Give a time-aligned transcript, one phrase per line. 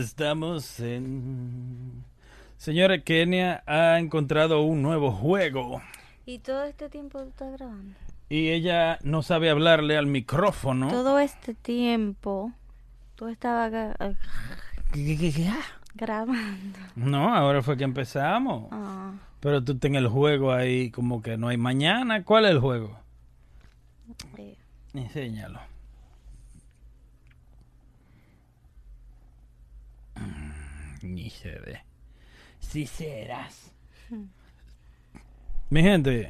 [0.00, 2.04] Estamos en...
[2.56, 5.80] Señores, Kenia ha encontrado un nuevo juego
[6.26, 7.94] Y todo este tiempo tú estás grabando.
[8.28, 10.88] y ella no sabe hablarle al micrófono.
[10.88, 12.52] Todo este tiempo
[13.14, 13.72] tú estabas
[14.92, 15.56] gra-
[15.94, 16.78] grabando.
[16.96, 18.68] No, ahora fue que empezamos.
[18.72, 22.24] Ah, Pero tú ten el juego ahí como que no hay mañana.
[22.24, 22.98] ¿Cuál es el juego?
[24.36, 24.56] eh,
[24.94, 25.60] Enséñalo.
[31.08, 31.80] Ni se ve.
[32.60, 33.72] Si serás.
[35.70, 36.28] Mi gente,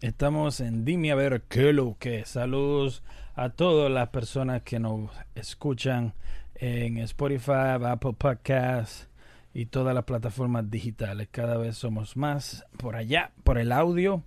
[0.00, 2.24] estamos en Dime a ver qué lo que.
[2.24, 3.02] Saludos
[3.34, 6.14] a todas las personas que nos escuchan
[6.54, 9.08] en Spotify, Apple Podcasts
[9.52, 11.26] y todas las plataformas digitales.
[11.30, 14.22] Cada vez somos más por allá, por el audio.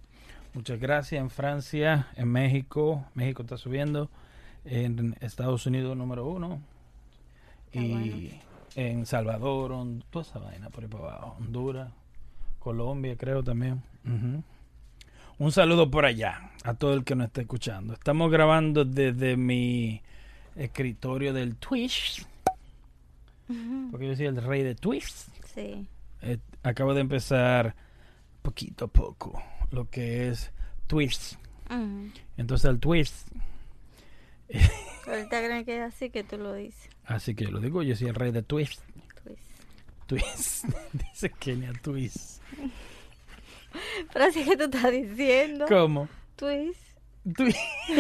[0.54, 3.06] Muchas gracias en Francia, en México.
[3.14, 4.10] México está subiendo.
[4.66, 6.62] En Estados Unidos número uno.
[7.72, 8.53] Está y bueno.
[8.76, 9.72] En Salvador,
[10.10, 11.36] toda esa vaina por ahí para abajo.
[11.40, 11.92] Honduras,
[12.60, 13.82] Colombia creo también.
[15.40, 17.94] Un saludo por allá a todo el que nos está escuchando.
[17.94, 20.02] Estamos grabando desde mi
[20.56, 22.26] escritorio del Twitch.
[23.92, 25.12] Porque yo soy el rey de Twitch.
[25.54, 25.88] sí.
[26.22, 27.76] Eh, acabo de empezar
[28.42, 30.52] poquito a poco lo que es
[30.88, 31.38] Twitch.
[32.38, 33.12] Entonces el Twitch,
[35.08, 36.90] Ahorita creen que es así que tú lo dices.
[37.06, 38.80] Así que lo digo, yo soy el rey de Twitch.
[39.24, 39.42] Twist.
[40.08, 42.14] Twitch, dice Kenia Twitch.
[44.14, 45.66] Pero así que tú estás diciendo.
[45.68, 46.08] ¿Cómo?
[46.36, 46.80] Twist.
[47.36, 47.56] Twitch.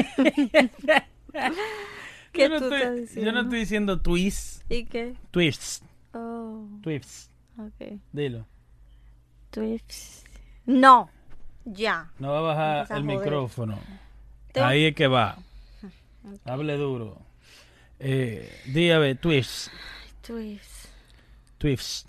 [2.31, 3.42] ¿Qué yo, no tú estoy, estás yo no diciendo?
[3.42, 5.16] estoy diciendo Twitch, ¿Y qué?
[5.31, 5.81] Twitch,
[6.14, 7.28] Oh, Twitch.
[7.58, 8.00] ok.
[8.12, 8.46] Dilo.
[9.52, 10.26] Twist.
[10.66, 11.09] No.
[11.66, 12.12] Ya.
[12.20, 13.04] No va a bajar el joder.
[13.04, 13.80] micrófono.
[14.52, 15.38] Te- Ahí es que va.
[16.46, 17.22] Hable duro.
[18.06, 19.69] Eh, dígame, Twitch,
[20.22, 20.90] Twist.
[21.58, 22.06] Twitch.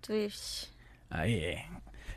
[0.00, 0.72] Twist.
[1.10, 1.60] Ahí es.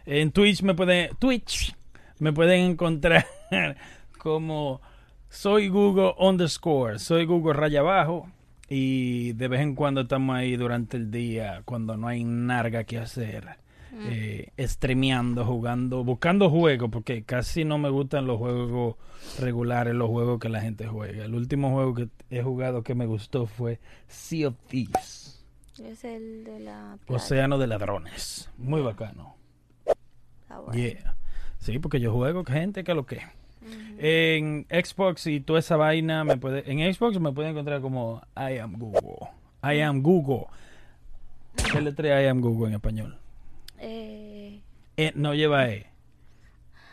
[0.05, 1.75] En Twitch me pueden Twitch
[2.19, 3.27] me pueden encontrar
[4.17, 4.79] como
[5.27, 8.31] soy Google underscore, soy Google raya abajo
[8.69, 12.97] y de vez en cuando estamos ahí durante el día cuando no hay narga que
[12.97, 13.57] hacer.
[13.93, 18.95] Eh, streameando, jugando, buscando juegos, porque casi no me gustan los juegos
[19.39, 21.25] regulares, los juegos que la gente juega.
[21.25, 25.43] El último juego que he jugado que me gustó fue Sea of Thieves,
[25.83, 26.97] Es el de la.
[27.05, 27.21] playa.
[27.21, 28.49] Océano de Ladrones.
[28.57, 29.35] Muy bacano.
[30.47, 30.73] Bueno.
[30.73, 31.15] Yeah.
[31.57, 33.19] Sí, porque yo juego con gente que lo que.
[33.99, 38.57] En Xbox y toda esa vaina me puede en Xbox me puede encontrar como I
[38.57, 39.29] am Google.
[39.63, 40.47] I am Google.
[41.71, 43.20] ¿Qué letra I am Google en español?
[43.83, 44.61] Eh,
[45.15, 45.87] no lleva E.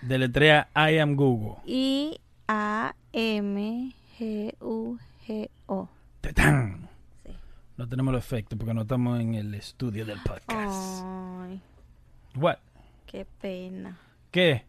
[0.00, 1.56] Deletrea I am Google.
[1.66, 2.18] I
[2.48, 5.88] A M G U G O.
[6.22, 6.88] ¡Tetán!
[7.26, 7.32] Sí.
[7.76, 11.02] No tenemos los efectos porque no estamos en el estudio del podcast.
[11.04, 11.60] Ay,
[12.36, 12.56] What?
[13.06, 13.98] qué pena.
[14.30, 14.64] ¿Qué?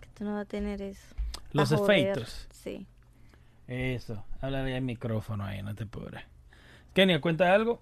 [0.00, 1.14] Que tú no vas a tener eso.
[1.52, 1.98] Los A joder.
[2.00, 2.48] efectos.
[2.52, 2.86] Sí.
[3.66, 4.22] Eso.
[4.40, 6.22] Háblale al micrófono ahí, no te apures.
[6.92, 7.80] Kenia, ¿cuenta algo?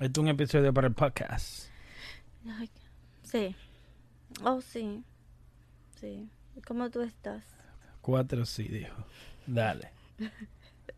[0.00, 1.68] Esto es un episodio para el podcast.
[2.48, 2.70] Ay,
[3.22, 3.54] sí.
[4.42, 5.02] Oh, sí.
[6.00, 6.28] Sí.
[6.66, 7.44] ¿Cómo tú estás?
[8.00, 8.96] Cuatro sí, dijo.
[9.46, 9.90] Dale.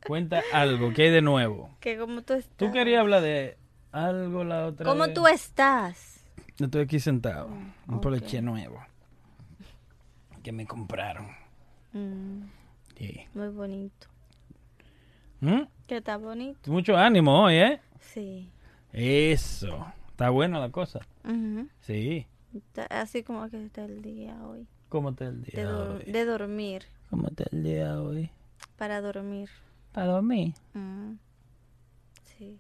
[0.07, 1.71] Cuenta algo, ¿qué hay de nuevo?
[1.81, 2.57] ¿Qué cómo tú estás?
[2.57, 3.57] Tú querías hablar de
[3.93, 5.15] algo la otra ¿Cómo vez?
[5.15, 6.21] tú estás?
[6.57, 7.49] Yo Estoy aquí sentado.
[7.49, 8.03] Un ok.
[8.03, 8.81] poloche nuevo.
[10.43, 11.29] Que me compraron.
[11.93, 12.43] Mm,
[12.97, 13.27] Sí.
[13.35, 14.07] muy bonito.
[15.41, 15.63] ¿Mm?
[15.87, 16.71] ¿Qué está bonito?
[16.71, 17.81] Mucho ánimo hoy, ¿eh?
[18.01, 18.51] Sí.
[18.93, 19.87] Eso.
[20.19, 20.99] Está buena la cosa.
[21.83, 22.27] Sí.
[22.53, 24.67] Está- así como que está el día hoy.
[24.89, 26.11] ¿Cómo está el De, día dor- hoy?
[26.13, 26.83] de dormir.
[27.09, 28.29] ¿Cómo está el día hoy?
[28.77, 29.49] Para dormir.
[29.93, 30.55] Para dormir.
[30.75, 31.13] Mm.
[32.37, 32.59] Sí.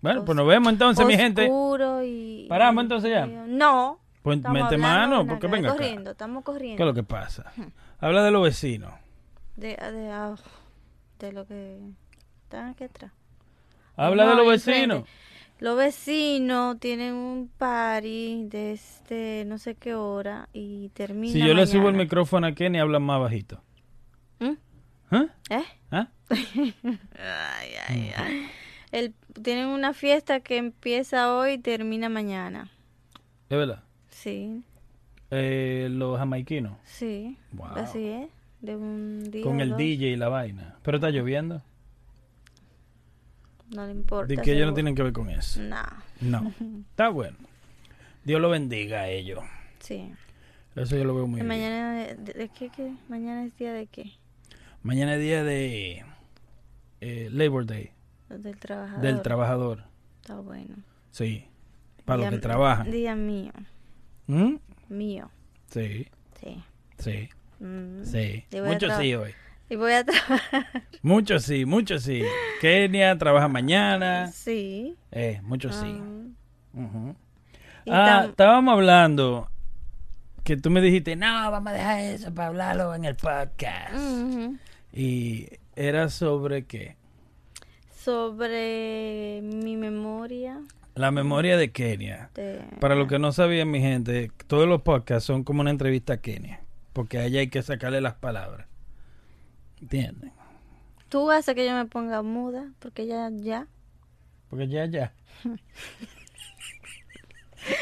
[0.00, 1.42] Bueno, pues Os- nos vemos entonces, mi gente.
[1.44, 2.46] Oscuro y...
[2.48, 3.24] ¿Paramos entonces ya?
[3.24, 4.00] No.
[4.22, 5.76] Pues Estamos mete mano, de porque venga acá.
[5.78, 6.82] corriendo, estamos ¿Qué corriendo.
[6.82, 7.52] es lo que pasa?
[8.00, 8.92] Habla de los vecinos.
[9.54, 10.34] De, de, ah,
[11.20, 11.78] de lo que
[12.42, 13.12] están aquí atrás.
[13.94, 15.04] Habla No, de los vecinos.
[15.60, 21.66] Los vecinos tienen un party desde no sé qué hora y termina Si yo le
[21.66, 23.60] subo el micrófono a Kenny, habla más bajito.
[24.38, 24.52] ¿Mm?
[25.10, 25.26] ¿Ah?
[25.50, 25.64] ¿Eh?
[25.90, 26.08] ¿Ah?
[26.30, 28.46] Ay, ay, ay.
[28.92, 32.70] El, tienen una fiesta que empieza hoy y termina mañana.
[33.48, 33.82] ¿Es verdad?
[34.10, 34.62] Sí,
[35.30, 36.76] Eh, los jamaiquinos.
[36.84, 37.36] sí.
[37.52, 37.68] Wow.
[37.76, 38.28] Así es.
[38.60, 39.42] De un día.
[39.44, 39.78] Con el dos.
[39.78, 40.76] DJ y la vaina.
[40.82, 41.62] Pero está lloviendo.
[43.74, 44.26] No le importa.
[44.34, 45.60] De que ellos no tienen que ver con eso.
[45.60, 45.84] Nah,
[46.20, 46.52] No.
[46.90, 47.36] Está bueno.
[48.24, 49.40] Dios lo bendiga a ellos.
[49.80, 50.12] sí.
[50.76, 51.48] Eso yo lo veo muy bien.
[51.48, 52.92] Mañana, de, de- de qué, qué?
[53.08, 54.12] ¿Mañana es día de qué?
[54.84, 56.04] Mañana es día de
[57.00, 57.90] eh, Labor Day,
[58.28, 59.02] Del trabajador.
[59.02, 59.84] del trabajador.
[60.20, 60.76] Está bueno.
[61.10, 61.46] Sí,
[62.04, 62.88] para los que trabajan.
[62.92, 63.50] Día mío.
[64.28, 64.56] ¿Mm?
[64.88, 65.30] Mío.
[65.68, 66.06] Sí,
[66.40, 66.62] Sí.
[66.98, 67.28] sí,
[67.58, 68.04] Mm.
[68.04, 68.44] sí.
[68.52, 69.32] Y voy a Mucho tra- sí hoy.
[69.70, 70.66] Y voy a trabajar.
[71.02, 72.22] Mucho sí, mucho sí.
[72.60, 74.28] Kenia trabaja mañana.
[74.28, 74.96] Sí.
[75.12, 76.00] Eh, mucho sí.
[76.74, 77.14] Ah.
[77.90, 79.50] Ah, estábamos hablando
[80.44, 83.94] que tú me dijiste, no, vamos a dejar eso para hablarlo en el podcast.
[84.92, 86.96] Y era sobre qué?
[87.94, 90.60] Sobre mi memoria.
[90.94, 92.30] La memoria de Kenia.
[92.34, 92.62] De...
[92.80, 96.16] Para los que no sabían, mi gente, todos los podcasts son como una entrevista a
[96.16, 96.60] Kenia.
[96.92, 98.66] Porque a ella hay que sacarle las palabras.
[99.80, 100.32] ¿Entienden?
[101.08, 103.66] Tú haces que yo me ponga muda, porque ya, ya.
[104.50, 105.12] Porque ya, ya.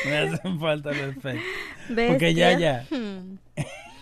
[0.05, 1.43] me hacen falta los efectos.
[1.89, 2.87] Porque ya, ya.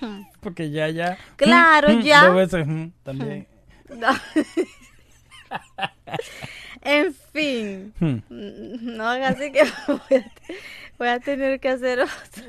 [0.00, 0.24] Hmm.
[0.40, 1.16] Porque ya, ya.
[1.36, 2.24] Claro, Mm, mm, ya.
[2.26, 2.66] Dos veces
[3.04, 3.46] también.
[6.82, 7.94] En fin.
[7.98, 8.96] Mm.
[8.96, 10.32] No así que voy a,
[10.98, 12.44] voy a tener que hacer otro.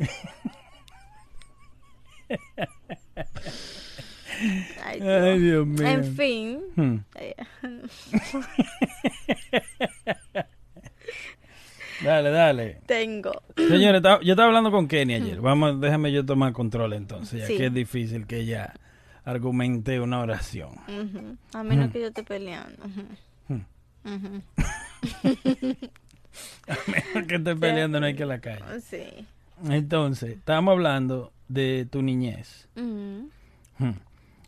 [4.83, 5.23] Ay, Dios.
[5.23, 5.87] Ay, Dios mío.
[5.87, 6.59] En fin.
[6.75, 6.95] Mm.
[7.15, 7.35] eh,
[12.03, 12.81] Dale, dale.
[12.85, 13.31] Tengo.
[13.55, 15.39] Señores, yo estaba hablando con Kenny ayer.
[15.39, 17.57] Vamos, déjame yo tomar control entonces, ya Sí.
[17.57, 18.73] que es difícil que ella
[19.23, 20.71] argumente una oración.
[21.53, 22.83] A menos que yo esté peleando.
[23.47, 23.61] Mm.
[24.13, 24.41] Ujú.
[27.27, 28.81] que esté peleando no hay que la calle.
[28.81, 29.25] Sí.
[29.69, 32.67] Entonces, estábamos hablando de tu niñez.
[32.75, 33.27] Hmm.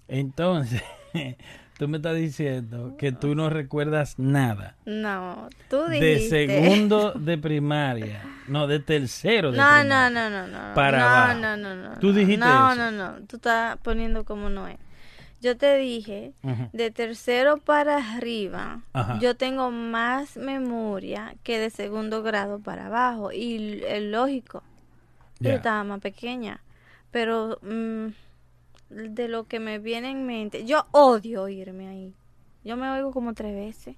[0.07, 0.81] Entonces,
[1.77, 6.47] tú me estás diciendo que tú no recuerdas nada No, tú de dijiste.
[6.47, 10.09] segundo de primaria, no, de tercero de No, primaria.
[10.09, 10.75] no, no, no, no.
[10.75, 11.39] Para no, abajo.
[11.39, 11.99] no, no, no.
[11.99, 12.79] Tú dijiste no, eso.
[12.79, 14.77] No, no, Tú estás poniendo como no es.
[15.39, 16.33] Yo te dije,
[16.73, 19.19] de tercero para arriba, Ajá.
[19.19, 23.31] yo tengo más memoria que de segundo grado para abajo.
[23.31, 24.63] Y es lógico.
[25.39, 25.55] Yo Ya.
[25.57, 26.59] estaba más pequeña.
[27.11, 28.07] Pero mm,
[28.89, 32.13] de lo que me viene en mente, yo odio irme ahí.
[32.63, 33.95] Yo me oigo como tres veces.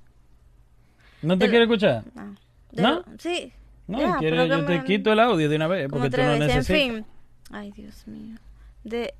[1.21, 2.03] ¿No te quiere escuchar?
[2.15, 2.35] No.
[2.71, 2.93] De ¿No?
[2.95, 3.51] lo- sí.
[3.87, 6.21] No, ya, quiere, yo te me- quito el audio de una vez como porque tú
[6.23, 6.47] no veces.
[6.55, 6.69] necesitas.
[6.79, 7.05] En fin.
[7.51, 8.37] Ay, Dios mío.
[8.83, 9.13] De...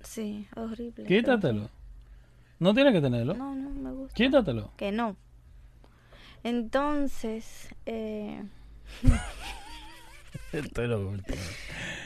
[0.00, 1.04] Sí, horrible.
[1.04, 1.68] Quítatelo.
[2.58, 3.34] No tienes que tenerlo.
[3.34, 4.14] No, no, me gusta.
[4.14, 4.70] Quítatelo.
[4.76, 5.16] Que no.
[6.42, 8.42] Entonces, eh,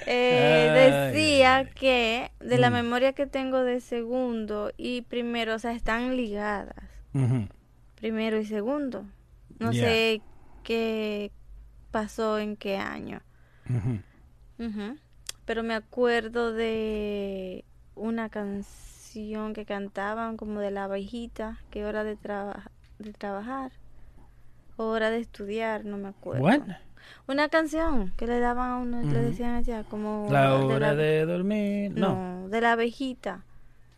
[0.06, 2.74] eh, decía que de la Mm.
[2.74, 6.74] memoria que tengo de segundo y primero, o sea, están ligadas.
[7.96, 9.04] Primero y segundo.
[9.58, 10.22] No sé
[10.62, 11.30] qué
[11.90, 13.20] pasó en qué año.
[15.44, 22.16] Pero me acuerdo de una canción que cantaban como de la abejita, que hora de,
[22.16, 23.72] traba- de trabajar,
[24.76, 26.44] o hora de estudiar, no me acuerdo.
[26.44, 26.60] What?
[27.26, 29.16] Una canción que le daban a uno, le Ujú.
[29.18, 30.26] decían allá como...
[30.30, 31.92] La de hora la- de dormir.
[31.94, 32.40] No.
[32.42, 33.42] No, de la abejita,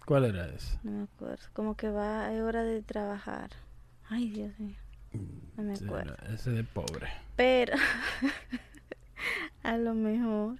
[0.05, 0.79] ¿Cuál era esa?
[0.82, 1.44] no me acuerdo.
[1.52, 3.50] Como que va, es hora de trabajar.
[4.08, 4.76] Ay, Dios mío,
[5.56, 6.14] no me acuerdo.
[6.20, 7.08] era- Ese de pobre.
[7.37, 7.74] Pero
[9.63, 10.56] a lo mejor.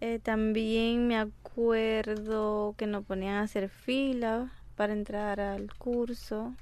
[0.00, 6.54] Eh, también me acuerdo que nos ponían a hacer fila para entrar al curso.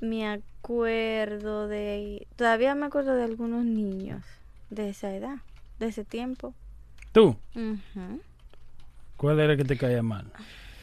[0.00, 2.26] Me acuerdo de...
[2.36, 4.22] Todavía me acuerdo de algunos niños
[4.70, 5.36] de esa edad,
[5.78, 6.54] de ese tiempo.
[7.12, 7.36] ¿Tú?
[9.16, 10.30] ¿Cuál era que te caía mal?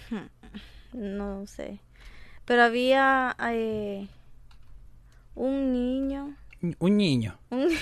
[0.93, 1.79] No sé.
[2.46, 4.08] Pero había eh,
[5.34, 6.36] un niño.
[6.79, 7.38] Un niño.
[7.50, 7.70] un-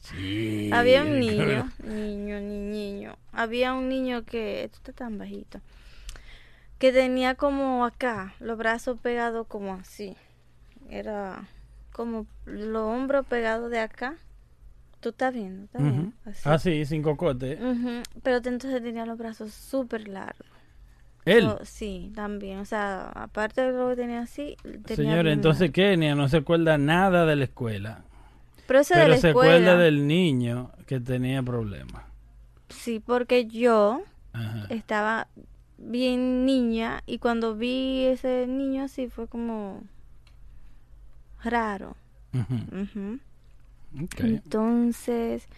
[0.00, 0.70] Sí.
[0.72, 3.16] Había un niño, niño, ni niño.
[3.32, 5.60] Había un niño que, esto está tan bajito,
[6.78, 10.16] que tenía como acá, los brazos pegados como así.
[10.88, 11.46] Era
[11.92, 14.16] como los hombros pegados de acá.
[15.00, 16.12] Tú estás viendo, ¿estás viendo?
[16.24, 16.40] Así.
[16.44, 17.58] Ah, sí, sin cocote.
[18.22, 20.46] Pero entonces tenía los brazos súper largos.
[21.24, 21.44] Él.
[21.44, 22.58] So, sí, también.
[22.58, 25.70] O sea, aparte de lo que tenía así, tenía Señora, entonces.
[25.70, 28.02] Kenia no se acuerda nada de la escuela.
[28.66, 29.54] Pero de la se escuela.
[29.54, 32.04] acuerda del niño que tenía problemas.
[32.68, 34.02] Sí, porque yo
[34.32, 34.66] Ajá.
[34.68, 35.28] estaba
[35.78, 39.82] bien niña y cuando vi ese niño así fue como
[41.44, 41.96] raro.
[44.18, 45.48] Entonces,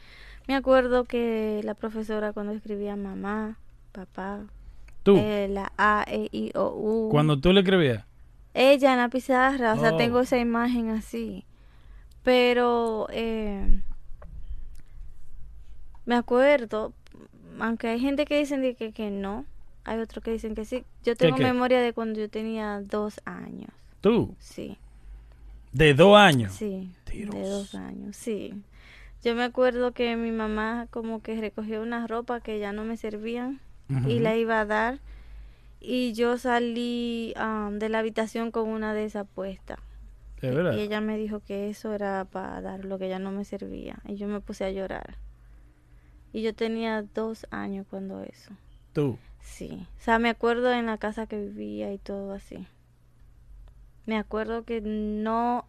[0.47, 3.59] me acuerdo que la profesora cuando escribía mamá,
[3.93, 4.41] papá,
[5.03, 7.09] Tú, eh, la A, E, I, O, U.
[7.11, 8.05] cuando tú le escribías.
[8.53, 9.97] Ella en la pizarra, o sea, Oh.
[9.97, 11.45] tengo esa imagen así.
[12.23, 13.81] Pero eh,
[16.05, 16.93] me acuerdo,
[17.59, 19.45] aunque hay gente que dicen que, que no,
[19.85, 20.85] Hay otros que dicen que sí.
[21.05, 21.43] Yo tengo qué?
[21.43, 23.71] memoria de cuando yo tenía dos años.
[24.03, 24.35] ¿Tú?
[24.39, 24.77] Sí,
[25.73, 26.53] De dos años.
[26.53, 26.91] sí.
[27.05, 27.35] Tiros.
[27.35, 28.63] De dos años, sí.
[29.23, 32.97] Yo me acuerdo que mi mamá como que recogió una ropa que ya no me
[32.97, 33.61] servían
[34.07, 35.01] y la iba a dar.
[35.81, 39.79] Y yo salí am, de la habitación con una de esas puestas.
[40.41, 40.75] De verdad.
[40.77, 43.99] Y ella me dijo que eso era para dar lo que ya no me servía.
[44.07, 45.17] Y yo me puse a llorar.
[46.33, 48.53] Y yo tenía dos años cuando eso.
[48.93, 49.19] Tú.
[49.43, 49.87] Sí.
[49.99, 52.67] O sea, me acuerdo en la casa que vivía y todo así.
[54.07, 55.67] Me acuerdo que no,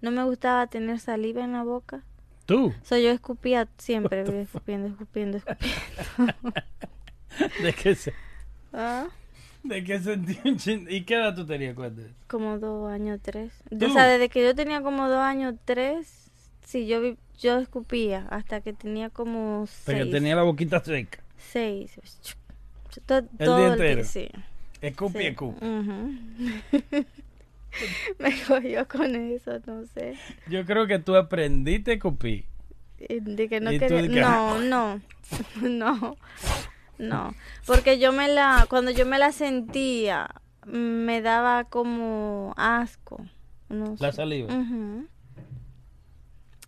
[0.00, 2.02] no me gustaba tener saliva en la boca.
[2.46, 2.66] Tú.
[2.68, 5.40] O sea, yo escupía siempre, escupiendo, escupiendo, escupiendo.
[7.62, 8.12] ¿De qué se,
[8.72, 9.06] Ah,
[9.62, 12.02] de qué sentí un chin- ¿Y qué edad tú tenías cuando?
[12.26, 13.52] como dos años, tres.
[13.70, 13.86] ¿Tú?
[13.86, 16.30] O sea, desde que yo tenía como dos años, tres,
[16.64, 20.10] sí, yo, vi- yo escupía hasta que tenía como seis.
[20.10, 21.20] tenía la boquita seca.
[21.38, 21.98] Seis.
[23.06, 24.04] To- El todo día el entero.
[24.04, 24.28] sí.
[24.80, 25.26] Escupi, sí.
[25.26, 25.64] escupi.
[25.66, 27.06] Ujú.
[28.18, 30.14] Me cogió con eso, no sé.
[30.48, 32.44] Yo creo que tú aprendiste a escupir.
[32.98, 34.02] Y De que no quería.
[34.02, 35.00] que- No, no.
[35.62, 36.16] No.
[36.98, 37.34] No.
[37.66, 38.66] Porque yo me la.
[38.70, 40.28] Cuando yo me la sentía,
[40.66, 43.24] me daba como asco.
[43.68, 44.16] No La sé.
[44.18, 44.52] saliva.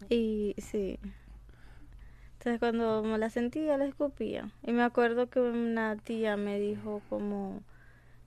[0.08, 0.98] Y sí.
[2.38, 4.50] Entonces cuando me la sentía, la escupía.
[4.62, 7.62] Y me acuerdo que una tía me dijo como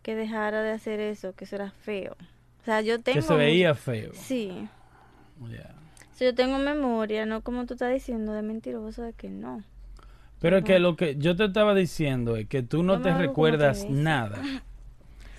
[0.02, 2.16] que dejara de hacer eso, que eso era feo.
[2.62, 3.16] O sea, yo tengo...
[3.16, 4.12] Que se veía feo.
[4.14, 4.68] Sí.
[6.14, 9.64] Sea, yo tengo memoria, no como tú estás diciendo de mentiroso de que no.
[10.40, 13.86] Pero es que lo que yo te estaba diciendo es que tú no te recuerdas
[13.90, 14.38] nada.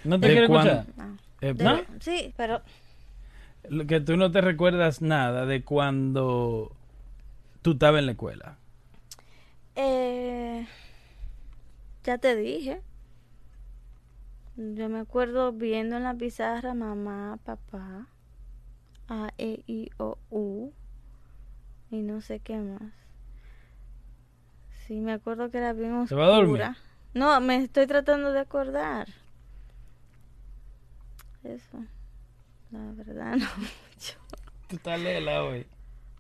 [0.05, 0.87] ¿No te quieres escuchar?
[0.99, 1.09] Ah,
[1.43, 1.81] Eh, de- ¿No?
[2.01, 2.63] Sí, pero...
[3.69, 6.75] Lo Que tú no te recuerdas nada de cuando
[7.61, 8.57] tú estabas en la escuela.
[9.77, 10.67] Eh,
[12.05, 12.81] ya te dije.
[14.57, 18.09] Yo me acuerdo viendo en la pizarra mamá, papá,
[19.09, 20.73] A, E, I, O, U
[21.91, 22.93] y no sé qué más.
[24.87, 26.63] Sí, me acuerdo que era bien ¿Te vas a dormir?
[26.63, 26.77] oscura.
[27.15, 29.09] No, me estoy tratando de acordar.
[31.43, 31.85] Eso,
[32.71, 34.19] la verdad, no mucho.
[34.69, 35.67] Tú estás lela hoy.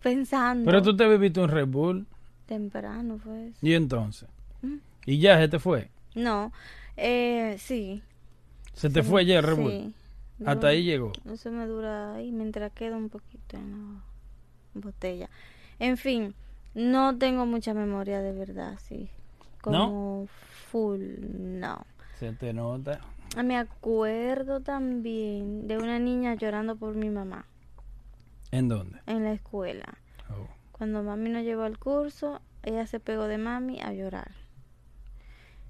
[0.03, 0.65] Pensando.
[0.65, 2.07] Pero tú te bebiste un Red Bull.
[2.47, 3.59] Temprano fue eso.
[3.61, 4.29] ¿Y entonces?
[4.63, 4.77] Mm.
[5.07, 5.91] ¿Y ya se te fue?
[6.15, 6.53] No,
[6.97, 8.03] eh, sí.
[8.75, 9.71] ¿Se te Sí, fue ya el Red Bull?
[9.71, 9.95] sí.
[10.45, 11.13] Hasta ahí llegó.
[11.31, 14.01] Eso me dura ahí mientras queda un poquito en la
[14.75, 15.29] botella.
[15.79, 16.35] En fin,
[16.75, 19.11] no tengo mucha memoria de verdad, sí.
[19.61, 20.27] Como
[20.71, 21.01] full,
[21.31, 21.85] no.
[22.19, 23.01] Se te nota.
[23.37, 27.45] Ah, Me acuerdo también de una niña llorando por mi mamá
[28.51, 28.99] ¿En dónde?
[29.07, 29.99] en la escuela.
[30.31, 30.49] Oh.
[30.73, 34.33] Cuando mami no llegó al curso, ella se pegó de mami a llorar.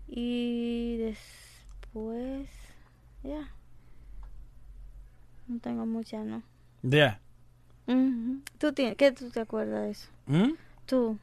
[0.07, 2.49] Y después,
[3.23, 3.49] ya.
[5.49, 6.43] No tengo mucha, ¿no?
[6.83, 7.21] Ya.
[7.87, 8.41] Ujú.
[8.59, 10.09] ¿Tú tienes, ¿Qué tú te acuerdas de eso?
[10.27, 10.53] ¿Mm?
[10.87, 11.19] Tú,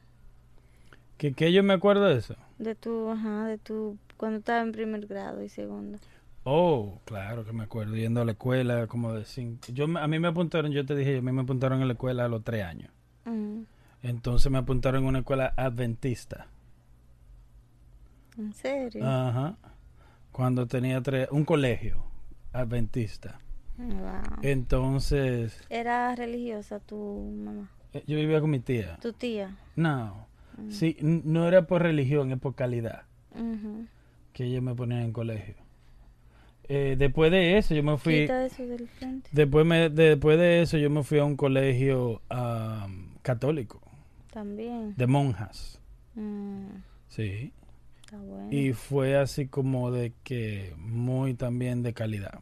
[1.16, 2.36] ¿Que, que yo me acuerdo de eso?
[2.58, 5.98] de tu, ajá, de tu, cuando estaba en primer grado y segundo.
[6.44, 7.94] Oh, claro que me acuerdo.
[7.96, 9.66] Yendo a la escuela como de cinco.
[9.72, 12.24] Yo, a mí me apuntaron, yo te dije, a mí me apuntaron en la escuela
[12.24, 12.90] a los tres años.
[14.02, 16.46] Entonces me apuntaron en una escuela adventista.
[18.38, 19.04] ¿En serio?
[19.06, 19.56] Ajá.
[20.38, 22.04] Cuando tenía tres, un colegio
[22.52, 23.40] adventista.
[23.76, 24.38] Wow.
[24.42, 26.96] Entonces, ¿Era religiosa tu
[27.44, 27.68] mamá?
[27.92, 28.98] eh, yo vivía con mi tía.
[29.02, 29.56] ¿Tu tía?
[29.74, 30.28] No.
[30.56, 30.70] Mm.
[30.70, 33.02] Sí, no era por religión, es por calidad
[33.34, 33.86] Ujú.
[34.32, 35.56] que ella me ponía en colegio.
[36.68, 38.20] Eh, después de eso, yo me fui.
[38.20, 39.28] Quita eso del frente.
[39.32, 42.22] Después, me, después de eso, yo me fui a un colegio
[43.22, 43.80] católico,
[44.32, 44.94] También.
[44.96, 45.80] de monjas.
[46.14, 46.66] Mm,
[47.08, 47.52] Sí.
[48.08, 48.48] Está bueno.
[48.50, 52.40] Y fue así como de que muy también de calidad.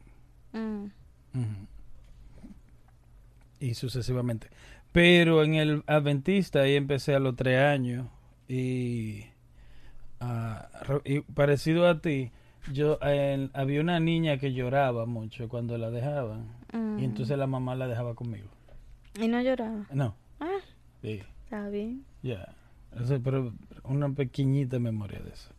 [0.53, 0.87] Mm.
[3.59, 4.49] Y sucesivamente.
[4.93, 8.07] Pero en el Adventista ahí empecé a los tres años
[8.49, 9.25] y,
[10.21, 10.69] ah,
[11.05, 12.31] y parecido a ti,
[12.73, 16.99] yo había una niña que lloraba mucho cuando la dejaban mm.
[17.01, 18.49] y entonces la mamá la dejaba conmigo.
[19.21, 19.87] Y no lloraba.
[19.93, 20.59] No, Ah,
[21.03, 22.05] sí, está bien.
[22.23, 22.55] ya.
[22.99, 23.53] Eso, pero
[23.85, 25.51] una pequeñita memoria de eso.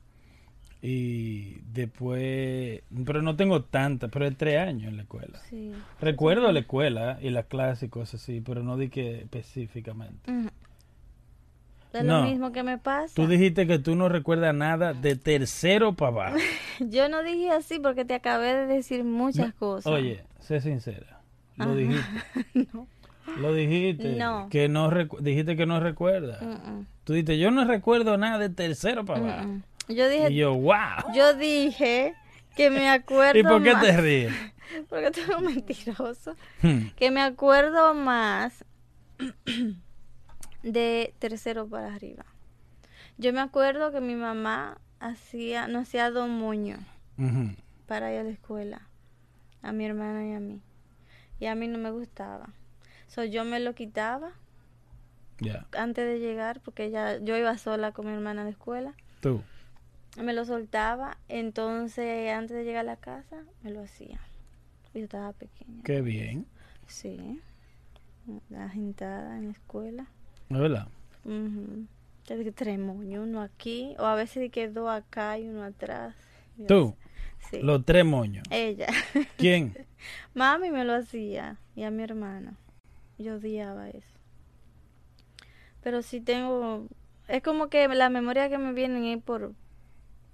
[0.81, 5.39] Y después, pero no tengo tanta, pero es tres años en la escuela.
[5.49, 5.71] Sí.
[5.99, 10.31] Recuerdo la escuela y las clases y cosas así, pero no di que específicamente.
[11.93, 12.21] Es No.
[12.21, 13.15] lo mismo que me pasa.
[13.15, 16.37] Tú dijiste que tú no recuerdas nada de tercero para abajo.
[16.79, 19.91] Yo no dije así porque te acabé de decir muchas No, cosas.
[19.91, 21.21] Oye, sé sincera.
[21.55, 21.75] Lo Ajá.
[21.75, 22.05] dijiste.
[22.73, 22.87] No.
[23.41, 24.15] Lo dijiste.
[24.15, 24.47] No.
[24.49, 26.39] Que no dijiste que no recuerdas.
[27.03, 29.49] Tú dijiste, yo no recuerdo nada de tercero para abajo.
[29.87, 31.13] Yo dije, Y yo, wow.
[31.13, 32.13] yo dije
[32.55, 34.33] que me acuerdo ¿Y por qué más, te ríes?
[34.89, 36.35] porque tú eres un mentiroso.
[36.61, 36.87] Hmm.
[36.95, 38.65] Que me acuerdo más
[40.63, 42.25] de tercero para arriba.
[43.17, 46.79] Yo me acuerdo que mi mamá hacía, nos hacía dos moños
[47.87, 48.87] para ir a la escuela,
[49.63, 50.61] a mi hermana y a mí.
[51.39, 52.49] Y a mí no me gustaba.
[53.07, 54.31] So, yo me lo quitaba
[55.77, 58.93] antes de llegar, porque ya yo iba sola con mi hermana a la escuela.
[59.21, 59.41] tú.
[60.17, 64.19] Me lo soltaba, entonces antes de llegar a la casa me lo hacía.
[64.93, 65.83] Yo estaba pequeña.
[65.83, 66.47] Qué bien.
[66.87, 67.39] Sí.
[68.49, 70.07] La gentada en la escuela.
[70.49, 70.87] ¿Es verdad?
[72.55, 76.15] Tres moños, uno aquí, o a veces quedó acá y uno atrás.
[76.57, 76.95] Y Tú.
[77.51, 77.61] Sí.
[77.61, 78.43] Los tres moños.
[78.49, 78.87] Ella.
[79.37, 79.73] ¿Quién?
[80.33, 82.57] Mami me lo hacía y a mi hermana.
[83.19, 84.17] Yo odiaba eso.
[85.83, 86.87] Pero sí tengo...
[87.27, 89.53] Es como que la memoria que me vienen es por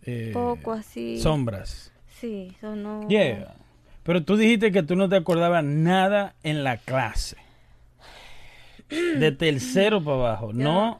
[0.06, 1.20] Eh, poco así.
[1.20, 1.92] Sombras.
[2.20, 3.08] Sí, eso no...
[3.08, 3.56] Yeah.
[4.04, 7.38] Pero tú dijiste que tú no te acordabas nada en la clase.
[8.90, 11.00] De tercero para abajo, no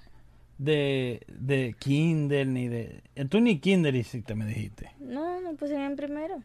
[0.58, 3.04] de, de kinder ni de...
[3.30, 4.92] Tú ni kinder hiciste, me dijiste.
[5.00, 6.42] No, no puse en primero.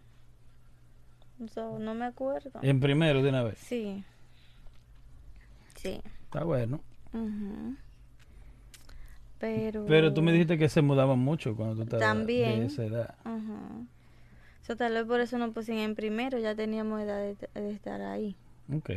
[1.55, 2.59] So, no me acuerdo.
[2.63, 3.59] En primero de una vez.
[3.59, 4.03] Sí.
[5.77, 6.01] Sí.
[6.25, 6.81] Está bueno.
[9.39, 9.85] Pero...
[9.87, 12.61] Pero tú me dijiste que se mudaban mucho cuando tú estabas También.
[12.61, 13.15] de esa edad.
[13.25, 13.71] Ajá.
[14.63, 18.01] So, tal vez por eso no puse en primero, ya teníamos edad de, de estar
[18.03, 18.37] ahí.
[18.75, 18.91] Ok.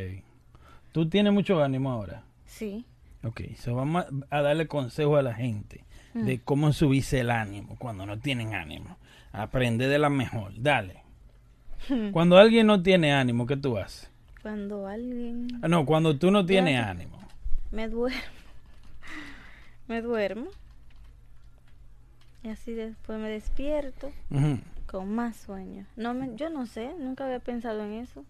[0.92, 2.24] ¿Tú tienes mucho ánimo ahora?
[2.46, 2.86] Sí.
[3.24, 5.84] Ok, so vamos a, a darle consejo a la gente
[6.14, 6.26] Mm.
[6.26, 8.98] de cómo subirse el ánimo cuando no tienen ánimo.
[9.32, 10.52] Aprende de la mejor.
[10.58, 11.04] Dale.
[12.12, 14.12] Cuando alguien no tiene ánimo, ¿qué tú haces?
[14.42, 17.18] Cuando alguien Ah, No, cuando tú no tienes ánimo.
[17.72, 18.20] me duermo,
[19.92, 20.48] me duermo.
[22.44, 24.10] Y así después me despierto
[24.88, 25.86] con más sueño.
[25.98, 28.24] No me, yo no sé, nunca había pensado en eso.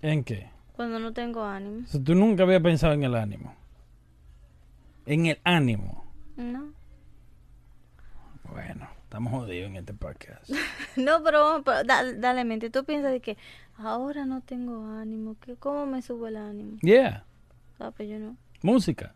[0.00, 0.48] ¿En qué?
[0.76, 1.82] Cuando no tengo ánimo.
[1.84, 3.52] O sea, tú nunca habías pensado en el ánimo.
[5.06, 6.04] En el ánimo.
[6.36, 6.72] No.
[8.50, 10.48] Bueno, estamos jodidos en este podcast.
[10.96, 12.70] No, pero, pero da- dale mente.
[12.70, 13.36] Tú piensas de que
[13.76, 15.36] ahora no tengo ánimo.
[15.40, 16.78] que ¿Cómo me sube el ánimo?
[16.80, 17.24] Yeah,
[17.80, 18.36] Ah, pues yo no.
[18.62, 19.14] música.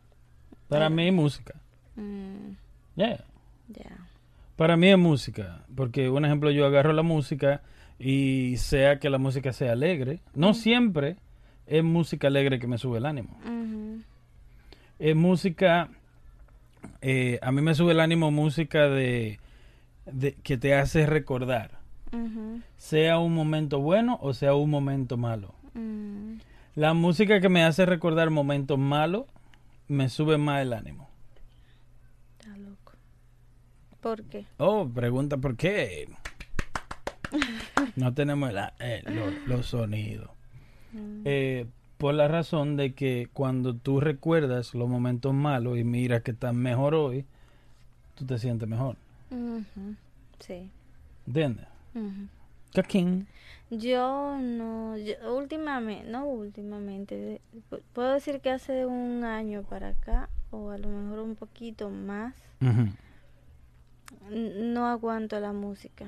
[0.69, 1.55] Para mí música.
[1.97, 2.57] Mm,
[2.97, 3.25] Yeah.
[4.57, 7.63] Para mí es música, porque un ejemplo yo agarro la música
[7.99, 11.17] y sea que la música sea alegre, no siempre
[11.67, 13.39] es música alegre que me sube el ánimo.
[13.45, 14.03] Ujú.
[14.99, 15.89] Es música,
[17.01, 19.41] eh, a mí me sube el ánimo música de,
[20.07, 21.79] de que te hace recordar,
[22.13, 22.61] Ujú.
[22.77, 25.55] sea un momento bueno o sea un momento malo.
[25.75, 26.35] Mm,
[26.75, 29.25] La música que me hace recordar momentos malos
[29.89, 31.09] me sube más el ánimo.
[34.03, 34.45] ¿Por qué?
[34.59, 36.09] Oh, pregunta por qué.
[37.97, 40.31] No tenemos eh, lo- los sonidos.
[40.93, 41.67] Mm, Eh,
[41.99, 46.53] por la razón de que cuando tú recuerdas los momentos malos y miras que estás
[46.55, 47.25] mejor hoy,
[48.17, 48.97] tú te sientes mejor.
[50.41, 50.69] Sí.
[51.27, 51.67] ¿Entiendes?
[51.95, 52.27] Ujú.
[52.75, 53.29] Caquín.
[53.71, 57.41] Yo no, yo- últimamente, no últimamente,
[57.95, 62.35] puedo decir que hace un año para acá, o a lo mejor un poquito más,
[62.61, 62.93] n-
[64.31, 66.07] no aguanto la música.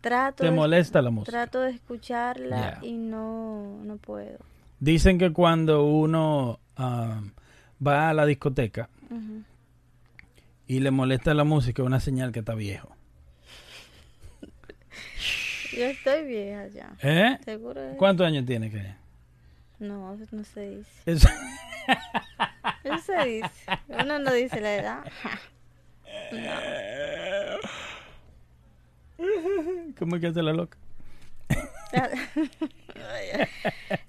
[0.00, 1.32] Trato ¿Te de, molesta la música?
[1.32, 4.38] trato de escucharla y no, no puedo.
[4.78, 7.20] Dicen que cuando uno ah,
[7.84, 8.88] va a la discoteca
[10.68, 12.94] y le molesta la música, es una señal que está viejo.
[15.72, 16.92] Yo estoy vieja ya.
[17.02, 17.38] ¿Eh?
[17.44, 17.82] ¿Seguro?
[17.82, 17.96] es?
[17.96, 18.94] ¿Cuántos años tiene que?
[19.78, 20.90] No, no se dice.
[21.06, 21.28] Eso-
[22.84, 23.50] Eso se dice.
[23.88, 25.04] Uno no dice la edad.
[29.98, 30.78] ¿Cómo es que hace la loca?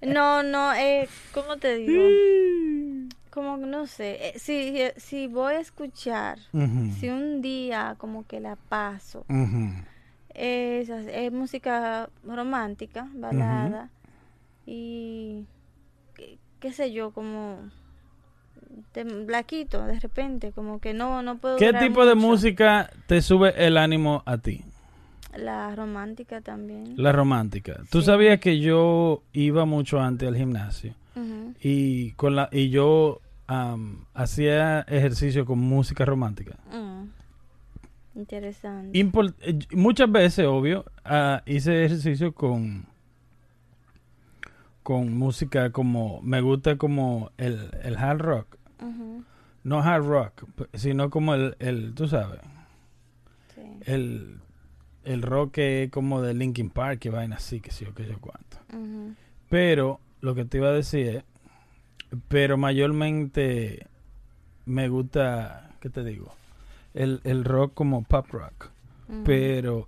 [0.01, 2.03] No, no, eh, ¿cómo te digo?
[3.29, 6.39] Como no sé, eh, si, si voy a escuchar,
[6.99, 9.25] si un día como que la paso,
[10.33, 13.89] es, es música romántica, balada,
[14.65, 15.45] y
[16.15, 17.69] qué, qué sé yo, como
[18.91, 23.21] te, la quito de repente, como que no, no puedo ¿Qué tipo de música te
[23.21, 24.63] sube el ánimo a ti?
[25.35, 26.93] La romántica también.
[26.97, 27.81] La romántica.
[27.91, 28.07] ¿Tú Sí.
[28.07, 30.93] sabías que yo iba mucho antes al gimnasio
[31.61, 36.55] y con la y yo am, hacía ejercicio con música romántica?
[36.71, 37.07] Mm.
[38.19, 38.99] Interesante.
[38.99, 42.85] Eh, muchas veces, obvio, ah, hice ejercicio con
[44.83, 48.56] con música como me gusta como el, el hard rock,
[49.63, 52.39] No hard rock, sino como el, el tú sabes,
[53.53, 53.61] sí.
[53.85, 54.39] el
[55.07, 58.05] el rock que es como de Linkin Park, que vaina así, que sí o que
[58.05, 58.57] yo cuánto.
[59.49, 61.23] Pero lo que te iba a decir es,
[62.27, 63.87] pero mayormente
[64.65, 66.33] me gusta, ¿qué te digo?
[66.93, 68.71] El, el rock como pop rock.
[69.23, 69.87] Pero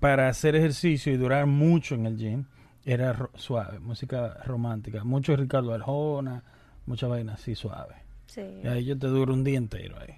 [0.00, 2.44] para hacer ejercicio y durar mucho en el gym,
[2.84, 5.04] era suave, música romántica.
[5.04, 6.42] Mucho Ricardo Arjona,
[6.86, 7.94] mucha vaina así suave.
[8.28, 8.42] Sí.
[8.62, 10.14] Y ahí yo te duro un día entero ahí.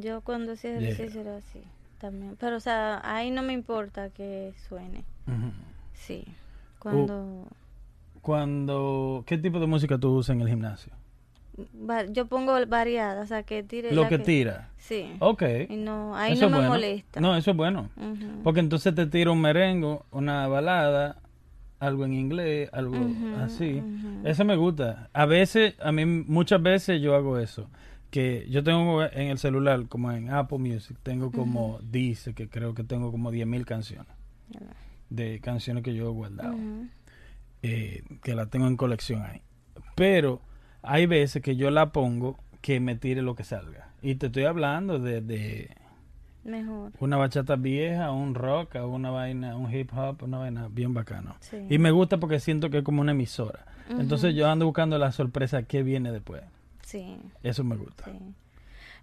[0.00, 1.60] Yo cuando hacía ejercicio era así
[1.98, 2.36] también.
[2.38, 5.04] Pero, o sea, ahí no me importa que suene.
[5.92, 6.24] Sí.
[6.78, 7.46] Cuando...
[8.22, 10.92] Cuando, ¿qué tipo de música tú usas en el gimnasio?
[12.10, 13.94] yo pongo variada, o sea, que tire...
[13.94, 14.68] Lo que tira.
[14.76, 15.16] Sí.
[15.20, 15.42] Ok.
[15.70, 16.68] Y no, ahí Eso no me bueno.
[16.68, 17.20] molesta.
[17.20, 17.88] No, eso es bueno.
[18.44, 21.16] Porque entonces te tira un merengo, una balada,
[21.78, 22.96] algo en inglés, algo
[23.38, 23.82] así.
[24.24, 25.10] Eso me gusta.
[25.12, 27.68] A veces, a mí muchas veces yo hago eso.
[28.10, 32.74] Que yo tengo en el celular, como en Apple Music, tengo como, dice que creo
[32.74, 34.12] que tengo como 10.000 canciones.
[35.10, 36.56] De canciones que yo he guardado.
[37.62, 39.42] Eh, que la tengo en colección ahí.
[39.94, 40.40] Pero
[40.82, 43.90] hay veces que yo la pongo que me tire lo que salga.
[44.02, 45.70] Y te estoy hablando de, de
[46.46, 46.92] Mejor.
[47.00, 51.34] una bachata vieja, un rock, una vaina, un hip hop, una vaina bien bacano.
[51.40, 51.66] Sí.
[51.68, 53.66] Y me gusta porque siento que es como una emisora.
[53.90, 56.42] Entonces yo ando buscando la sorpresa que viene después.
[56.82, 58.04] Sí, Eso me gusta.
[58.04, 58.18] sí.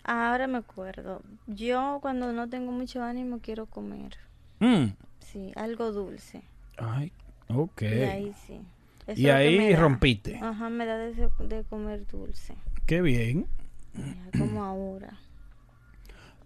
[0.06, 1.22] Ahora me acuerdo.
[1.48, 4.18] Yo cuando no tengo mucho ánimo quiero comer.
[4.60, 4.88] Mm.
[5.20, 6.44] Sí, algo dulce.
[6.78, 7.12] Ay,
[7.48, 7.82] ok.
[7.82, 8.60] Y ahí sí.
[9.08, 9.80] Eso Y ahí da.
[9.80, 10.40] rompiste.
[10.42, 11.14] Ajá, me da de,
[11.48, 12.56] de comer dulce.
[12.86, 13.48] Qué bien.
[14.38, 15.18] Como ahora.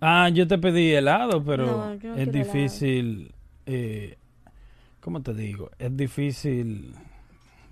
[0.02, 3.34] Ah, yo te pedí helado, pero No, yo no es difícil.
[3.66, 4.18] Eh,
[5.02, 5.72] ¿Cómo te digo?
[5.80, 6.94] Es difícil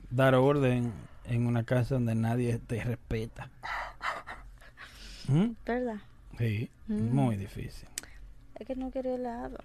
[0.10, 0.92] dar orden
[1.26, 3.50] en una casa donde nadie te respeta.
[5.28, 5.52] ¿Mm?
[5.66, 5.98] ¿Verdad?
[6.38, 7.16] Sí, Mm.
[7.16, 7.88] muy difícil.
[8.56, 9.58] Es que no quiero helado.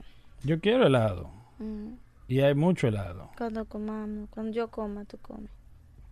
[0.42, 1.94] Yo quiero helado Mm.
[2.28, 3.30] y hay mucho helado.
[3.36, 5.50] Cuando comamos, cuando yo coma, tú comes.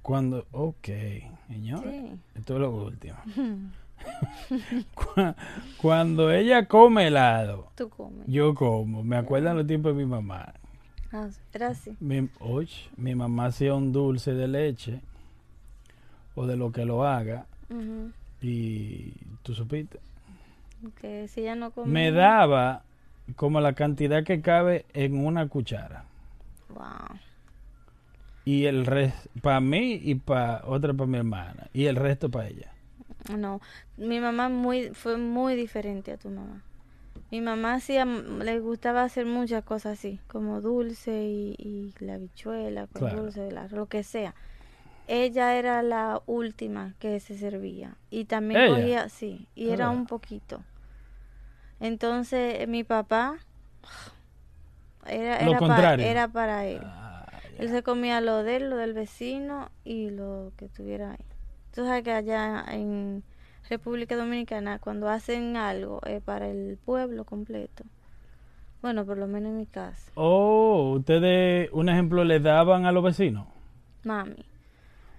[0.03, 0.89] Cuando, ok,
[1.49, 2.13] señor, Sí.
[2.35, 3.17] esto es lo último.
[4.95, 5.35] Cu-
[5.81, 8.27] Cuando ella come helado, Tú comes.
[8.27, 9.03] yo como.
[9.05, 10.55] Me acuerdan los tiempos de mi mamá.
[11.13, 11.97] Ah, era así.
[12.01, 12.29] Mi,
[12.97, 15.01] mi mamá hacía un dulce de leche
[16.35, 17.47] o de lo que lo haga
[18.43, 19.99] y tú supiste.
[21.01, 21.91] Que si ella no come.
[21.91, 22.83] Me daba
[23.37, 26.05] como la cantidad que cabe en una cuchara
[26.71, 27.19] Wow.
[28.45, 32.49] y el resto para mí y para otra para mi hermana y el resto para
[32.49, 32.71] ella.
[33.37, 33.61] No,
[33.97, 36.63] mi mamá muy fue muy diferente a tu mamá.
[37.31, 42.87] Mi mamá hacía, le gustaba hacer muchas cosas así, como dulce y, y la habichuela
[42.87, 43.23] con Claro.
[43.25, 44.35] dulce, la- lo que sea.
[45.09, 48.75] Ella era la última que se servía y también ¿Ella?
[48.77, 49.91] cogía, sí, y era Ah.
[49.91, 50.63] un poquito.
[51.81, 53.39] Entonces mi papá
[55.07, 56.07] era, era, pa- contrario.
[56.07, 56.81] era para él.
[56.83, 57.27] Ah.
[57.59, 61.25] Él se comía lo de él, lo del vecino y lo que tuviera ahí.
[61.75, 63.23] Tú sabes que allá en
[63.69, 67.85] República Dominicana, cuando hacen algo, es para el pueblo completo.
[68.81, 70.11] Bueno, por lo menos en mi casa.
[70.15, 73.47] Oh, ustedes, un ejemplo, le daban a los vecinos.
[74.05, 74.45] Mami.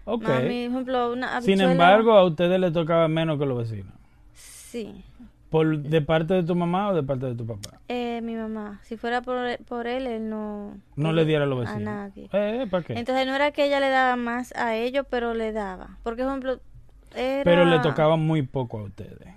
[0.05, 0.23] Ok.
[0.23, 3.93] Mami, por ejemplo, una Sin embargo, a ustedes les tocaba menos que a los vecinos.
[4.33, 5.03] Sí.
[5.49, 7.79] ¿Por, ¿De parte de tu mamá o de parte de tu papá?
[7.87, 8.79] Eh, mi mamá.
[8.83, 10.77] Si fuera por, por él, él no...
[10.95, 11.83] No le diera a los A vecinos.
[11.83, 12.29] nadie.
[12.33, 12.93] Eh, ¿Para qué?
[12.93, 15.97] Entonces no era que ella le daba más a ellos, pero le daba.
[16.03, 16.59] Porque, por ejemplo,
[17.15, 17.43] era...
[17.43, 19.27] Pero le tocaba muy poco a ustedes.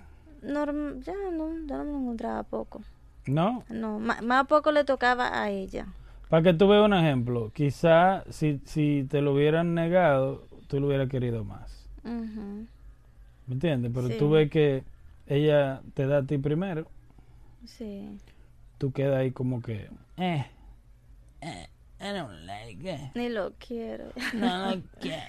[0.43, 2.81] norm- Ya no, ya no me encontraba poco.
[3.25, 3.63] ¿No?
[3.69, 5.87] No, más poco le tocaba a ella.
[6.29, 10.87] Para que tú veas un ejemplo, quizá si, si te lo hubieran negado, tú lo
[10.87, 11.87] hubieras querido más.
[12.03, 13.91] ¿Me entiendes?
[13.93, 14.15] Pero Sí.
[14.19, 14.83] tú ves que
[15.27, 16.87] ella te da a ti primero,
[17.65, 18.17] Sí.
[18.77, 20.45] tú quedas ahí como que, eh,
[21.41, 21.67] eh,
[22.01, 23.15] I don't like it.
[23.15, 24.11] Ni lo quiero.
[24.33, 25.23] No, no quiero.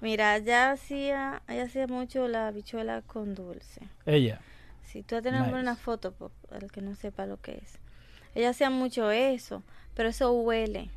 [0.00, 3.82] Mira, ella hacía, ella hacía mucho la habichuela con dulce.
[4.06, 4.40] Ella.
[4.84, 5.60] Si tú tenemos Nice.
[5.60, 7.78] una foto, por el que no sepa lo que es.
[8.34, 9.62] Ella hacía mucho eso,
[9.94, 10.88] pero eso huele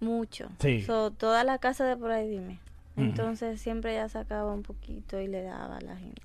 [0.00, 0.50] mucho.
[0.58, 0.82] Sí.
[0.82, 2.58] So, toda la casa de por ahí, dime.
[2.96, 6.22] Entonces siempre ella sacaba un poquito y le daba a la gente.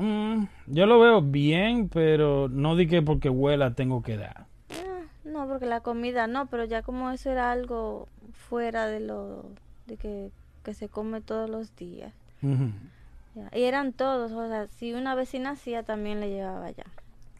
[0.00, 4.46] Mm, yo lo veo bien, pero no di que porque huela tengo que dar.
[4.70, 9.44] Ah, no, porque la comida no, pero ya como eso era algo fuera de lo
[9.86, 10.30] de que,
[10.64, 12.14] que se come todos los días.
[12.42, 13.50] Ya.
[13.54, 16.86] Y eran todos, o sea, si una vecina hacía también le llevaba ya.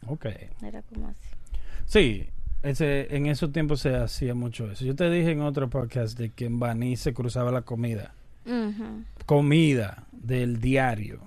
[0.07, 0.27] Ok.
[0.63, 1.29] Era como así.
[1.85, 2.29] Sí,
[2.61, 4.85] ese, en esos tiempos se hacía mucho eso.
[4.85, 8.13] Yo te dije en otro podcast de que en Baní se cruzaba la comida.
[9.25, 11.19] Comida del diario.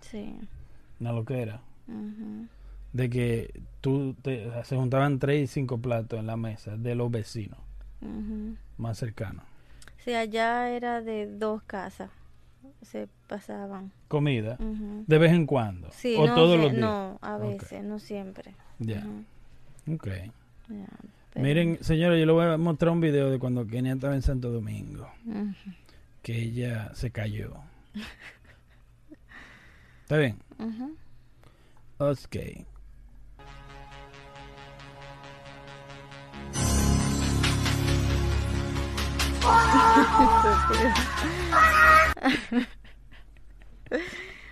[0.00, 0.34] Sí.
[1.02, 1.60] No lo que era.
[1.88, 2.46] ujú.
[2.92, 7.10] de que tú te, se juntaban tres y cinco platos en la mesa de los
[7.10, 7.58] vecinos
[8.76, 9.44] más cercanos.
[10.04, 12.10] Sí, allá era de dos casas.
[12.82, 13.92] Se pasaban.
[14.08, 15.88] Comida, de vez en cuando.
[15.92, 16.80] Sí, o no, todos sé- los días.
[16.82, 18.54] no, a veces, no siempre.
[18.78, 18.98] Ya,
[19.86, 20.08] Ujú, ok.
[21.32, 24.22] pero- Miren, señores, yo les voy a mostrar un video de cuando Kenia estaba en
[24.22, 25.08] Santo Domingo,
[26.22, 27.54] que ella se cayó.
[30.12, 30.36] ¿Está bien?
[30.58, 30.94] ujú.
[31.96, 32.36] Ok.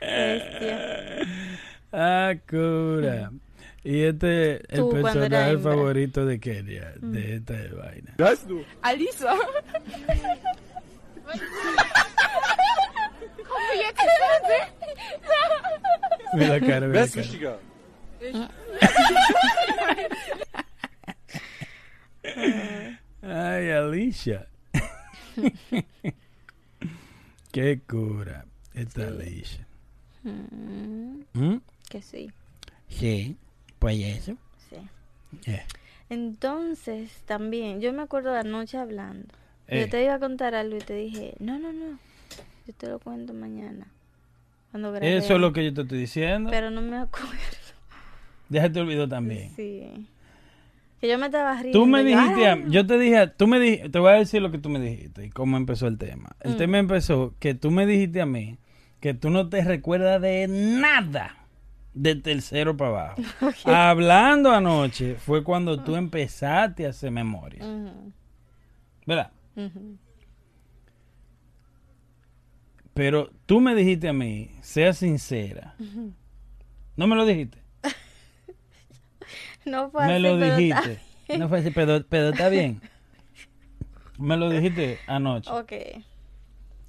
[0.01, 1.29] Bestia.
[1.93, 3.31] Ah, cura.
[3.85, 8.15] Y este es el personaje favorito de Kenia, de esta vaina.
[8.81, 9.37] Alisa.
[16.35, 17.59] Mira la cara, mira la cara.
[23.23, 24.47] Ay, Alicia.
[27.53, 28.45] Qué cura.
[28.75, 29.67] Esta Alicia.
[30.23, 31.61] Mm, ¿Mm?
[31.89, 32.31] Que sí,
[32.89, 33.37] Sí,
[33.79, 34.37] pues eso.
[34.69, 34.77] sí.
[35.51, 35.63] Eh,
[36.09, 39.29] Entonces, también, yo me acuerdo de anoche hablando.
[39.69, 39.81] Eh.
[39.83, 41.99] Yo te iba a contar algo y te dije, no, no, no,
[42.67, 43.87] yo te lo cuento mañana.
[44.71, 44.95] Cuando.
[44.97, 46.51] Eso es lo que yo te estoy diciendo.
[46.51, 47.29] Pero no me acuerdo.
[48.49, 49.51] Déjate olvidó también.
[49.57, 50.07] Sí.
[51.01, 51.79] Que yo me estaba riendo.
[51.79, 54.17] Tú me yo, dijiste, "Ay, a- yo te dije, tú me dijiste, te voy a
[54.17, 56.31] decir lo que tú me dijiste y cómo empezó el tema.
[56.41, 56.57] El Mm.
[56.59, 58.59] tema empezó que tú me dijiste a mí
[59.01, 61.37] que tú no te recuerdas de nada
[61.95, 63.23] de tercero para abajo.
[63.65, 67.65] Hablando anoche fue cuando tú empezaste a hacer memoria.
[67.65, 68.13] Ujú,
[69.07, 69.31] ¿Verdad?
[69.57, 69.97] ujú.
[73.01, 75.75] Pero tú me dijiste a mí, sea sincera.
[76.97, 77.57] ¿No me lo dijiste?
[79.65, 81.01] No fue me así, lo pero dijiste.
[81.39, 82.83] No fue así, pero, pero está bien.
[84.19, 85.49] Me lo dijiste anoche.
[85.49, 85.73] está- Ok.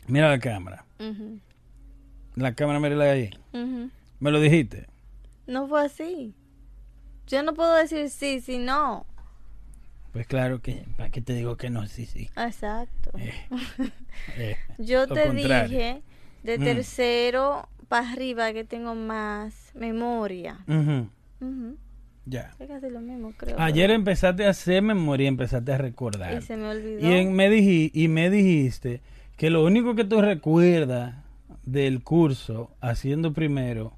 [0.07, 0.83] Mira la cámara.
[2.35, 3.29] La cámara, mírala ahí.
[3.53, 3.89] ujú.
[4.19, 4.87] Me lo dijiste.
[5.47, 6.33] No fue así.
[7.27, 9.05] Yo no puedo decir sí, sí, no.
[10.11, 11.87] Pues claro que, ¿para qué te digo que no?
[11.87, 12.29] Sí, sí.
[12.35, 13.11] Exacto.
[13.17, 13.33] Eh,
[14.37, 15.69] eh, Yo te contrario.
[15.69, 16.01] dije
[16.43, 16.63] de Mm.
[16.63, 20.59] tercero para arriba que tengo más memoria.
[20.67, 21.07] ujú,
[21.39, 21.77] Ujú.
[22.25, 22.51] Ya.
[22.59, 23.59] Lo mismo, creo.
[23.59, 26.37] Ayer empezaste a hacer memoria y empezaste a recordar.
[26.37, 27.09] Y se me olvidó.
[27.09, 29.01] Y, en- me y me dijiste
[29.37, 31.15] que lo único que tú recuerdas
[31.63, 33.93] del curso haciendo primero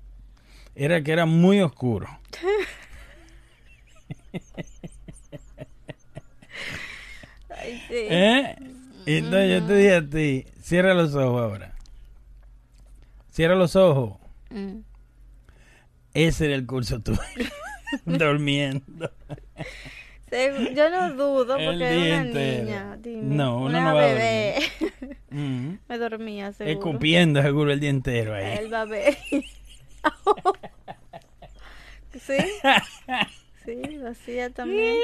[0.75, 2.07] era que era muy oscuro.
[7.63, 7.95] Ay, sí.
[7.95, 8.55] ¿Eh?
[9.05, 11.73] Y entonces yo te dije a ti, cierra los ojos ahora.
[13.31, 14.17] Cierra los ojos.
[14.49, 14.79] Mm.
[16.13, 17.19] Ese era el curso tuyo.
[18.05, 19.11] Durmiendo.
[20.75, 22.63] Yo no dudo porque era una entero.
[22.63, 22.97] niña.
[22.99, 23.35] Dime.
[23.35, 24.55] No, uno una no va a bebé.
[25.35, 25.79] Mm.
[25.89, 26.77] me dormía, seguro.
[26.77, 28.55] Escupiendo seguro el día entero ahí.
[28.59, 29.17] El bebé.
[32.13, 32.37] ¿Sí?
[33.65, 34.95] Sí, lo hacía también.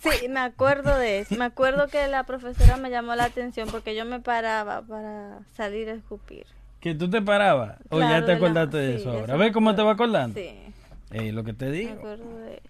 [0.00, 1.34] Sí, me acuerdo de eso.
[1.36, 5.88] Me acuerdo que la profesora me llamó la atención porque yo me paraba para salir
[5.88, 6.46] a escupir.
[6.80, 7.76] que tú te parabas.
[7.90, 9.36] O Claro, ya te de la- acordaste de eso ahora.
[9.36, 10.38] ¿Ves me cómo te va acordando?
[10.38, 10.50] Sí,
[11.10, 11.92] Eh, lo que te me digo.
[11.94, 12.62] acuerdo de eso.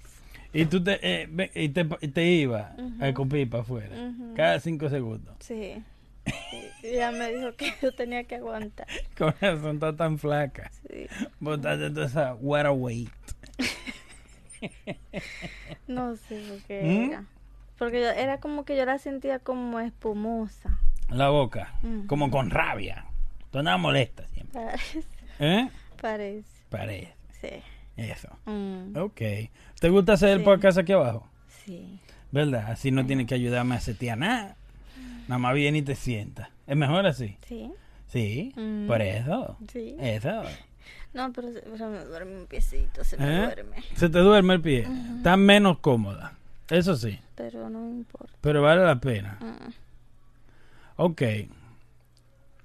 [0.55, 3.94] Y tú te, eh, ve- y te, y te ibas a escupir para afuera.
[4.35, 5.35] Cada cinco segundos.
[5.40, 5.83] Sí.
[6.83, 8.87] Y Ella me dijo que yo tenía que aguantar.
[9.18, 10.70] Con razón está tan flaca.
[10.88, 11.07] Sí.
[11.40, 13.09] Botaste toda esa water.
[15.86, 17.10] No sé por qué ¿Mm?
[17.10, 17.24] era.
[17.78, 20.78] Porque yo, era como que yo la sentía como espumosa.
[21.10, 21.74] La boca.
[21.82, 22.06] Ujú.
[22.06, 23.06] Como con rabia.
[23.50, 24.60] Tú andabas molesta siempre.
[24.60, 25.02] Parece.
[25.38, 25.68] ¿Eh?
[26.00, 26.62] Parece.
[26.68, 27.14] Parece.
[27.40, 27.48] Sí.
[27.96, 28.28] Eso.
[28.46, 29.20] Mm, Ok.
[29.80, 30.44] ¿Te gusta hacer el Sí.
[30.44, 31.26] podcast aquí abajo?
[31.64, 31.98] sí.
[32.30, 32.70] ¿Verdad?
[32.70, 34.54] Así no tienes que ayudarme a setear nada.
[35.28, 36.50] Nada más viene y te sienta.
[36.66, 37.38] ¿Es mejor así?
[37.46, 37.70] Sí.
[38.08, 38.52] Sí.
[38.54, 38.86] Mm.
[38.86, 39.56] Por eso.
[39.72, 39.96] Sí.
[39.98, 40.42] Eso.
[41.14, 43.42] No, pero se, pero me duerme un piecito, se me ¿Eh?
[43.46, 43.76] duerme.
[43.94, 44.86] Se te duerme el pie.
[45.16, 46.34] Está menos cómoda.
[46.68, 47.18] Eso sí.
[47.34, 48.32] Pero no importa.
[48.40, 49.38] Pero vale la pena.
[49.40, 49.70] Mm,
[50.96, 51.22] Ok.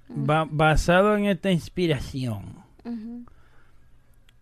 [0.08, 2.56] Ba- basado en esta inspiración,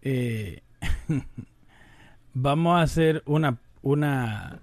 [0.02, 0.60] eh,
[2.34, 4.58] vamos a hacer una, una,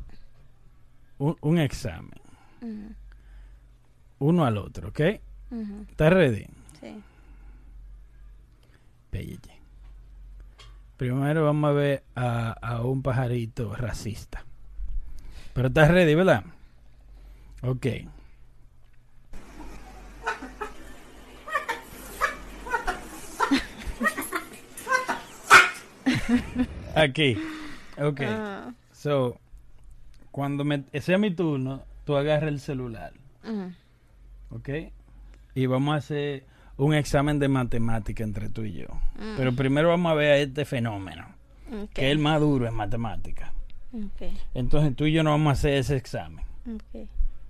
[1.18, 2.20] un, un examen.
[4.20, 5.00] Uno al otro, ¿ok?
[5.90, 6.46] ¿Estás ready?
[6.82, 7.02] Sí.
[9.10, 9.40] Pelle.
[10.98, 14.44] Primero vamos a ver a, a un pajarito racista.
[15.54, 16.44] Pero estás ready, ¿verdad?
[17.62, 17.88] Ok.
[26.96, 27.38] Aquí.
[27.98, 28.22] Ok.
[28.26, 28.74] Ah.
[28.92, 29.40] So,
[30.32, 33.14] cuando me, sea mi turno, tú agarras el celular.
[34.50, 34.70] Ok.
[35.56, 36.46] Y vamos a hacer
[36.80, 38.88] un examen de matemática entre tú y yo.
[39.16, 39.38] Mm.
[39.38, 41.28] Pero primero vamos a ver a este fenómeno,
[41.94, 43.54] que es el más duro en matemática.
[44.54, 46.46] Entonces tú y yo no vamos a hacer ese examen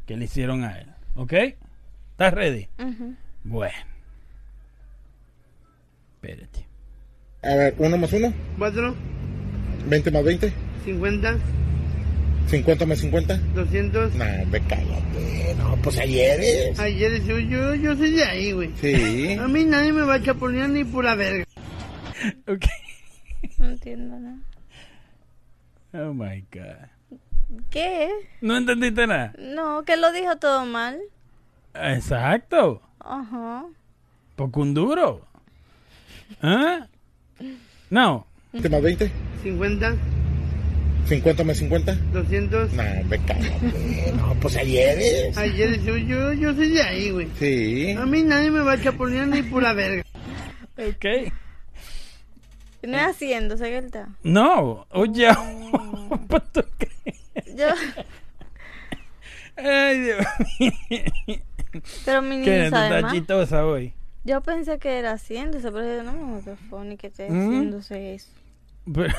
[0.06, 0.88] que le hicieron a él.
[1.16, 1.34] ¿Ok?
[1.34, 2.68] ¿Estás ready?
[3.44, 3.76] Bueno.
[6.16, 6.66] Espérate.
[7.44, 8.96] A ver, 1 más 1, 4,
[9.88, 11.38] 20 más 20, 50,
[12.50, 13.38] 50 más 50.
[13.54, 14.16] 200.
[14.16, 15.56] No, me cállate.
[15.58, 16.80] No, pues ayer es.
[16.80, 18.72] Ayer yo, yo, yo soy de ahí, güey.
[18.82, 19.34] Sí.
[19.40, 21.46] A mí nadie me va a chaponear ni pura verga.
[22.48, 22.66] Ok.
[23.58, 24.38] No entiendo nada.
[25.94, 27.20] Oh my God.
[27.70, 28.10] ¿Qué?
[28.42, 29.34] ¿No entendiste nada?
[29.38, 31.00] No, que lo dijo todo mal.
[31.74, 32.82] Exacto.
[33.00, 33.66] Ajá.
[34.36, 35.26] Porque un duro.
[36.42, 36.88] ¿Ah?
[37.90, 38.26] No.
[38.54, 39.12] 20 más 20,
[39.44, 39.96] 50,
[41.08, 41.94] 50 más 50.
[42.14, 42.74] 200.
[42.74, 44.12] No, me cállate.
[44.16, 45.38] No, pues ayer es.
[45.38, 47.28] Ayer yo, yo, yo soy de ahí, güey.
[47.40, 47.92] Sí.
[47.98, 50.04] A mí nadie me va a chaponear ni pura verga.
[50.78, 51.06] Ok.
[52.84, 54.08] No es haciendo, está.
[54.24, 54.86] No.
[54.92, 55.28] Oye.
[57.56, 57.68] Yo,
[59.58, 60.26] Ay, Dios
[60.60, 60.72] mío.
[62.06, 62.52] pero mi ¿Qué?
[62.52, 63.12] niño ¿Tú sabe más.
[63.14, 63.94] chistosa hoy?
[64.24, 67.48] Yo pensé que era haciéndose, pero yo no me que funny que esté Mm.
[67.48, 68.30] haciéndose eso.
[68.94, 69.14] Pero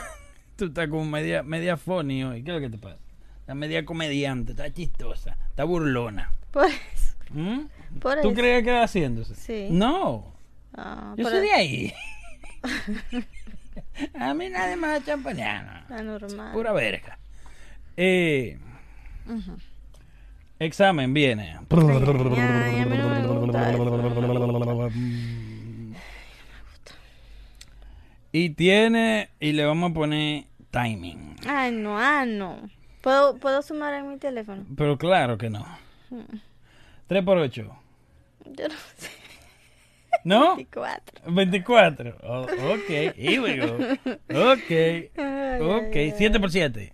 [0.67, 2.43] tú estás como media, media funny hoy.
[2.43, 2.99] ¿Qué es lo que te pasa?
[3.41, 6.33] Estás media comediante, estás chistosa, estás burlona.
[6.51, 7.15] Por eso.
[7.31, 7.61] ¿Mm?
[8.01, 8.35] Por ¿Tú eso.
[8.37, 9.35] crees que era haciéndose?
[9.35, 9.69] Sí.
[9.71, 10.33] No.
[10.75, 11.93] Ah, Yo soy de ahí.
[14.19, 15.85] A mí nadie me va a champanear.
[15.89, 15.97] no.
[15.97, 16.53] La normal.
[16.53, 17.19] Pura verga.
[17.97, 18.59] Eh,
[20.59, 21.57] examen viene.
[21.71, 24.91] Ay, a mí no me gusta eso.
[28.33, 31.37] Y tiene, y le vamos a poner timing.
[31.47, 32.69] Ay, no, ah, no.
[33.01, 34.65] ¿Puedo, ¿Puedo sumar en mi teléfono?
[34.77, 35.67] Pero claro que no.
[37.07, 37.77] 3 por 8.
[38.45, 39.11] Yo no sé.
[40.25, 40.57] ¿No?
[40.57, 41.33] 24.
[41.33, 42.19] 24.
[42.23, 43.75] Oh, ok, here we go.
[44.53, 44.71] Ok,
[45.17, 45.97] Ay, ok.
[45.97, 46.15] ay.
[46.17, 46.93] 7 por 7.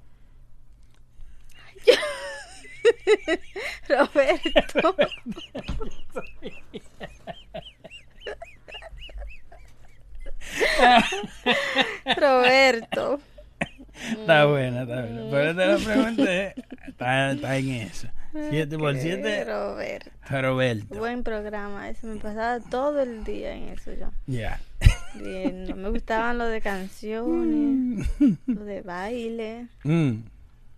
[3.89, 4.95] Roberto.
[12.17, 13.21] Roberto.
[14.11, 15.23] Está buena, está buena.
[15.31, 16.55] Pero te lo pregunté.
[16.87, 18.09] Está, está en eso.
[18.51, 19.45] 7 por Ok, 7.
[19.45, 20.11] Roberto.
[20.29, 20.95] Roberto.
[20.99, 21.89] Buen programa.
[21.89, 24.11] Eso me pasaba todo el día en eso yo.
[24.27, 24.61] Ya.
[25.15, 25.75] Viendo.
[25.77, 28.07] Me gustaban lo de canciones,
[28.47, 29.69] lo de baile.
[29.85, 30.17] Mm,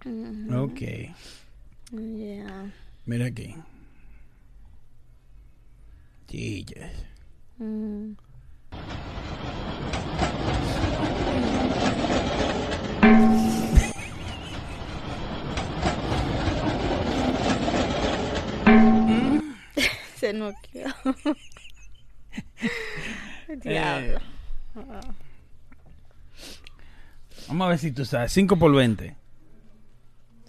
[0.07, 0.63] Ujú.
[0.65, 0.81] ok.
[1.91, 2.71] Ya.
[3.07, 3.55] Mira aquí.
[6.29, 6.93] Chillas.
[7.59, 8.13] Mm.
[20.17, 20.89] Se noqueó.
[23.63, 24.19] Diablo.
[27.49, 28.33] Vamos a ver si tú sabes.
[28.33, 29.17] 5 por 20.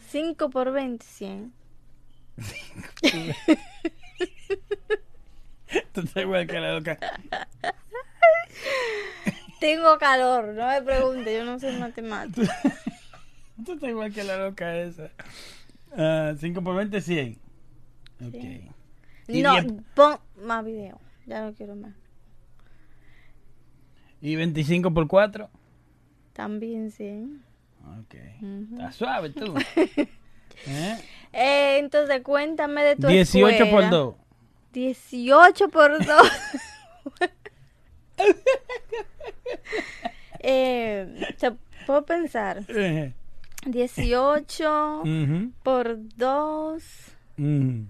[0.09, 1.53] 5 por 20, 100.
[5.93, 6.97] Tú estás igual que la loca.
[9.59, 12.49] Tengo calor, no me pregunte, yo no sé matemáticas.
[13.65, 15.09] Tú estás igual que la loca esa.
[16.39, 17.37] 5 por 20, 100.
[18.27, 18.35] Ok.
[19.27, 20.99] Y No, diez- pon más video.
[21.25, 21.93] Ya no quiero más.
[24.21, 25.49] ¿Y 25 por 4?
[26.33, 27.43] También 100.
[27.99, 28.15] Ok.
[28.41, 28.75] Ujú.
[28.75, 29.55] Está suave tú.
[30.67, 30.97] ¿Eh?
[31.33, 33.89] Eh, entonces cuéntame de tu 18 por escuela.
[33.89, 34.15] 2.
[34.73, 36.27] 18 por 2.
[40.39, 41.51] eh, te
[41.85, 42.63] puedo pensar.
[43.65, 46.83] 18 Ujú, por 2.
[47.37, 47.85] ujú.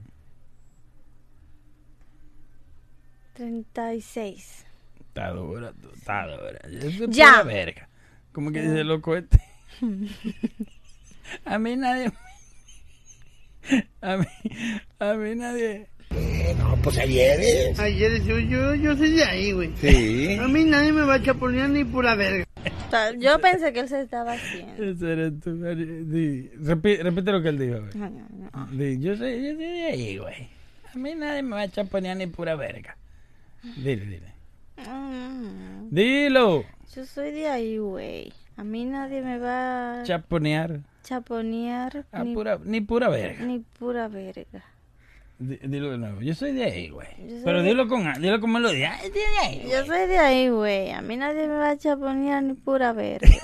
[3.34, 4.66] 36.
[5.00, 6.60] Está dura, está dura.
[6.64, 7.44] Eso es Ya.
[7.44, 7.88] verga.
[8.34, 9.42] Como que dice loco este.
[11.46, 12.12] a mí nadie.
[14.02, 14.26] A mí,
[15.00, 15.90] a mí nadie.
[16.58, 17.80] No, pues ayer es.
[17.80, 19.72] Ayer yo, yo, yo soy de ahí, güey.
[19.78, 20.38] Sí.
[20.40, 22.46] A mí nadie me va a chaponear ni pura verga.
[22.88, 24.84] O sea, yo pensé que él se estaba haciendo.
[24.84, 25.52] Ese eres tú.
[25.56, 27.82] Di, repi- repite lo que él dijo.
[27.84, 27.96] ver.
[27.96, 28.68] No, no, no.
[28.72, 30.50] Di, yo, soy, yo soy de ahí, güey.
[30.94, 32.98] A mí nadie me va a chaponear ni pura verga.
[33.78, 34.34] Dile, dile.
[34.90, 36.64] Mm, Dilo.
[36.96, 38.34] Yo soy de ahí, güey.
[38.58, 40.80] A mí nadie me va a Chaponear.
[41.04, 43.46] chaponear ni, pura, ni pura verga.
[43.46, 44.64] ni pura verga.
[45.40, 46.22] Di- Dilo de nuevo.
[46.22, 47.08] Yo soy de ahí, güey.
[47.18, 48.98] Yo soy Pero de- dilo con, dilo con melodía.
[49.02, 49.86] Ay, de ahí, Yo güey.
[49.88, 50.92] soy de ahí, güey.
[50.92, 53.30] A mí nadie me va a chaponear ni pura verga.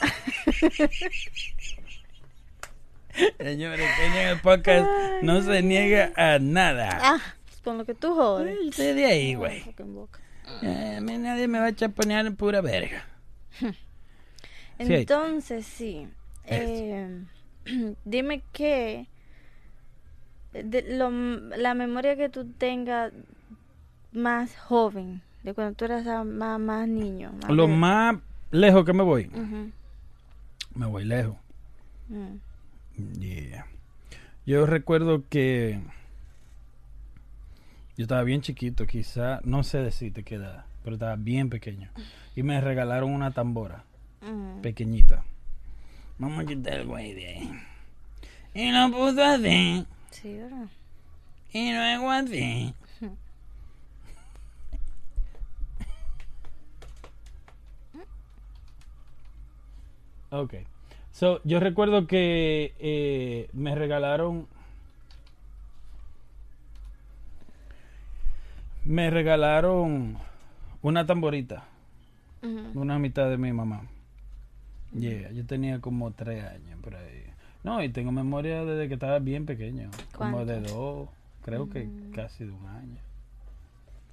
[3.39, 4.85] Señores, en el podcast
[5.21, 6.99] no se niega a nada.
[7.01, 7.19] Ah,
[7.63, 8.57] con lo que tú jodes.
[8.61, 9.63] Ay, Usted de ahí, güey.
[9.77, 10.19] En boca.
[10.61, 13.05] Eh, a mí nadie me va a chaponear en pura verga.
[14.79, 16.07] Entonces, sí.
[16.45, 17.21] eh,
[18.03, 19.07] dime qué.
[20.63, 21.09] De lo-
[21.57, 23.11] la memoria que tú tengas
[24.11, 27.31] más joven, de cuando tú eras más, más niño.
[27.41, 27.77] más Lo bebé.
[27.77, 28.15] más
[28.51, 29.29] lejos que me voy,
[30.75, 31.35] me voy lejos.
[32.09, 32.35] mm,
[33.19, 33.65] Yeah.
[34.45, 35.81] Yo recuerdo que
[37.97, 41.89] yo estaba bien chiquito, quizá, no sé decirte qué edad, pero estaba bien pequeño.
[42.37, 43.83] Y me regalaron una tambora
[44.21, 44.61] mm.
[44.61, 45.25] pequeñita.
[46.19, 47.51] Vamos a quitar el güey de ahí.
[48.53, 49.85] Y lo puso así.
[50.15, 50.67] Sí, ¿verdad?
[51.51, 52.73] Y luego así.
[60.31, 60.53] Ok.
[61.11, 64.47] So, yo recuerdo que eh, me regalaron.
[68.83, 70.17] Me regalaron
[70.81, 71.65] una tamborita.
[72.75, 73.87] Una mitad de mi mamá.
[74.93, 77.14] Yeah, yo tenía como tres años por ahí.
[77.65, 79.89] No, y tengo memoria desde que estaba bien pequeño.
[80.15, 81.09] Como de dos,
[81.41, 83.01] creo que casi de un año.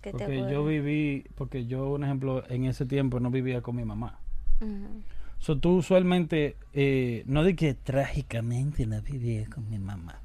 [0.01, 3.77] ¿Qué te Porque yo viví, porque yo, un ejemplo, en ese tiempo no vivía con
[3.77, 4.19] mi mamá.
[4.63, 5.03] Ujú.
[5.39, 10.23] So, tú usualmente, eh, no de que trágicamente no vivía con mi mamá.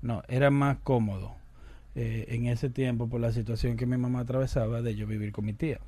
[0.00, 1.34] No, era más cómodo
[1.94, 5.44] eh, en ese tiempo por la situación que mi mamá atravesaba de yo vivir con
[5.44, 5.80] mi tía.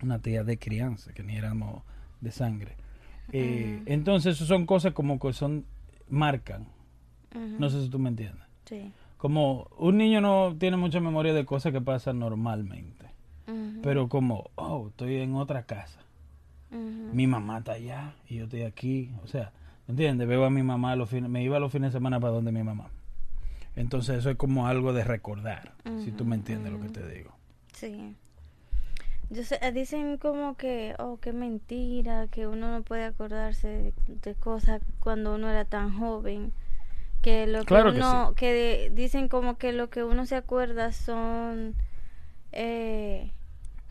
[0.00, 1.82] Una tía de crianza, que ni éramos
[2.20, 2.76] de sangre.
[3.32, 3.82] Eh.
[3.86, 5.64] Entonces, eso son cosas como que son,
[6.10, 6.68] marcan.
[7.58, 8.46] No sé si tú me entiendes.
[8.64, 8.92] Sí.
[9.16, 13.06] Como un niño no tiene mucha memoria de cosas que pasan normalmente.
[13.82, 16.00] Pero como, oh, estoy en otra casa.
[16.70, 19.10] Mi mamá está allá y yo estoy aquí.
[19.22, 19.52] O sea,
[19.86, 20.28] ¿entiendes?
[20.28, 22.62] Veo a mi mamá los fines, me iba los fines de semana para donde mi
[22.62, 22.90] mamá.
[23.74, 27.32] Entonces eso es como algo de recordar, si tú me entiendes lo que te digo.
[27.72, 28.16] Sí.
[29.30, 33.92] Yo sé, eh, dicen como que, oh, qué mentira, que uno no puede acordarse de,
[34.22, 36.52] de cosas cuando uno era tan joven.
[37.22, 40.36] Que lo que Claro que uno, que, de- dicen como que lo que uno se
[40.36, 41.74] acuerda son
[42.52, 43.30] eh,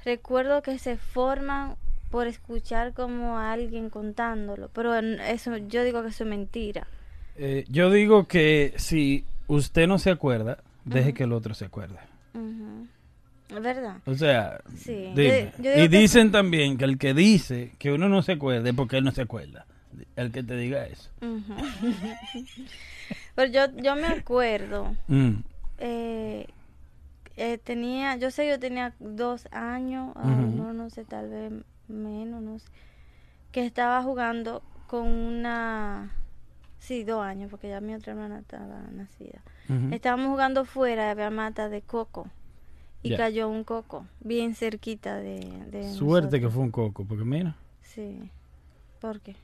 [0.05, 1.75] recuerdos que se forman
[2.09, 4.69] por escuchar como a alguien contándolo.
[4.69, 6.87] Pero eso, yo digo que eso es mentira.
[7.37, 11.97] Eh, yo digo que si usted no se acuerda, deje que el otro se acuerde.
[12.33, 12.87] Ujú.
[13.49, 13.97] ¿Es verdad?
[14.05, 15.11] O sea, Sí.
[15.15, 15.51] dime.
[15.57, 18.33] Yo- yo digo y que- dicen también que el que dice que uno no se
[18.33, 19.65] acuerde es porque él no se acuerda.
[20.15, 21.09] El que te diga eso.
[21.21, 21.55] Ujú.
[23.35, 25.35] Pero yo, yo me acuerdo, Mm,
[25.79, 26.47] eh,
[27.37, 30.25] eh, tenía, yo sé, yo tenía dos años, Ujú.
[30.25, 31.51] no, no sé, tal vez
[31.87, 32.67] menos, no sé,
[33.51, 36.11] que estaba jugando con una,
[36.79, 39.41] sí, dos años, porque ya mi otra hermana estaba nacida.
[39.91, 42.27] Estábamos jugando fuera, había mata de coco,
[43.13, 45.39] y cayó un coco, bien cerquita de,
[45.71, 48.29] de Suerte que fue un coco, porque mira, Sí,
[48.99, 49.35] ¿por qué?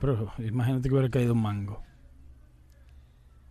[0.00, 1.82] pero imagínate que hubiera caído un mango.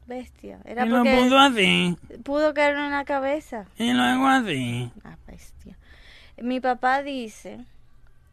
[0.05, 3.65] Bestia, era y lo porque puso así, pudo caer en la cabeza.
[3.78, 4.91] y luego así.
[5.03, 5.78] Ah, bestia.
[6.41, 7.65] Mi papá dice,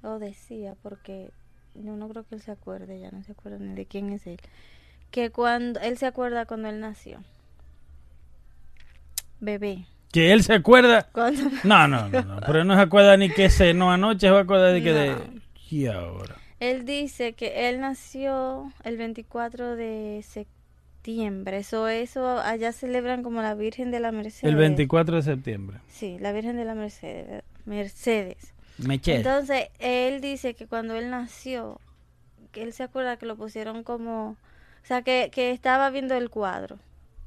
[0.03, 1.30] o decía, porque
[1.74, 4.26] yo no creo que él se acuerde, ya no se acuerda ni de quién es
[4.26, 4.39] él,
[5.11, 7.22] que cuando él se acuerda cuando él nació.
[9.41, 9.87] Bebé.
[10.15, 11.09] Que él se acuerda.
[11.65, 12.41] No, no, no, no.
[12.47, 14.99] Pero no se acuerda ni que cenó anoche, se va a acordar de que No.
[15.01, 15.17] de.
[15.71, 16.37] Y ahora.
[16.61, 21.57] él dice que él nació el 24 de septiembre.
[21.59, 24.45] Eso, eso allá celebran como la Virgen de la Mercedes.
[24.45, 25.79] El 24 de septiembre.
[25.89, 27.43] Sí, la Virgen de la Mercedes.
[27.65, 28.55] Mercedes.
[28.79, 31.81] Entonces, él dice que cuando él nació,
[32.53, 36.31] que él se acuerda que lo pusieron como, o sea, que, que estaba viendo el
[36.31, 36.79] cuadro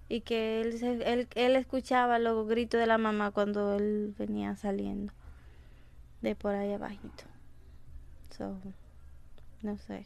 [0.09, 5.13] y que él, él, él escuchaba los gritos de la mamá cuando él venía saliendo
[6.21, 7.23] de por ahí abajito.
[8.37, 8.59] So,
[9.61, 10.05] no sé.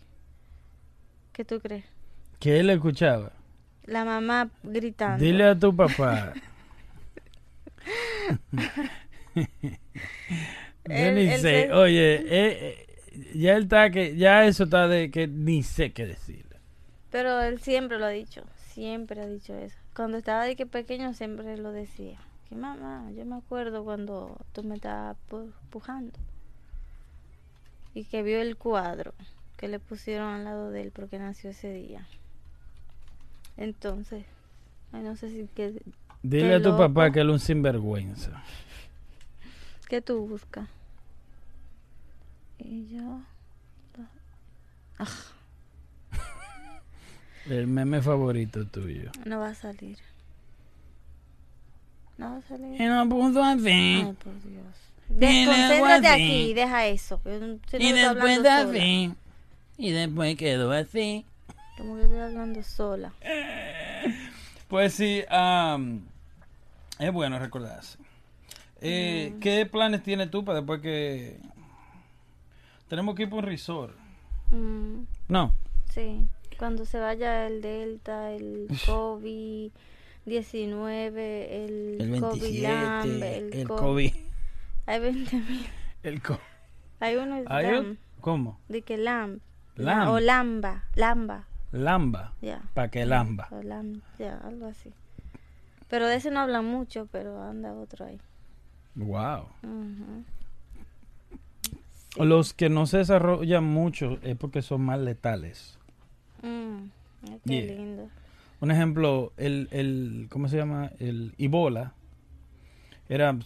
[1.33, 1.85] ¿Qué tú crees?
[2.39, 3.31] Que él escuchaba.
[3.85, 5.23] La mamá gritando.
[5.23, 6.33] Dile a tu papá.
[10.85, 11.39] Yo ni sé.
[11.39, 12.87] se- Oye, eh, eh,
[13.35, 14.15] ya él está que.
[14.15, 16.57] Ya eso está de que ni sé qué decirle.
[17.09, 18.43] Pero él siempre lo ha dicho,
[18.73, 19.77] siempre ha dicho eso.
[19.95, 22.19] Cuando estaba de que pequeño siempre lo decía.
[22.47, 26.17] Que mamá, yo me acuerdo cuando tú me estabas pu- pujando.
[27.93, 29.13] Y que vio el cuadro
[29.57, 32.07] que le pusieron al lado de él porque nació ese día.
[33.57, 34.25] Entonces,
[34.91, 35.81] ay, no sé si que,
[36.23, 38.43] Dile a tu papá que él es un sinvergüenza.
[39.89, 40.69] ¿qué tú buscas?
[42.57, 43.21] Y yo...
[44.97, 45.07] Ah.
[47.49, 49.11] El meme favorito tuyo.
[49.25, 49.97] No va a salir.
[52.17, 52.79] No va a salir.
[52.79, 54.03] Y no puso así.
[54.05, 54.65] Ay, por Dios.
[55.09, 57.19] Y Desconcéntrate aquí, deja eso.
[57.73, 59.13] Y después así.
[59.77, 61.25] Y después quedó así.
[61.77, 63.13] Como que estoy hablando sola.
[64.67, 65.99] Pues sí, am,
[66.97, 67.97] es bueno recordarse.
[68.79, 71.37] Eh, ¿Qué planes tienes tú para después que...
[72.87, 73.93] Tenemos que ir por un resort.
[74.51, 75.53] Mm, No.
[75.93, 76.25] sí.
[76.61, 79.71] Cuando se vaya el Delta, el COVID.
[80.27, 84.13] 19, el, El COVID 27, Lamb, el, el, co- COVID.
[84.85, 85.65] Hay 20 mil.
[86.03, 86.39] El co-
[86.99, 88.59] Hay uno es ¿Hay Lamb, ¿Cómo?
[88.69, 89.39] de que Lamb.
[89.75, 90.11] Lamb.
[90.11, 92.33] O Lamba, Lamba, Lamba.
[92.43, 92.61] ya.
[92.75, 93.47] ¿Para qué lamba?
[93.49, 94.93] O Lamb, ya, algo así.
[95.89, 98.19] Pero de ese no hablan mucho, pero anda otro ahí.
[98.93, 99.47] Wow.
[99.63, 100.23] Ujú.
[102.23, 105.79] Los que no se desarrollan mucho es porque son más letales.
[106.41, 106.89] Mm,
[107.47, 107.75] qué Yeah.
[107.75, 108.09] lindo.
[108.59, 110.91] Un ejemplo, el, el ¿cómo se llama?
[110.99, 111.93] El Ebola
[113.09, 113.37] era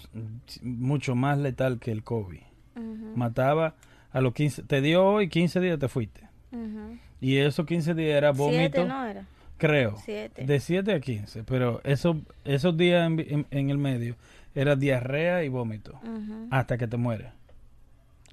[0.61, 2.41] mucho más letal que el COVID.
[2.75, 3.75] Ujú, Mataba
[4.11, 6.21] a los 15, te dio hoy 15 días te fuiste.
[6.51, 6.97] ujú.
[7.21, 9.25] Y esos 15 días era vómito, Siete no era.
[9.57, 9.95] creo.
[10.03, 10.45] Siete.
[10.45, 14.15] De 7 a 15, pero esos esos días en, en- en el medio
[14.53, 16.47] era diarrea y vómito Ujú.
[16.51, 17.27] hasta que te mueres.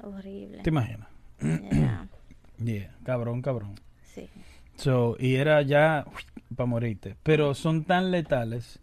[0.02, 0.58] Horrible.
[0.62, 1.08] ¿Te imaginas?
[1.40, 2.08] Ya,
[2.58, 3.74] Yeah, cabrón, cabrón.
[4.14, 4.28] Sí.
[4.76, 6.06] So, y era ya
[6.56, 7.16] para morirte.
[7.22, 8.78] Pero son tan letales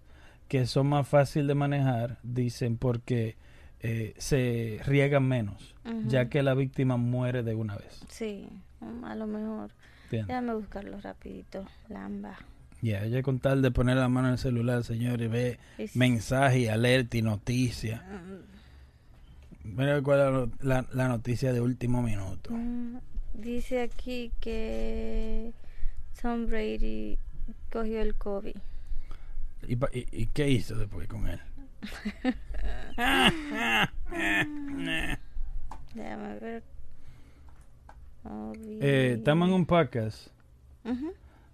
[0.47, 3.35] que son más fácil de manejar, dicen, porque
[3.81, 5.75] eh, se riegan menos,
[6.07, 8.01] ya que la víctima muere de una vez.
[8.09, 8.47] Sí,
[8.81, 9.71] mm, a lo mejor.
[10.05, 10.27] ¿Entiendes?
[10.27, 11.65] Déjame buscarlo rapidito.
[11.87, 12.35] Lamba.
[12.81, 15.95] Ya, ella con tal de poner la mano en el celular, señor, y ve Es-
[15.95, 18.01] mensaje, alerta y noticias.
[19.63, 22.51] Mira cuál es la- la noticia de último minuto.
[22.51, 22.97] Mm,
[23.33, 25.53] Dice aquí que
[26.21, 27.17] Tom Brady
[27.71, 28.55] cogió el COVID.
[29.67, 31.39] ¿Y, pa- y- y qué hizo después con él?
[35.95, 36.63] Déjame ver.
[38.81, 40.27] Eh, estamos en un podcast.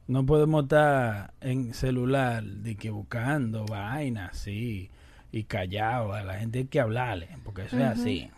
[0.08, 4.90] No podemos estar en celular de que buscando vainas así
[5.32, 6.14] y callado.
[6.14, 8.30] A la gente hay que hablarle, porque eso es así.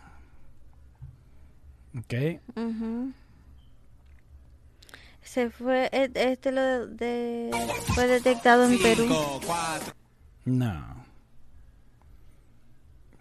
[1.96, 2.14] ¿Ok?
[2.56, 3.12] Ujú.
[5.28, 7.50] Se fue, e- este lo de,
[7.94, 9.06] fue detectado en Perú.
[10.46, 11.04] No.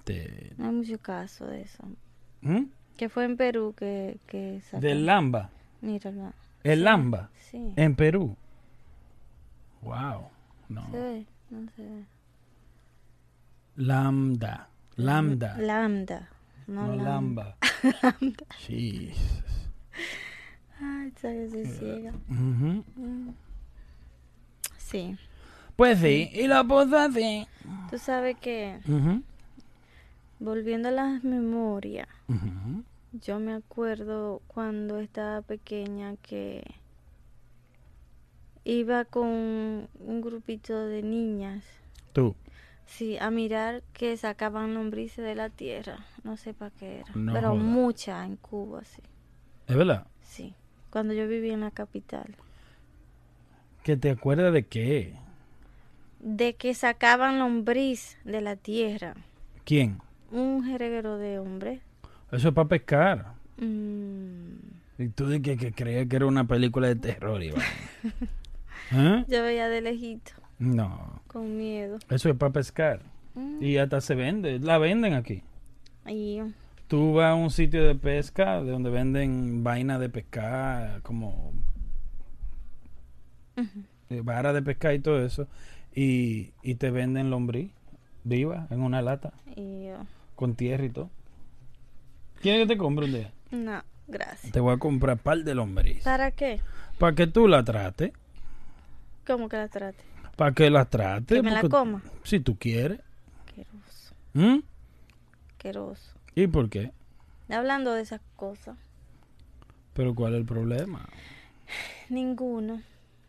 [0.05, 1.83] Te- No hay mucho caso de eso.
[2.41, 2.63] ¿Mm?
[2.95, 4.79] Que fue en Perú que, que sacó.
[4.81, 5.49] Del Lamba.
[5.81, 6.31] Míralo.
[6.63, 7.29] El Lamba.
[7.51, 7.73] Sí.
[7.75, 8.35] En Perú.
[9.81, 10.29] Wow.
[10.69, 10.89] No.
[10.91, 12.03] Se ve, no se ve.
[13.75, 14.69] Lambda.
[14.95, 15.57] Lambda.
[15.57, 16.29] Lambda.
[16.67, 17.57] No, No lambda.
[18.01, 18.15] lamba.
[18.59, 19.43] Jesus.
[21.15, 22.11] Soy ciega.
[22.27, 23.29] Mm.
[24.77, 25.17] Sí.
[25.75, 27.47] Pues sí, y lo puso así.
[27.89, 29.21] Tú sabes que, Ujú.
[30.39, 32.83] volviendo a las memorias, Ujú.
[33.13, 36.63] yo me acuerdo cuando estaba pequeña que
[38.63, 41.63] iba con un grupito de niñas,
[42.13, 42.35] Tú.
[42.85, 46.05] sí, a mirar que sacaban lombrices de la tierra.
[46.23, 47.61] No sé para qué era, No pero joda.
[47.63, 49.01] muchas en Cuba, sí.
[49.67, 50.07] ¿Es verdad?
[50.23, 50.53] Sí,
[50.97, 52.25] cuando yo vivía en la capital.
[53.83, 55.13] ¿Que te acuerdas de qué?
[56.19, 59.13] De que sacaban lombriz de la tierra.
[59.63, 59.99] ¿Quién?
[60.31, 61.81] Un jereguero de hombre.
[62.31, 63.33] Eso es para pescar.
[63.57, 64.55] Mm,
[64.97, 67.61] Y tú de que, que creías que era una película de terror, Iván.
[68.91, 69.23] ¿Eh?
[69.27, 71.99] yo veía de lejito, No, con miedo.
[72.09, 73.01] eso es para pescar.
[73.35, 75.43] Mm, Y hasta se vende, la venden aquí.
[76.07, 76.39] y
[76.87, 81.51] Tú vas a un sitio de pesca de donde venden vaina de pescar, como
[83.57, 85.47] eh, vara de pescar y todo eso,
[85.93, 87.71] y, y te venden lombriz
[88.23, 91.09] viva en una lata y yo, con tierra y todo.
[92.41, 93.31] ¿Quieres que te compre un día?
[93.51, 94.51] no, gracias.
[94.51, 96.03] Te voy a comprar par de lombriz.
[96.03, 96.61] ¿Para qué?
[96.99, 98.11] Para que tú la trates.
[99.25, 100.03] ¿Cómo que la trate?
[100.35, 101.37] Para que la trates.
[101.37, 102.01] Que me la coma.
[102.23, 102.99] Si tú quieres.
[103.53, 104.59] Queroso, ¿Mm?
[105.57, 106.16] queroso.
[106.37, 106.91] ¿Y por qué?
[107.49, 108.77] Hablando de esas cosas,
[109.93, 111.09] Pero ¿cuál es el problema?
[112.09, 112.83] ninguno.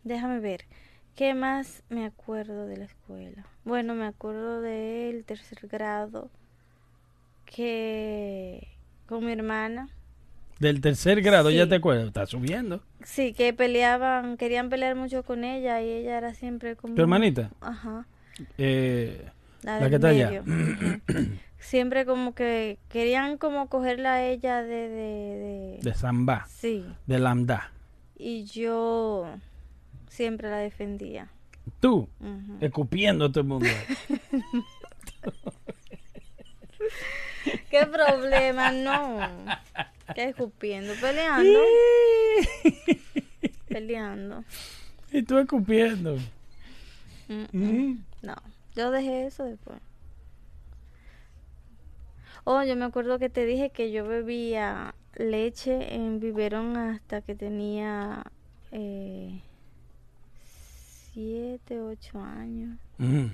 [0.04, 0.64] Déjame ver.
[1.16, 3.46] ¿Qué más me acuerdo de la escuela?
[3.64, 6.30] Bueno, me acuerdo del tercer grado
[7.46, 8.68] que
[9.06, 9.88] con mi hermana,
[10.60, 12.08] Del tercer grado, ¿ya te acuerdas?
[12.08, 12.82] Está subiendo.
[13.02, 16.94] sí, que peleaban, querían pelear mucho con ella y ella era siempre como...
[16.94, 17.50] ¿Tu hermanita?
[17.62, 18.06] Ajá.
[18.58, 19.30] Eh,
[19.62, 20.42] La, La que está allá.
[21.58, 26.46] Siempre como que querían como cogerla a ella de, de, de- de Zamba.
[26.48, 26.84] Sí.
[27.06, 27.72] De Lambda.
[28.16, 29.26] Y yo
[30.08, 31.28] siempre la defendía.
[31.80, 32.08] Tú,
[32.60, 33.68] escupiendo a todo el mundo.
[37.70, 38.72] ¿Qué problema?
[38.72, 39.18] No.
[40.14, 40.94] ¿Qué escupiendo?
[41.00, 41.58] Peleando.
[43.68, 44.44] Peleando.
[45.12, 46.16] y tú escupiendo.
[47.28, 48.04] Mm, Mm.
[48.22, 48.34] No,
[48.74, 49.78] yo dejé eso después.
[52.50, 57.34] Oh, yo me acuerdo que te dije que yo bebía leche en biberón hasta que
[57.34, 58.22] tenía
[58.72, 59.42] eh,
[61.12, 62.78] siete, ocho años.
[62.96, 63.26] Mm.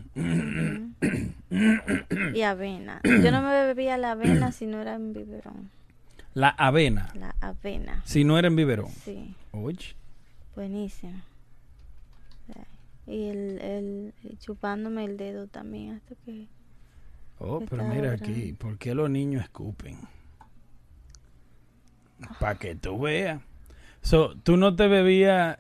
[2.35, 3.01] Y avena.
[3.05, 5.71] Yo no me bebía la avena si no era en biberón.
[6.35, 8.03] La avena, La avena.
[8.05, 8.91] si no era en biberón.
[8.91, 9.95] Sí, Oye.
[10.57, 11.23] buenísimo.
[13.07, 16.49] Y el, el chupándome el dedo también hasta que...
[17.39, 19.99] Oh, pero mira aquí, ¿por qué los niños escupen?
[22.39, 23.43] Para que tú veas.
[24.03, 25.59] So, tú no te bebías,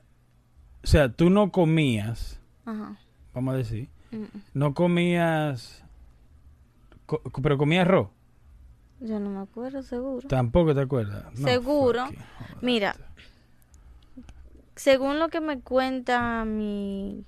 [0.83, 2.97] o sea, tú no comías, Ajá.
[3.33, 5.83] vamos a decir, Mm, no comías,
[7.07, 8.09] co- pero comías arroz.
[9.01, 10.29] Yo no me acuerdo, seguro.
[10.29, 11.25] Tampoco te acuerdas.
[11.39, 12.05] No, Seguro.
[12.62, 12.97] Mira,
[14.77, 17.25] según lo que me cuenta mi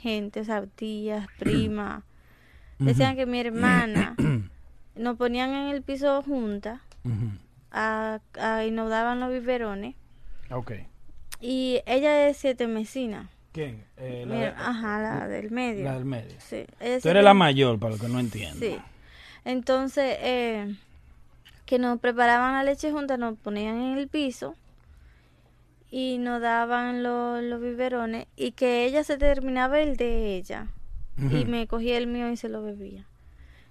[0.00, 2.04] gente, sea, tías, primas,
[2.78, 4.14] decían que mi hermana
[4.96, 6.80] nos ponían en el piso juntas
[7.70, 9.94] a- a- y nos daban los biberones.
[10.50, 10.72] Ok.
[11.40, 13.28] Y ella es siete mesina.
[13.52, 13.84] ¿Quién?
[13.96, 15.84] Eh, la, Mi- de- ajá, la del medio.
[15.84, 16.34] la del medio.
[16.38, 18.58] Sí, ella Tú eres la mayor, para los que no entienden.
[18.60, 18.78] Sí.
[19.44, 20.74] Entonces, eh,
[21.66, 24.54] que nos preparaban la leche junta, nos ponían en el piso
[25.90, 30.66] y nos daban lo- los biberones y que ella se terminaba el de ella
[31.18, 33.04] y me cogía el mío y se lo bebía.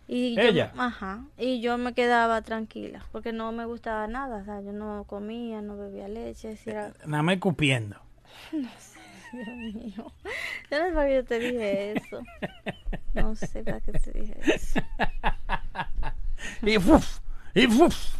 [0.07, 0.71] Y yo- ¿Ella?
[0.77, 1.25] ajá.
[1.37, 4.37] Y yo me quedaba tranquila porque no me gustaba nada.
[4.41, 6.55] O sea, yo no comía, no bebía leche.
[6.57, 6.93] Si era...
[7.05, 7.97] Nada más escupiendo.
[8.51, 10.11] Dios mío.
[10.71, 12.21] Yo no sé para qué yo te dije eso.
[13.13, 14.79] No sé para qué te dije eso.
[16.61, 17.19] Y fuf,
[17.53, 18.15] y fuf.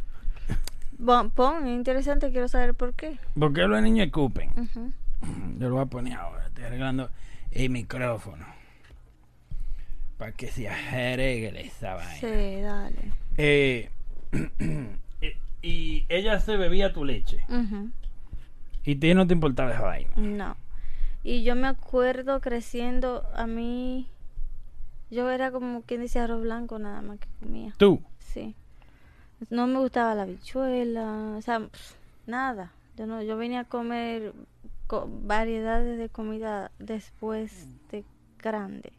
[0.98, 3.18] Bon, pon, es interesante, quiero saber por qué.
[3.38, 4.50] ¿Por qué los niños escupen?
[5.60, 6.48] Yo lo voy a poner ahora.
[6.48, 7.10] Estoy arreglando
[7.52, 8.46] el micrófono.
[10.18, 12.14] Para que se arregle esa vaina.
[12.20, 12.98] Sí, dale.
[15.20, 17.44] Eh, y ella se bebía tu leche.
[18.84, 20.12] Y a ti no te importaba esa vaina.
[20.16, 20.56] No.
[21.24, 24.08] Y yo me acuerdo creciendo, a mí,
[25.10, 27.74] yo era como quien dice arroz blanco nada más que comía.
[27.78, 28.02] Tú.
[28.20, 28.56] Sí.
[29.50, 31.62] No me gustaba la bichuela, o sea,
[32.28, 32.72] nada.
[32.98, 34.34] Yo no, yo venía a comer
[34.88, 38.04] co- variedades de comida después de
[38.42, 38.92] grande.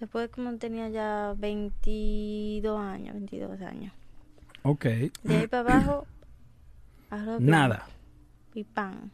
[0.00, 3.92] Después como tenía ya 22 años, 22 años.
[4.62, 4.84] Ok.
[4.84, 6.06] De ahí para abajo,
[7.10, 7.86] arroz Nada.
[8.54, 9.10] y pan.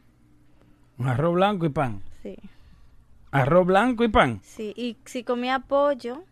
[0.98, 2.02] Un arroz blanco y pan.
[2.22, 2.36] Sí,
[3.30, 4.40] Arroz blanco y pan.
[4.42, 4.72] sí.
[4.76, 6.22] Y si comía pollo,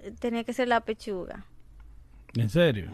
[0.00, 1.44] eh, tenía que ser la pechuga.
[2.34, 2.90] ¿En serio?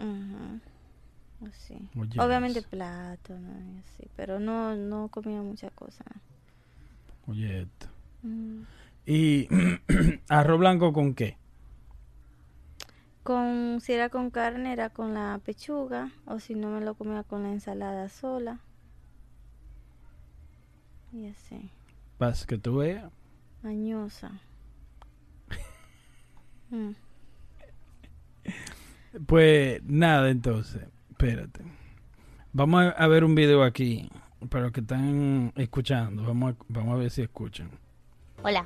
[1.49, 1.75] Así.
[1.99, 2.69] Oye, Obviamente eso.
[2.69, 6.07] plátano y así, pero no, no comía muchas cosas.
[7.27, 7.87] Oye, esto.
[8.23, 8.63] Mm.
[9.07, 9.49] ¿Y
[10.29, 11.37] arroz blanco con qué?
[13.23, 17.23] Con, si era con carne, era con la pechuga, o si no me lo comía
[17.23, 18.61] con la ensalada sola.
[21.13, 21.71] Y así,
[22.19, 23.11] Para que tú veas.
[23.63, 24.33] mañosa.
[26.71, 26.93] Mm.
[29.27, 30.87] Pues nada, entonces.
[31.11, 31.65] Espérate.
[32.53, 34.09] Vamos a, a ver un video aquí.
[34.49, 36.23] Para los que están escuchando.
[36.23, 37.71] Vamos a, vamos a ver si escuchan.
[38.43, 38.65] Hola,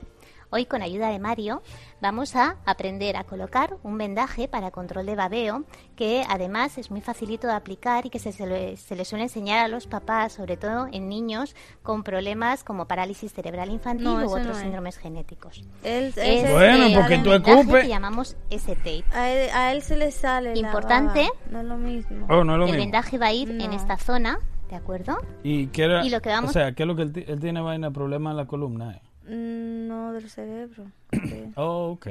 [0.55, 1.62] hoy con ayuda de Mario
[2.00, 5.64] vamos a aprender a colocar un vendaje para control de babeo
[5.96, 9.24] que además es muy facilito de aplicar y que se, se le, se le suele
[9.24, 14.14] enseñar a los papás, sobre todo en niños con problemas como parálisis cerebral infantil No,
[14.24, 14.59] u otros no es.
[14.59, 15.62] síndromes genéticos.
[15.82, 17.82] Él, Es, ese- Bueno, eh, porque tú escupes.
[17.82, 19.05] que llamamos S-tape.
[19.12, 20.52] a, él, a él se le sale.
[20.55, 21.20] la Importante.
[21.20, 22.26] baba, No es lo mismo.
[22.30, 22.78] Oh, no es lo El mismo.
[22.84, 24.38] vendaje va a ir en esta zona,
[24.70, 25.16] ¿de acuerdo?
[25.42, 26.05] ¿Y qué era?
[26.05, 28.30] Y lo que vamos- O sea, ¿qué es lo que él, él tiene vaina, problema
[28.30, 28.92] en la columna?
[28.92, 29.02] eh?
[29.27, 30.91] Mm, No, del cerebro.
[31.12, 31.53] Sí.
[31.57, 32.07] Oh, ok.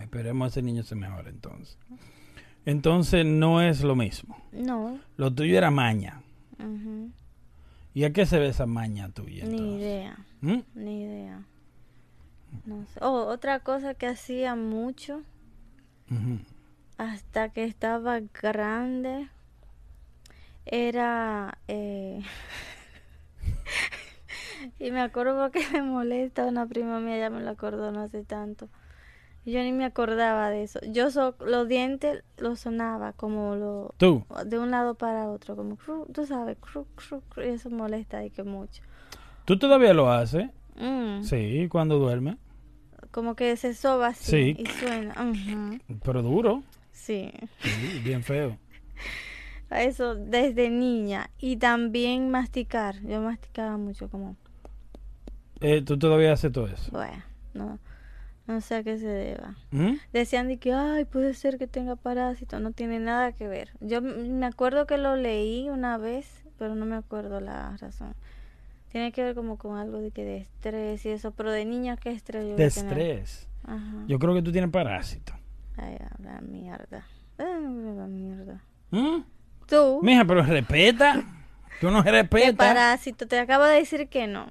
[0.00, 1.76] Esperemos a ese niño se mejore entonces.
[2.64, 4.36] Entonces no es lo mismo.
[4.52, 6.22] No, Lo tuyo era maña.
[6.58, 7.10] ujú,
[7.94, 9.44] ¿Y a qué se ve esa maña tuya?
[9.44, 9.80] ni entonces?
[9.80, 10.18] idea.
[10.40, 10.58] ¿Mm?
[10.74, 11.42] Ni idea.
[12.64, 12.98] No sé.
[13.02, 15.22] Oh, otra cosa que hacía mucho
[16.98, 19.28] hasta que estaba grande
[20.66, 22.22] era eh,
[24.78, 28.22] y me acuerdo porque me molesta una prima mía ya me lo acordó no hace
[28.24, 28.68] tanto
[29.46, 34.24] yo ni me acordaba de eso yo so- los dientes los sonaba como lo Tú.
[34.46, 38.24] de un lado para otro como cru, tú sabes cru, cru, cru, y eso molesta
[38.24, 38.82] y que mucho
[39.46, 40.48] ¿Tú todavía lo haces?
[40.76, 42.36] Mm, Sí, cuando duerme.
[43.10, 44.56] Como que se soba así Sí.
[44.58, 45.14] y suena.
[46.04, 46.62] Pero duro.
[46.92, 47.32] Sí.
[47.60, 48.56] Sí, bien feo.
[49.70, 51.30] Eso desde niña.
[51.38, 53.00] Y también masticar.
[53.02, 54.36] Yo masticaba mucho como,
[55.60, 56.90] Eh, ¿Tú todavía haces todo eso?
[56.90, 57.22] bueno,
[57.54, 57.78] no,
[58.46, 59.54] no sé a qué se deba.
[59.70, 59.94] ¿Mm?
[60.12, 62.58] Decían de que, ay, puede ser que tenga parásito.
[62.60, 63.70] No tiene nada que ver.
[63.80, 68.14] Yo me acuerdo que lo leí una vez, pero no me acuerdo la razón.
[68.90, 71.30] Tiene que ver como con algo de que de estrés y eso.
[71.32, 73.46] Pero de niña, ¿qué estrés yo De estrés.
[73.64, 74.04] Ajá.
[74.08, 75.32] Yo creo que tú tienes parásito.
[75.76, 77.04] Ay, la mierda.
[77.38, 77.46] Ay,
[77.96, 78.64] la mierda.
[78.90, 79.22] ¿Mm?
[79.68, 80.00] Tú.
[80.02, 81.22] Mija, pero respeta.
[81.80, 82.54] Tú no ¿Qué respetas.
[82.56, 83.28] parásito?
[83.28, 84.48] Te acabo de decir que no.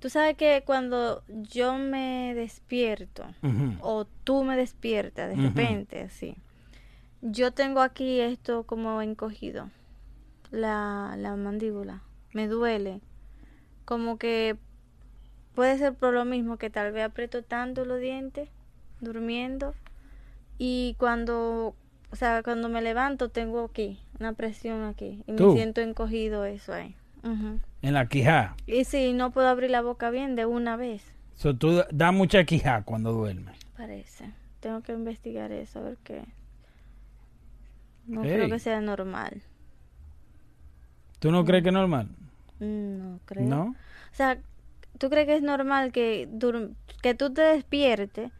[0.00, 3.24] Tú sabes que cuando yo me despierto
[3.80, 6.36] o tú me despiertas de repente, así,
[7.22, 9.70] yo tengo aquí esto como encogido,
[10.50, 13.00] la, la mandíbula, me duele,
[13.84, 14.56] como que
[15.54, 18.50] puede ser por lo mismo que tal vez aprieto tanto los dientes
[19.00, 19.74] durmiendo
[20.58, 21.74] y cuando,
[22.10, 25.48] o sea, cuando me levanto tengo aquí una presión aquí y ¿Tú?
[25.48, 26.94] me siento encogido eso ahí.
[27.86, 28.56] En la quijá.
[28.66, 31.04] Y si no puedo abrir la boca bien de una vez.
[31.36, 33.56] So, tú da mucha quijá cuando duermes.
[33.76, 34.32] Parece.
[34.58, 36.24] Tengo que investigar eso, a ver qué.
[38.08, 39.40] No creo que sea normal.
[41.20, 42.08] ¿Tú no crees que es normal?
[42.58, 43.44] Mm, No creo.
[43.44, 43.62] ¿No?
[43.66, 44.36] O sea,
[44.98, 46.28] ¿tú crees que es normal que,
[47.02, 48.32] que tú te despiertes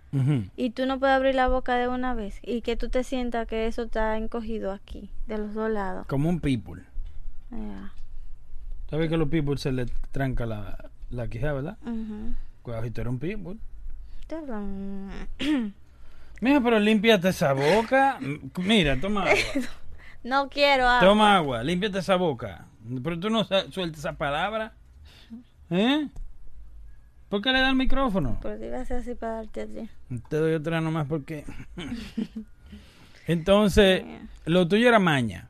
[0.57, 2.41] y tú no puedes abrir la boca de una vez?
[2.43, 6.09] Y que tú te sientas que eso está encogido aquí, de los dos lados.
[6.09, 6.83] Como un people.
[7.53, 7.93] Ya.
[8.91, 11.77] ¿Sabes que a los people se les tranca la, la quijá, verdad?
[11.83, 12.35] Ujú.
[12.63, 13.19] Cuidado, si tú eres un
[14.37, 15.29] hablan-
[16.41, 18.19] Mira, pero límpiate esa boca.
[18.59, 19.37] Mira, toma agua.
[20.25, 21.09] No quiero agua.
[21.09, 22.67] Toma agua, límpiate esa boca.
[23.05, 24.73] Pero tú no sueltas esa palabra.
[25.71, 26.09] ¿Eh?
[27.29, 28.39] ¿Por qué le da el micrófono?
[28.43, 29.89] Pero te iba a hacer así para darte a ti.
[30.29, 31.45] Te doy otra nomás porque.
[33.27, 34.05] Entonces,
[34.47, 35.49] lo tuyo era maña.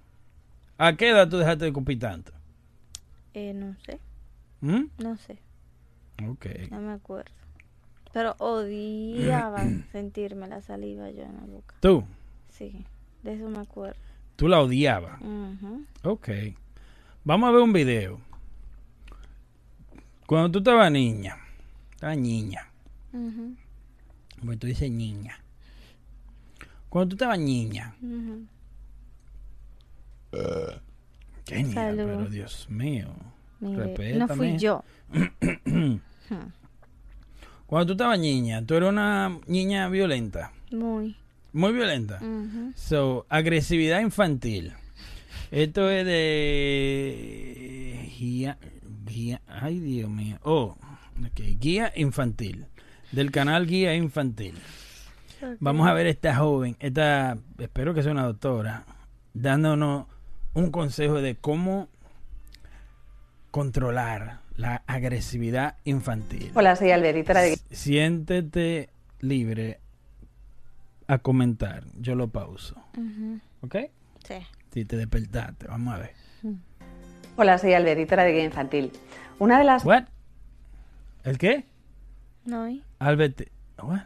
[0.78, 2.32] ¿A qué edad tú dejaste de cupir tanto?
[3.38, 4.00] Eh, no sé,
[4.62, 4.84] ¿Mm?
[4.96, 5.38] no sé.
[6.26, 6.46] Ok.
[6.70, 7.30] No me acuerdo.
[8.14, 11.74] Pero odiaba sentirme la saliva yo en la boca.
[11.80, 12.04] Tú,
[12.48, 12.86] Sí,
[13.22, 14.00] de eso me acuerdo.
[14.36, 15.20] tú la odiabas.
[15.20, 15.84] Ujú.
[16.04, 16.28] Ok.
[17.24, 18.18] Vamos a ver un video.
[20.26, 21.36] Cuando tú estabas niña,
[21.92, 22.70] estabas niña,
[23.12, 23.54] Ujú,
[24.40, 25.38] porque tú dices niña.
[26.88, 27.94] Cuando tú estabas niña,
[31.46, 32.04] Salud.
[32.06, 33.08] pero Dios mío.
[33.60, 34.84] Mire, no fui yo.
[37.66, 41.16] Cuando tú estabas niña, tú eras una niña violenta, Muy.
[41.52, 42.20] muy violenta.
[42.76, 44.72] So, agresividad infantil.
[45.50, 48.58] Esto es de guía,
[49.04, 50.38] guía, ay Dios mío.
[50.42, 50.76] Oh,
[51.24, 52.66] ok, guía infantil.
[53.12, 54.54] Del canal Guía Infantil.
[55.60, 58.84] Vamos a ver esta joven, esta, espero que sea una doctora,
[59.32, 60.06] dándonos
[60.56, 61.88] un consejo de cómo
[63.50, 66.50] controlar la agresividad infantil.
[66.54, 68.88] Hola, soy Alberita de Siéntete
[69.20, 69.80] libre
[71.06, 71.84] a comentar.
[72.00, 72.74] Yo lo pauso.
[72.96, 73.38] Ujú.
[73.60, 73.76] ¿Ok?
[74.26, 74.36] Sí.
[74.72, 76.12] Si te despertaste, vamos a ver.
[77.36, 78.92] Hola, soy Alberita de Guía Infantil.
[79.38, 80.04] Una de las ¿What?
[81.24, 81.66] ¿El qué?
[82.46, 82.66] No.
[82.98, 83.42] Albert.
[83.82, 84.00] What?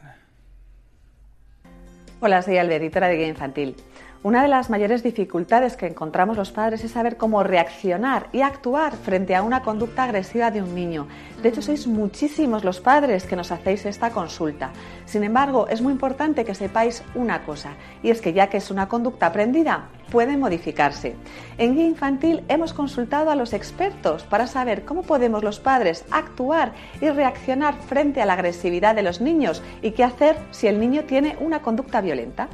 [2.18, 3.76] Hola, soy Alberita de Guía Infantil.
[4.22, 8.94] Una de las mayores dificultades que encontramos los padres es saber cómo reaccionar y actuar
[8.94, 11.06] frente a una conducta agresiva de un niño.
[11.42, 14.72] De hecho, sois muchísimos los padres que nos hacéis esta consulta.
[15.06, 18.70] Sin embargo, es muy importante que sepáis una cosa, y es que ya que es
[18.70, 21.16] una conducta aprendida, puede modificarse.
[21.56, 26.74] En Guía Infantil hemos consultado a los expertos para saber cómo podemos los padres actuar
[27.00, 31.04] y reaccionar frente a la agresividad de los niños y qué hacer si el niño
[31.04, 32.50] tiene una conducta violenta.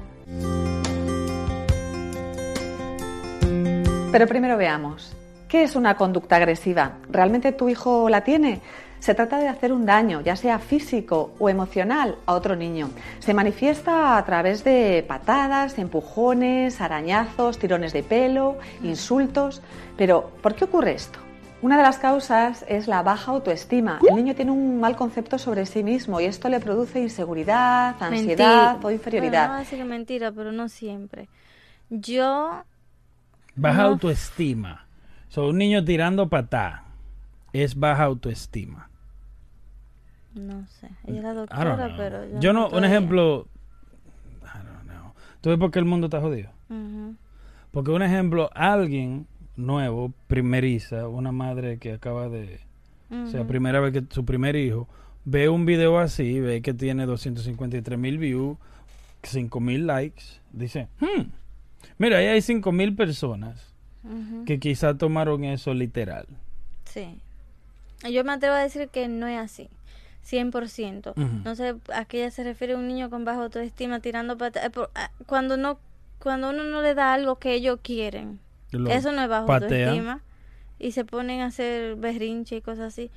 [4.13, 5.15] Pero primero veamos,
[5.49, 6.99] ¿qué es una conducta agresiva?
[7.11, 8.61] ¿Realmente tu hijo la tiene?
[8.99, 12.91] Se trata de hacer un daño, ya sea físico o emocional, a otro niño.
[13.19, 19.61] Se manifiesta a través de patadas, empujones, arañazos, tirones de pelo, insultos.
[19.97, 21.19] Pero, ¿por qué ocurre esto?
[21.63, 23.99] Una de las causas es la baja autoestima.
[24.09, 28.83] El niño tiene un mal concepto sobre sí mismo y esto le produce inseguridad, ansiedad
[28.85, 29.31] o inferioridad.
[29.31, 31.29] Bueno, no voy a decir mentira, pero no siempre.
[31.89, 32.63] Yo,
[33.57, 33.89] Baja No.
[33.89, 34.87] autoestima.
[35.29, 36.85] So, un niño tirando patá
[37.53, 38.89] es baja autoestima.
[40.35, 40.91] no sé.
[41.07, 43.47] Ella es la doctora, pero yo, Yo no no, un ejemplo.
[44.43, 45.13] I don't know.
[45.41, 46.51] ¿Tú ves por qué el mundo está jodido?
[47.71, 49.27] Porque un ejemplo, alguien
[49.57, 52.61] nuevo, primeriza, una madre que acaba de
[53.11, 54.89] o sea, primera vez que su primer hijo,
[55.25, 58.59] ve un video así, ve que tiene 253 mil views,
[59.23, 61.31] 5 mil likes, dice, "Hmm,
[61.99, 63.75] mira, ahí hay 5 mil personas
[64.05, 64.45] Ujú.
[64.45, 66.27] que quizá tomaron eso literal.
[66.85, 67.19] Sí.
[68.11, 69.69] Yo me atrevo a decir que no es así.
[70.25, 71.13] 100%.
[71.17, 71.23] Ujú.
[71.45, 74.71] No sé a qué ella se refiere un niño con baja autoestima tirando pata- eh,
[74.95, 75.79] ah, cuando no
[76.19, 78.41] cuando uno no le da algo que ellos quieren.
[78.73, 80.23] Lo Eso no es bajo autoestima.
[80.79, 83.11] Y se ponen a hacer berrinche y cosas así.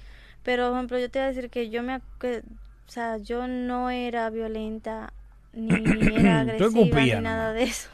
[0.44, 2.02] Pero, por ejemplo, yo te voy a decir que yo me...
[2.20, 2.44] que-
[2.88, 5.14] o sea, yo no era violenta,
[5.54, 5.70] ni
[6.16, 7.90] era agresiva, ni nada de eso.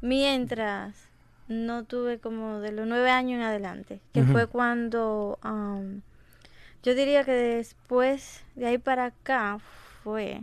[0.00, 1.08] Mientras
[1.48, 5.38] no tuve como de los nueve años en adelante, que fue cuando...
[5.42, 6.02] am,
[6.82, 9.58] yo diría que después, de ahí para acá,
[10.02, 10.42] fue...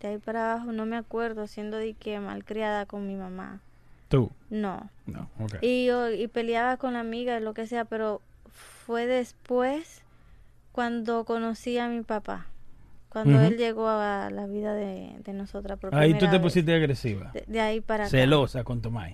[0.00, 3.60] De ahí para abajo, no me acuerdo, siendo de que malcriada con mi mamá.
[4.08, 4.30] Tú.
[4.48, 4.90] No.
[5.06, 5.56] No, ok.
[5.62, 8.20] Y, yo- y peleaba con la amiga, lo que sea, pero
[8.86, 10.02] fue después
[10.72, 12.46] cuando conocí a mi papá.
[13.10, 13.46] Cuando Ujú.
[13.46, 16.40] él llegó a la vida de, de nosotras por Ahí tú te vez.
[16.40, 17.30] pusiste agresiva.
[17.32, 18.10] De, de ahí para acá.
[18.10, 19.12] Celosa con Tomás.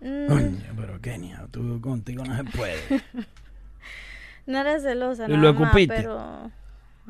[0.00, 2.76] Mm, Coño, pero Kenia, tú contigo no se puede.
[4.46, 5.94] no era celosa, ¿Y lo más, escupiste?
[5.96, 6.50] pero...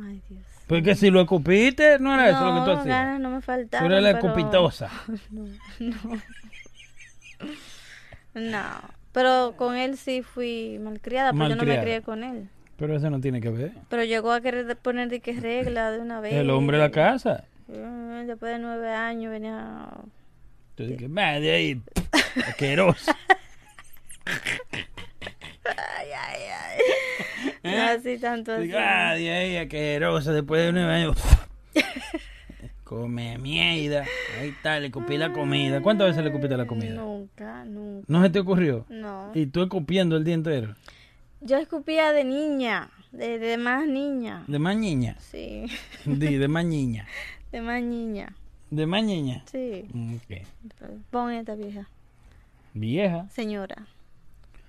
[0.02, 0.42] Ay, Dios.
[0.66, 2.86] Porque si lo escupiste, no era eso lo que tú No, hacías.
[2.86, 4.90] ganas no me Tú faltaban, eres la pero- escupitosa.
[8.34, 8.62] No,
[9.12, 11.82] pero con él sí fui malcriada, pero yo no me Malcriada.
[11.82, 12.48] crié con él.
[12.76, 13.72] Pero eso no tiene que ver.
[13.88, 16.32] Pero llegó a querer poner de que regla de una vez.
[16.34, 17.44] El hombre de la casa.
[17.68, 19.86] Eh, Después de nueve años venía...
[20.76, 21.82] Yo dije, "Va de ahí,
[22.48, 23.12] asqueroso.
[25.64, 26.40] Ay, ay,
[27.62, 27.76] ay.
[27.76, 28.64] No así tanto así.
[28.64, 30.32] Digo, ah, ahí, asqueroso.
[30.32, 31.16] Después de nueve años.
[32.84, 34.04] Come mierda.
[34.38, 35.80] Ahí está, le escupí la comida.
[35.80, 36.94] ¿Cuántas veces le escupiste la comida?
[36.94, 38.04] Nunca, nunca.
[38.08, 38.84] ¿No se te ocurrió?
[38.90, 39.30] No.
[39.34, 40.74] Y tú escupiendo el día entero.
[41.44, 44.44] Yo escupía de niña, de, de más niña.
[44.46, 45.16] De más niña.
[45.20, 45.66] Sí,
[46.04, 47.06] Di, de más niña.
[47.52, 48.34] de más niña.
[48.70, 49.44] De más niña.
[49.50, 49.84] Sí.
[50.16, 50.46] Ok.
[51.10, 51.86] Pon esta vieja.
[52.72, 53.28] Vieja.
[53.30, 53.86] Señora.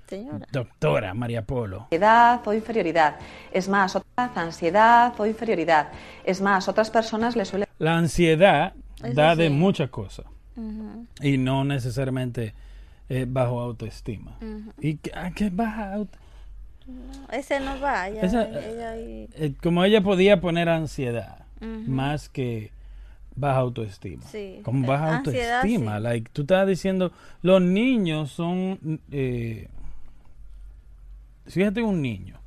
[0.07, 0.45] Señora.
[0.51, 1.84] Doctora María Polo.
[1.84, 3.15] ansiedad o inferioridad.
[3.51, 5.91] Es más, otra ansiedad o inferioridad.
[6.23, 8.73] Es más, otras personas le suelen La ansiedad
[9.03, 9.53] Eso da de sí.
[9.53, 10.26] muchas cosas.
[10.57, 12.53] Ujú, Y no necesariamente
[13.09, 14.38] eh, bajo autoestima.
[14.41, 14.71] ujú.
[14.80, 16.17] ¿Y qué, a qué baja auto-
[16.88, 18.07] No, ese no va.
[18.09, 21.39] Ella, Esa- ella ahí- Eh, como ella podía poner ansiedad
[21.88, 22.71] más que
[23.36, 24.23] baja autoestima.
[24.27, 24.59] Sí.
[24.63, 25.97] Como baja Ansiedad, autoestima.
[25.97, 26.03] sí.
[26.03, 27.11] Like, tú estás diciendo,
[27.41, 29.01] los niños son...
[29.11, 29.67] eh,
[31.47, 32.39] fíjate un niño.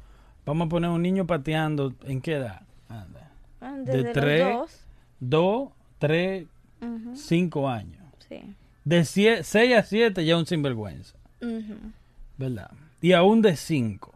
[0.46, 1.92] Vamos a poner un niño pateando.
[2.04, 2.62] ¿En qué edad?
[2.88, 3.30] Anda.
[3.60, 4.80] Ah, de Desde dos.
[5.20, 5.68] Dos,
[5.98, 6.46] tres,
[6.80, 8.02] Ujú, cinco años.
[8.28, 8.40] Sí.
[8.84, 11.16] De 6 a 7 ya un sinvergüenza.
[12.38, 12.70] ¿Verdad?
[13.02, 14.14] Y aún de 5.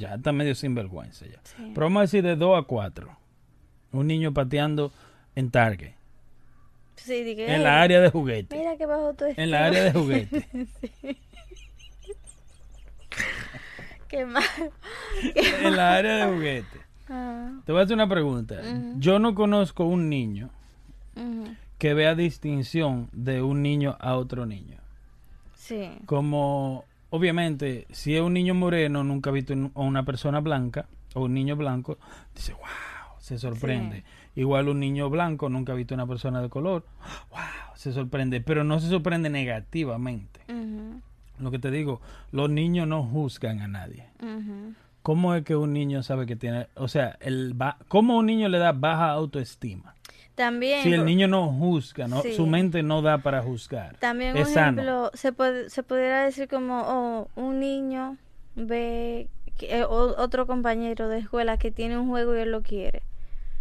[0.00, 1.40] Ya está medio sinvergüenza ya.
[1.44, 1.72] Sí.
[1.74, 3.16] Pero vamos a decir de 2 a 4.
[3.92, 4.92] Un niño pateando
[5.34, 5.92] en Target.
[6.96, 8.56] Sí, dije, En la área de juguete.
[8.56, 10.48] Mira que bajo tu En la área de juguete.
[14.08, 14.42] Qué mal.
[15.34, 16.80] en la área de juguete.
[17.08, 18.60] Ah, Te voy a hacer una pregunta.
[18.96, 20.50] Yo no conozco un niño
[21.78, 24.78] que vea distinción de un niño a otro niño.
[25.54, 25.90] Sí.
[26.06, 30.86] Como, obviamente, si es un niño moreno, nunca ha visto un- a una persona blanca
[31.14, 31.98] o un niño blanco,
[32.34, 32.62] dice, wow,
[33.18, 34.04] se sorprende.
[34.36, 36.84] Igual un niño blanco nunca ha visto a una persona de color,
[37.30, 37.40] wow,
[37.76, 40.40] se sorprende, pero no se sorprende negativamente.
[41.40, 42.00] Lo que te digo,
[42.32, 44.06] los niños no juzgan a nadie.
[45.02, 48.48] ¿Cómo es que un niño sabe que tiene, o sea, el ba- cómo un niño
[48.50, 49.94] le da baja autoestima?
[50.34, 50.82] También.
[50.82, 52.34] Si el por- niño no juzga, no, Sí.
[52.34, 53.96] su mente no da para juzgar.
[53.98, 54.80] También, sano.
[54.80, 58.16] ejemplo, se, puede, se pudiera decir como, oh, un niño
[58.54, 59.28] ve
[59.58, 63.02] que, eh, otro compañero de escuela que tiene un juego y él lo quiere.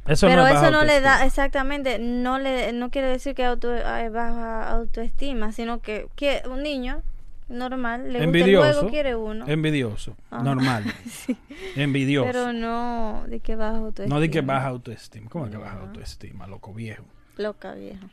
[0.08, 3.44] Eso Pero no es eso no le da, exactamente, no le no quiere decir que
[3.46, 7.04] auto, hay baja autoestima, sino que, que un niño
[7.50, 8.74] normal le gusta el Envidioso.
[8.74, 9.48] juego, quiere uno.
[9.48, 10.42] Envidioso, Ah.
[10.44, 10.84] normal.
[11.76, 12.28] Envidioso.
[12.32, 14.16] Pero no de que baja autoestima.
[14.16, 15.30] no di que baja autoestima.
[15.30, 17.04] ¿Cómo es que baja autoestima, loco viejo?
[17.38, 18.08] Loca vieja.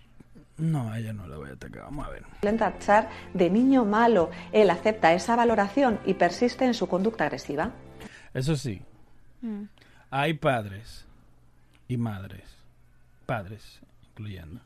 [0.58, 1.82] No, a ella no le voy a atacar.
[1.82, 2.24] Vamos a ver.
[2.56, 4.30] tachar de niño malo.
[4.52, 7.72] Él acepta esa valoración y persiste en su conducta agresiva.
[8.32, 8.80] Eso sí,
[9.42, 9.64] Mm.
[10.10, 11.06] hay padres
[11.88, 12.44] y madres,
[13.26, 13.80] padres
[14.10, 14.60] incluyendo,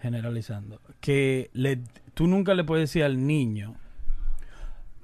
[0.00, 1.80] generalizando, que le,
[2.14, 3.74] tú nunca le puedes decir al niño,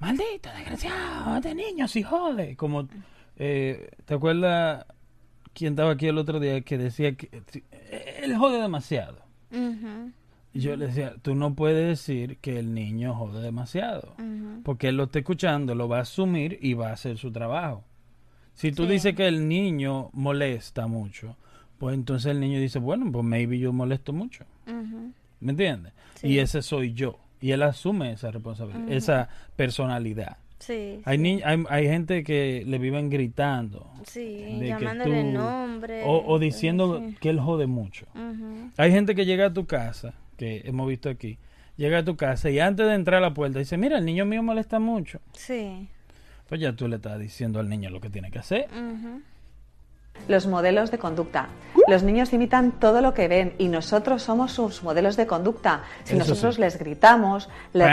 [0.05, 2.55] maldito, desgraciado, de niño, si jode.
[2.55, 2.87] Como,
[3.37, 4.85] eh, ¿te acuerdas
[5.53, 7.29] quién estaba aquí el otro día que decía que
[7.71, 9.17] eh, él jode demasiado?
[10.53, 14.15] Y yo le decía, tú no puedes decir que el niño jode demasiado.
[14.63, 17.83] Porque él lo está escuchando, lo va a asumir y va a hacer su trabajo.
[18.53, 18.89] Si tú Sí.
[18.93, 21.35] dices que el niño molesta mucho,
[21.77, 24.45] pues entonces el niño dice, bueno, pues maybe yo molesto mucho.
[25.41, 25.91] ¿Me entiendes?
[26.15, 26.27] Sí.
[26.27, 27.19] Y ese soy yo.
[27.41, 30.37] Y él asume esa responsabilidad, esa personalidad.
[30.59, 31.01] Sí.
[31.05, 31.21] Hay, sí.
[31.23, 36.03] ni- hay, hay gente que le viven gritando Sí, de llamándole tú- nombre.
[36.05, 38.05] o, o diciendo que él jode mucho.
[38.77, 41.37] Hay gente que llega a tu casa, que hemos visto aquí,
[41.77, 44.25] llega a tu casa y antes de entrar a la puerta dice, mira, el niño
[44.25, 45.19] mío molesta mucho.
[45.33, 45.87] Sí.
[46.47, 48.67] Pues ya tú le estás diciendo al niño lo que tiene que hacer.
[50.27, 51.49] Los modelos de conducta.
[51.87, 55.83] Los niños imitan todo lo que ven y nosotros somos sus modelos de conducta.
[56.03, 56.61] Si Eso nosotros sí.
[56.61, 57.87] les gritamos, les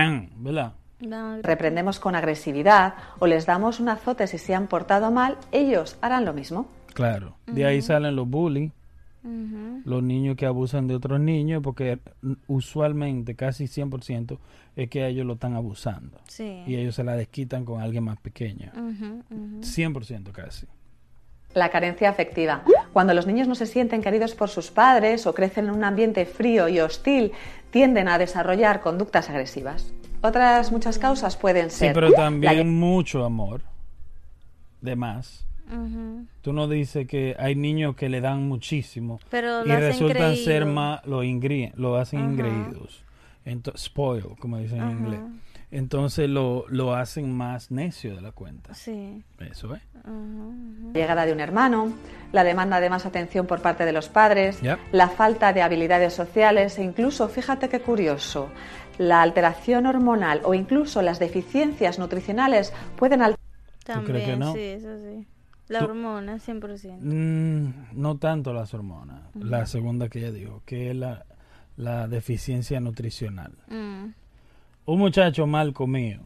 [1.42, 6.24] reprendemos con agresividad o les damos un azote si se han portado mal, ellos harán
[6.24, 6.68] lo mismo.
[6.94, 7.36] Claro.
[7.46, 8.28] De ahí salen los
[9.24, 9.82] Ujú.
[9.84, 12.00] los niños que abusan de otros niños, porque
[12.48, 14.38] usualmente, casi 100%,
[14.74, 16.18] es que ellos lo están abusando.
[16.26, 16.62] Sí.
[16.66, 18.72] Y ellos se la desquitan con alguien más pequeño.
[18.74, 19.60] Ujú, ujú.
[19.62, 20.66] 100% casi.
[21.54, 22.62] La carencia afectiva.
[22.92, 26.24] Cuando los niños no se sienten queridos por sus padres o crecen en un ambiente
[26.26, 27.32] frío y hostil,
[27.70, 29.92] tienden a desarrollar conductas agresivas.
[30.22, 33.62] Otras muchas causas pueden Sí, ser pero la también mucho amor.
[34.80, 35.46] De más.
[36.42, 41.04] Tú no dices que hay niños que le dan muchísimo Pero y resultan ser más,
[41.06, 41.22] lo,
[41.76, 42.28] lo hacen Ajá.
[42.30, 43.04] ingreídos.
[43.76, 45.20] Spoil, como dicen en inglés.
[45.72, 48.74] Entonces lo, lo hacen más necio de la cuenta.
[48.74, 49.24] Sí.
[49.40, 49.82] Eso es.
[50.04, 51.92] Ujú, llegada de un hermano,
[52.30, 54.60] la demanda de más atención por parte de los padres,
[54.92, 58.50] la falta de habilidades sociales e incluso, fíjate qué curioso,
[58.98, 63.40] la alteración hormonal o incluso las deficiencias nutricionales pueden alterar
[63.84, 64.52] También, crees que no?
[64.52, 65.26] sí, eso sí.
[65.68, 66.98] La Tú- hormona, 100%.
[67.00, 69.22] Mm, no tanto las hormonas.
[69.34, 71.24] La segunda que ella dijo, que es la,
[71.76, 73.52] la deficiencia nutricional.
[73.68, 74.08] Mm.
[74.86, 76.20] Un muchacho mal comido.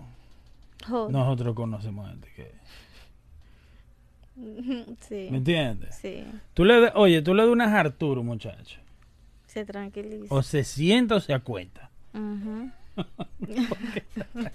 [0.88, 2.56] Nosotros conocemos gente que...
[5.00, 5.28] Sí.
[5.30, 5.94] ¿Me entiendes?
[5.96, 6.22] Sí.
[6.52, 8.78] Tú le oye, tú le das unas Arturo, muchacho.
[9.46, 10.34] Se tranquiliza.
[10.34, 11.90] O se sienta o se acuesta.
[12.12, 12.70] Ujú.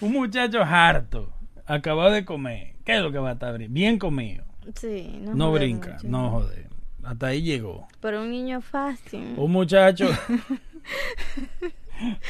[0.00, 1.32] Un muchacho harto,
[1.64, 2.74] acabado de comer.
[2.84, 3.98] ¿Qué es lo que va a estar bien?
[3.98, 4.44] Comido.
[4.76, 6.08] Sí, no, No jode brinca, mucho.
[6.08, 6.68] no joder.
[7.02, 7.88] Hasta ahí llegó.
[8.00, 9.34] Pero un niño fácil.
[9.36, 10.08] Un muchacho.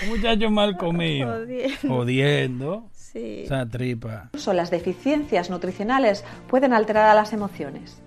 [0.03, 1.33] un muchacho mal comido.
[1.33, 1.89] Jodiendo.
[1.89, 2.85] Jodiendo.
[2.93, 3.43] Sí.
[3.45, 4.25] Esa tripa.
[4.27, 8.01] Incluso las deficiencias nutricionales pueden alterar a las emociones.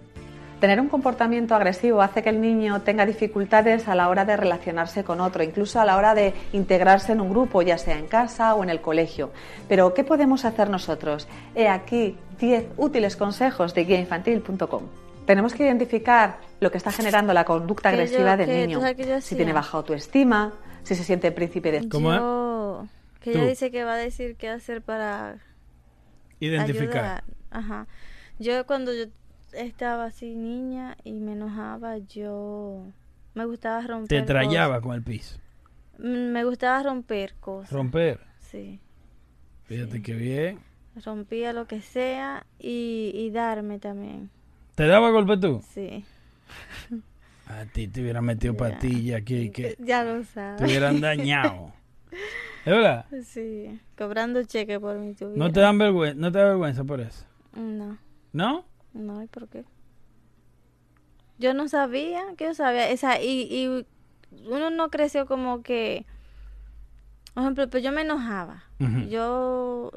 [0.60, 5.06] Tener un comportamiento agresivo hace que el niño tenga dificultades a la hora de relacionarse
[5.06, 8.54] con otro, incluso a la hora de integrarse en un grupo, ya sea en casa
[8.56, 9.32] o en el colegio.
[9.70, 11.30] Pero, ¿qué podemos hacer nosotros?
[11.56, 14.84] He aquí 10 útiles consejos de guiainfantil.com.
[15.26, 18.78] Tenemos que identificar lo que está generando la conducta Que yo- agresiva del niño.
[18.80, 20.52] ¿tú sabes qué yo Si tiene baja autoestima,
[20.84, 22.20] si se siente príncipe de ¿Cómo es?
[22.20, 22.88] Yo-
[23.22, 23.40] Que Tú.
[23.40, 25.40] ella dice que va a decir qué hacer para
[26.40, 26.98] Identificar.
[26.98, 27.24] ayudar.
[27.52, 27.88] Ajá.
[28.40, 29.06] Yo cuando yo
[29.54, 32.86] estaba así niña y me enojaba, yo
[33.34, 34.28] me gustaba romper Te cosas.
[34.28, 35.38] trayaba con el piso.
[35.98, 37.72] Mm, Me gustaba romper cosas.
[37.72, 38.22] Romper.
[38.40, 38.80] Sí.
[39.66, 40.02] Fíjate Sí.
[40.02, 40.60] que bien.
[41.04, 44.30] Rompía lo que sea y, y darme también.
[44.76, 45.62] ¿Te daba golpe tú?
[45.74, 46.06] Sí.
[47.50, 50.62] A ti te hubieran metido patilla aquí que Ya lo te sabes.
[50.62, 51.74] hubieran dañado.
[52.66, 53.06] ¿Es verdad?
[53.26, 53.80] Sí.
[53.98, 55.38] Cobrando cheque por mi tuviera.
[55.38, 57.26] ¿No te dan vergüenza, no te da vergüenza por eso?
[57.56, 57.98] No.
[58.34, 58.66] ¿No?
[58.94, 59.66] No, ¿y por qué?
[61.40, 63.86] Yo no sabía, que yo sabía, esa, y, y
[64.48, 66.06] uno no creció como que,
[67.34, 68.64] por ejemplo, pues yo me enojaba.
[69.10, 69.92] Yo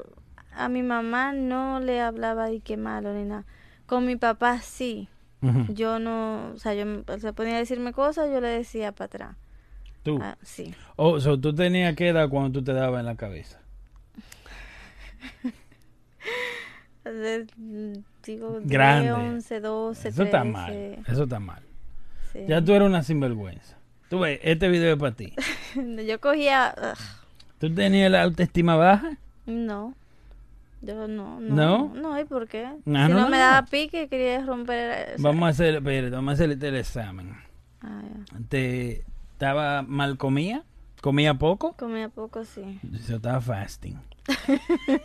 [0.55, 3.45] a mi mamá no le hablaba de qué malo ni nada.
[3.87, 5.09] Con mi papá sí.
[5.75, 9.07] Yo no, o sea, yo me- se ponía a decirme cosas, yo le decía para
[9.07, 9.37] atrás.
[10.05, 10.19] Tú.
[10.23, 10.75] Ah, sí.
[10.97, 13.61] Oh, so, tú tenías que edad cuando tú te dabas en la cabeza.
[17.05, 17.47] De-
[18.25, 19.13] digo, 10, Grande.
[19.13, 20.99] 11, 12, Eso está 13, mal.
[21.09, 21.63] Eso está mal.
[22.33, 22.41] sí.
[22.49, 23.77] Ya tú eres una sinvergüenza.
[24.09, 25.33] Tú ves, este video es para ti.
[26.07, 26.75] Yo cogía...
[26.79, 26.99] ugh,
[27.59, 29.17] ¿Tú tenías la autoestima baja?
[29.47, 29.95] No.
[30.83, 31.55] Yo no, no.
[31.55, 31.95] ¿No?
[31.95, 32.65] No, ¿y por qué?
[32.85, 35.15] No, si no, no, me daba pique, quería romper.
[35.19, 37.37] Vamos a hacer, espérate, vamos a hacer el examen.
[37.83, 38.39] ah, ya.
[38.49, 40.65] ¿Te estaba mal comía?
[41.01, 41.75] ¿Comía poco?
[41.77, 42.81] Comía poco, sí.
[43.09, 43.97] Yo estaba fasting.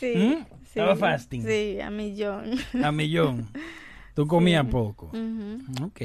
[0.00, 0.14] Sí.
[0.16, 0.32] ¿Mm?
[0.64, 1.42] sí, Estaba fasting.
[1.44, 2.50] Sí, a millón.
[2.82, 3.48] A millón.
[4.14, 4.70] Tú comías Sí.
[4.72, 5.06] poco.
[5.06, 5.84] Ujú.
[5.84, 6.00] Ok.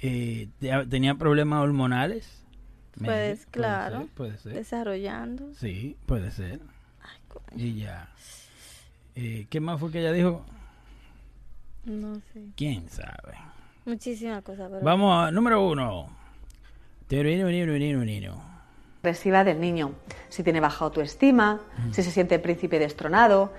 [0.00, 2.44] Eh, ¿te- ¿Tenía problemas hormonales?
[2.98, 3.98] Pues, Maybe, claro.
[4.00, 4.52] ser, Puede ser.
[4.54, 5.54] Desarrollando.
[5.54, 6.60] Sí, puede ser.
[7.02, 8.08] Ay, coño, Y ya.
[9.14, 10.44] Eh, ¿Qué más fue que ella dijo?
[11.84, 12.44] no sé.
[12.56, 13.34] ¿Quién sabe?
[13.84, 14.84] Muchísimas cosas, pero.
[14.84, 16.08] Vamos a número uno.
[19.02, 19.94] Agresiva del niño.
[20.28, 21.60] Si tiene baja autoestima,
[21.92, 23.52] si se siente príncipe destronado,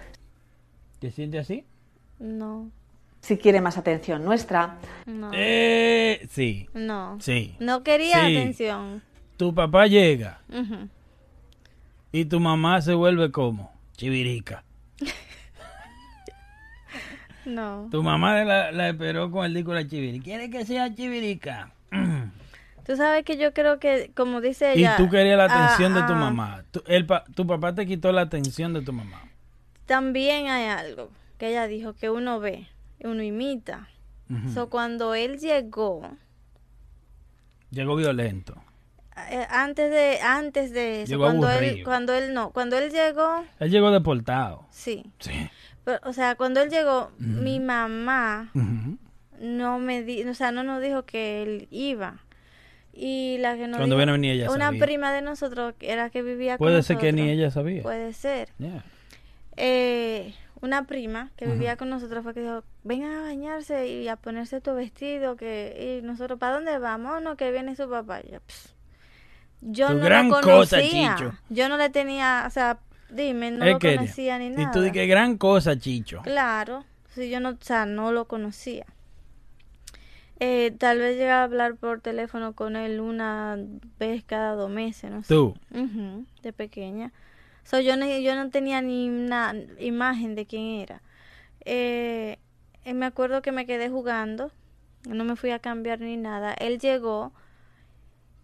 [1.00, 1.64] ¿Te sientes así?
[2.20, 2.70] No,
[3.22, 4.78] si quiere más atención nuestra.
[5.06, 6.68] no, Eh, sí.
[6.74, 7.18] no.
[7.22, 7.56] Sí.
[7.60, 8.36] No quería Sí.
[8.38, 9.02] atención.
[9.40, 10.42] Tu papá llega
[12.12, 14.66] y tu mamá se vuelve como chivirica.
[17.46, 17.88] No.
[17.90, 20.26] Tu mamá la, la esperó con el disco de la chivirica.
[20.26, 21.72] ¿Quiere que sea chivirica?
[22.86, 24.98] Tú sabes que yo creo que, como dice Y ella...
[24.98, 26.64] tú querías la atención ah, de tu ah, mamá.
[26.72, 29.22] Tu, el pa- tu papá te quitó la atención de tu mamá.
[29.86, 32.68] También hay algo que ella dijo que uno ve,
[33.00, 33.88] uno imita.
[34.54, 36.02] So, cuando él llegó,
[37.72, 38.62] Llegó violento.
[39.30, 43.44] Eh, antes de él de eso, Llegó cuando él, cuando él no, cuando él llegó,
[43.60, 44.66] Él llegó deportado.
[44.72, 45.06] sí.
[45.20, 45.50] Sí.
[45.86, 48.52] Pero, o sea, cuando él llegó, mi mamá
[49.40, 52.20] no me di, o sea, no nos dijo que él iba.
[52.94, 54.86] Y la que nos Cuando dijo- ni ella una sabía.
[54.86, 57.38] prima de nosotros era que vivía con Puede ser que ni nosotros.
[57.40, 57.82] ella sabía.
[57.84, 58.50] Puede ser.
[58.58, 58.84] Yeah.
[59.56, 64.18] Eh, una prima que vivía con nosotros fue que dijo, vengan a bañarse y a
[64.18, 67.22] ponerse tu vestido, que y nosotros, ¿para dónde vamos?
[67.22, 68.20] No, que viene su papá.
[68.22, 68.76] Y yo, "Pss".
[69.62, 71.16] Yo Tu no gran lo cosa, conocía.
[71.16, 71.34] Chicho.
[71.50, 72.80] Yo no le tenía, o sea,
[73.10, 74.70] dime, no Él lo conocía ni nada.
[74.70, 76.22] Y tú dices, gran cosa, Chicho.
[76.24, 78.86] Claro, si yo no, o sea, no lo conocía.
[80.40, 83.58] Eh, tal vez llegué a hablar por teléfono con él una
[84.00, 85.34] vez cada dos meses, no sé.
[85.34, 85.56] Tú.
[85.74, 87.12] Ujú, de pequeña.
[87.66, 91.02] So, yo, no, yo no tenía ni una imagen de quién era.
[91.66, 92.40] Eh,
[92.86, 94.52] eh, me acuerdo que me quedé jugando,
[95.08, 96.54] no me fui a cambiar ni nada.
[96.54, 97.34] Él llegó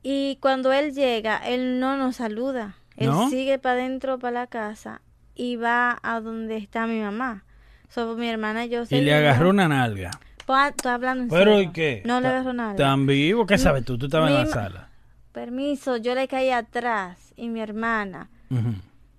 [0.07, 2.75] y cuando él llega, él no nos saluda.
[2.95, 3.27] Él ¿No?
[3.27, 5.01] sigue para adentro, para la casa
[5.33, 7.43] y va a donde está mi mamá.
[7.89, 10.11] So, mi hermana y yo Y le agarró una nalga.
[10.45, 11.61] Pa- Estoy hablando en ¿Pero serio.
[11.69, 12.03] y qué?
[12.05, 12.75] No le agarró nada.
[12.75, 13.47] ¿Tan vivo?
[13.47, 13.97] ¿Qué sabes tú?
[13.97, 14.89] Tú estabas en la sala.
[15.31, 18.29] Permiso, yo le caí atrás y mi hermana.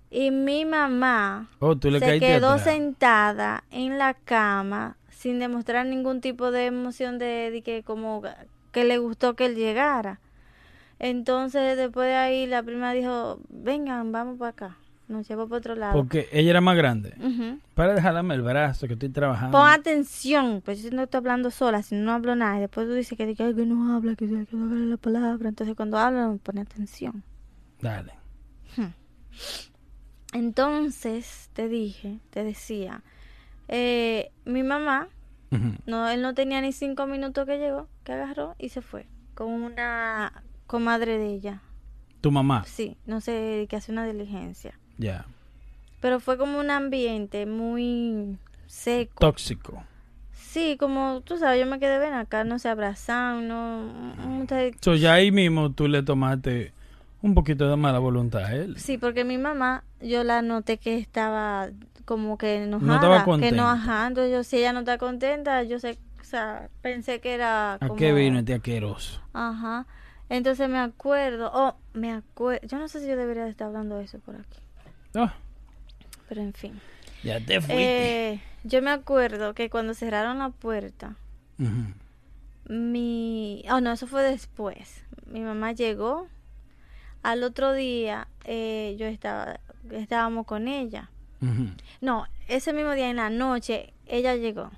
[0.09, 2.63] Y mi mamá Oh, tú le se quedó atrás.
[2.63, 8.23] sentada en la cama sin demostrar ningún tipo de emoción de, de que como
[8.71, 10.19] que le gustó que él llegara.
[10.99, 14.77] Entonces después de ahí la prima dijo, vengan, vamos para acá.
[15.07, 15.93] Nos llevó para otro lado.
[15.93, 17.15] Porque ella era más grande.
[17.75, 19.57] Para de jalarme el brazo que estoy trabajando.
[19.57, 22.57] Pon atención, pues yo no estoy hablando sola, si no hablo nada.
[22.57, 25.47] Y después tú dices que, que, que no habla, que, que no habla la palabra.
[25.47, 27.23] Entonces cuando habla, pone atención.
[27.81, 28.13] Dale.
[30.33, 33.01] Entonces te dije, te decía,
[33.67, 35.07] eh, mi mamá.
[35.85, 39.07] No, él no tenía ni cinco minutos que llegó, que agarró y se fue.
[39.33, 41.61] Con una comadre de ella.
[42.21, 42.63] Tu mamá.
[42.65, 44.77] Sí, no sé, que hace una diligencia.
[44.97, 45.25] Ya.
[46.01, 48.37] Pero fue como un ambiente muy
[48.67, 49.15] seco.
[49.19, 49.83] Tóxico.
[50.33, 53.81] Sí, como tú sabes, yo me quedé ven acá, no se abrazan, no.
[54.25, 56.73] mucha- So, ya ahí mismo tú le tomaste
[57.21, 58.77] un poquito de mala voluntad a él.
[58.79, 61.69] Sí, porque mi mamá, yo la noté que estaba
[62.05, 62.95] como que enojada.
[62.95, 63.55] estaba Que contenta.
[63.55, 64.07] no, ajá.
[64.07, 67.79] Entonces yo, si ella no está contenta, yo sé, o sea, pensé que era ¿A
[67.79, 67.95] como...
[67.95, 69.21] qué vino este asqueroso?
[69.33, 69.85] Ajá.
[70.29, 73.97] Entonces me acuerdo, oh, me acuerdo, yo no sé si yo debería de estar hablando
[73.97, 74.59] de eso por aquí,
[75.15, 75.33] Ah,
[76.27, 76.79] pero en fin.
[77.23, 78.33] ya te fuiste.
[78.33, 81.15] Eh, yo me acuerdo que cuando cerraron la puerta,
[82.67, 85.03] mi, oh no, eso fue después.
[85.25, 86.27] Mi mamá llegó.
[87.23, 89.59] Al otro día, eh, yo estaba,
[89.91, 91.09] estábamos con ella.
[92.01, 94.71] No, ese mismo día en la noche, ella llegó.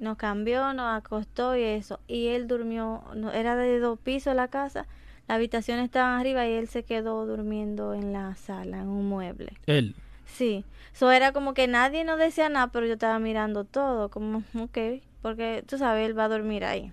[0.00, 2.00] Nos cambió, nos acostó y eso.
[2.08, 4.86] Y él durmió, no, era de dos pisos la casa.
[5.28, 9.52] La habitación estaba arriba y él se quedó durmiendo en la sala, en un mueble.
[9.66, 9.94] Él.
[10.24, 10.64] Sí.
[10.92, 14.78] Eso era como que nadie nos decía nada, pero yo estaba mirando todo, como, ok,
[15.22, 16.92] porque tú sabes, él va a dormir ahí.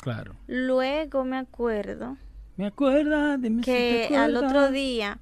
[0.00, 0.34] Claro.
[0.46, 2.16] Luego me acuerdo
[2.56, 5.18] Me acuerda, si te que al otro día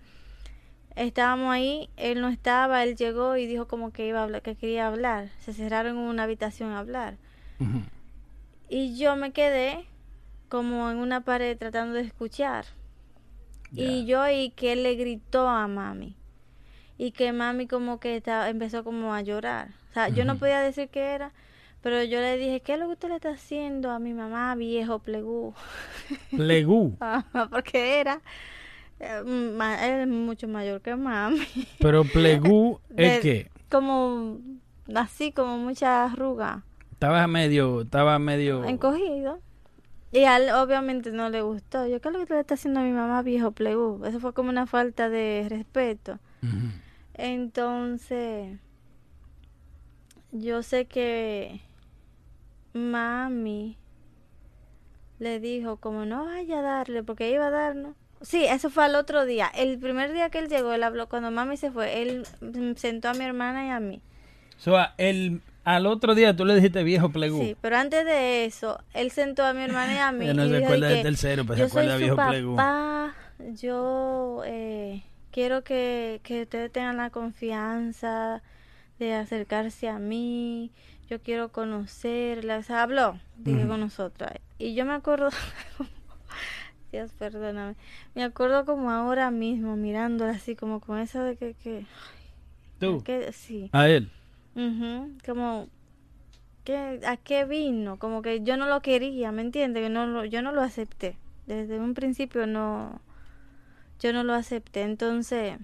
[0.96, 4.56] estábamos ahí, él no estaba, él llegó y dijo como que iba a hablar, que
[4.56, 5.30] quería hablar.
[5.40, 7.16] Se cerraron en una habitación a hablar.
[8.68, 9.84] Y yo me quedé
[10.48, 12.64] como en una pared tratando de escuchar.
[13.72, 16.16] Y yo oí que él le gritó a mami.
[16.98, 19.70] Y que mami como que estaba, empezó como a llorar.
[19.90, 21.32] O sea, yo no podía decir qué era,
[21.82, 24.54] pero yo le dije, ¿qué es lo que usted le está haciendo a mi mamá,
[24.54, 25.54] viejo plegú?
[26.32, 26.96] Legú.
[27.00, 28.22] Ajá, porque era,
[29.00, 31.40] él es mucho mayor que mami.
[31.80, 34.38] Pero plegú es que Como
[34.94, 36.62] así, como mucha arruga,
[36.92, 38.64] estaba medio, estaba medio.
[38.64, 39.40] encogido.
[40.12, 41.86] Y a él obviamente no le gustó.
[41.86, 44.02] Yo, ¿qué es lo que le está haciendo a mi mamá, viejo plegú?
[44.06, 46.18] Eso fue como una falta de respeto.
[47.14, 48.58] Entonces,
[50.32, 51.60] yo sé que
[52.72, 53.76] mami
[55.18, 58.94] le dijo como no vaya a darle, porque iba a darnos, Sí, eso fue al
[58.94, 59.50] otro día.
[59.54, 63.08] El primer día que él llegó, él habló, cuando mami se fue, él mm, sentó
[63.08, 64.00] a mi hermana y a mí.
[64.56, 67.40] So, el, al otro día tú le dijiste viejo plegú.
[67.40, 70.24] Sí, pero antes de eso, él sentó a mi hermana y a mí.
[70.30, 72.56] Ella no y se acuerda de del tercero, pero se yo soy acuerda viejo plegú.
[72.56, 73.14] papá,
[73.54, 78.42] yo eh, quiero que, que ustedes tengan la confianza
[78.98, 80.70] de acercarse a mí,
[81.10, 84.30] yo quiero conocerla, o sea, habló, dije con nosotros.
[84.58, 85.28] Y yo me acuerdo,
[86.96, 87.74] Dios perdóname,
[88.14, 91.84] me acuerdo como ahora mismo, mirándola así, como con eso de que, que,
[92.80, 93.02] Tú.
[93.04, 93.68] que sí.
[93.72, 94.10] A él.
[94.54, 95.68] Ujú, Como,
[96.64, 97.98] ¿qué, ¿a qué vino?
[97.98, 99.82] Como que yo no lo quería, ¿me entiendes?
[99.82, 101.16] Que no lo- yo no lo acepté.
[101.46, 103.00] Desde un principio no,
[104.00, 104.80] yo no lo acepté.
[104.82, 105.58] Entonces,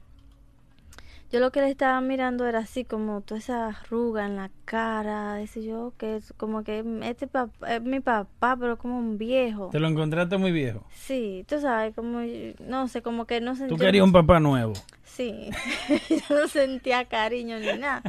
[1.33, 5.41] yo lo que le estaba mirando era así, como toda esa arruga en la cara,
[5.41, 9.71] ese yo, que es como que este papá, es mi papá, pero como un viejo.
[9.73, 10.87] Te lo encontraste muy viejo.
[10.95, 12.21] Sí, tú sabes, como,
[12.61, 13.79] no sé, como que no Tú sentía...
[13.79, 14.75] querías un papá nuevo.
[15.05, 15.51] Sí,
[16.11, 18.03] yo no sentía cariño ni nada.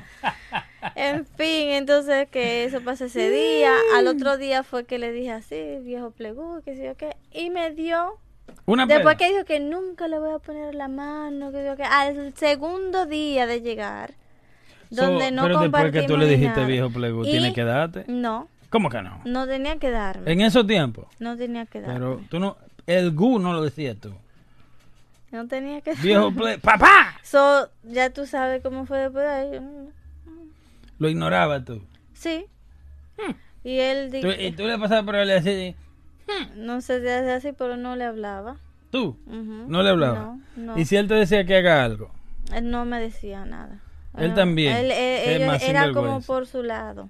[0.96, 3.74] En fin, entonces que eso pasó ese día.
[3.96, 7.16] Al otro día fue que le dije así, viejo plegú, que sé yo qué.
[7.32, 8.18] Y me dio,
[8.66, 11.84] Una después que dijo que nunca le voy a poner la mano, que yo qué.
[11.84, 14.14] Al segundo día de llegar,
[14.92, 16.68] So, donde no pero después que tú le dijiste nada.
[16.68, 18.06] viejo plegú, Y- tienes que darte.
[18.08, 19.20] No, ¿Cómo que no?
[19.26, 20.32] no tenía que darme.
[20.32, 21.08] En esos tiempos.
[21.20, 21.94] No tenía que darme.
[21.96, 22.58] Pero tú no.
[22.88, 24.14] El gu no lo decías tú.
[25.32, 26.60] No tenía que Viejo ple.
[26.60, 27.20] ¡Papá!
[27.24, 29.60] So, ya tú sabes cómo fue después de ahí.
[31.00, 31.82] Lo ignorabas tú.
[32.14, 32.46] Sí.
[33.64, 35.76] Y él dijo, y tú le pasabas por él así.
[36.56, 38.58] No sé si hace así, pero no le hablaba.
[38.92, 39.18] Tú.
[39.28, 39.96] No le.
[39.96, 40.78] No, no.
[40.78, 42.12] Y si él te decía que haga algo.
[42.54, 43.80] Él no me decía nada.
[44.18, 47.10] Él también, Él, era como por su lado.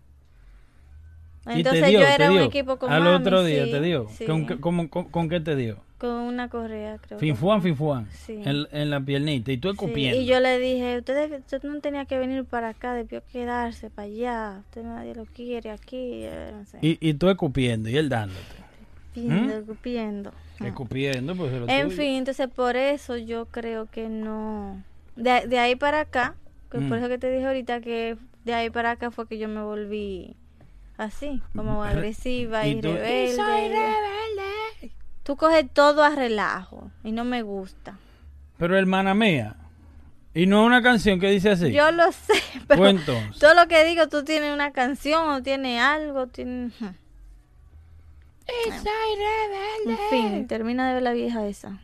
[1.46, 4.08] Entonces dio, yo era un equipo con Al mami, otro día sí, te dio.
[4.16, 4.26] sí.
[4.26, 5.78] ¿Con, qué- cómo- con, con qué te dio?
[5.98, 7.20] Con una correa, creo.
[7.20, 8.08] Finfuan, finfuan.
[8.12, 8.42] Sí.
[8.46, 9.52] En, en la piernita.
[9.52, 10.20] Y tú escupiendo.
[10.22, 14.06] Y yo le dije, ustedes usted no tenía que venir para acá, debió quedarse para
[14.08, 14.60] allá.
[14.70, 16.78] Usted nadie lo quiere aquí, eh, no sé.
[16.82, 18.63] Y, y tú escupiendo y él dándote.
[19.14, 20.32] Piendo, escupiendo.
[20.60, 21.98] Escupiendo, pues era En tuyo.
[21.98, 24.82] fin, entonces por eso yo creo que no.
[25.16, 26.36] De, de ahí para acá,
[26.72, 26.94] que por Mm.
[26.96, 30.36] eso que te dije ahorita que de ahí para acá fue que yo me volví
[30.98, 34.92] así, como Re- agresiva y, y tú- rebelde.
[35.24, 37.98] Tú coges todo a relajo y no me gusta.
[38.58, 39.56] Pero hermana mía.
[40.34, 41.72] Y no es una canción que dice así.
[41.72, 42.34] Yo lo sé,
[42.68, 42.84] pero
[43.40, 46.74] todo lo que digo, tú tienes una canción o tienes algo, tienes...
[49.86, 51.80] En fin, termina de ver la vieja esa.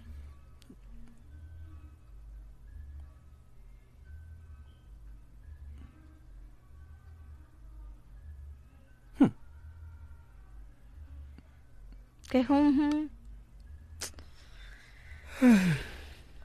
[12.29, 13.09] Que es un...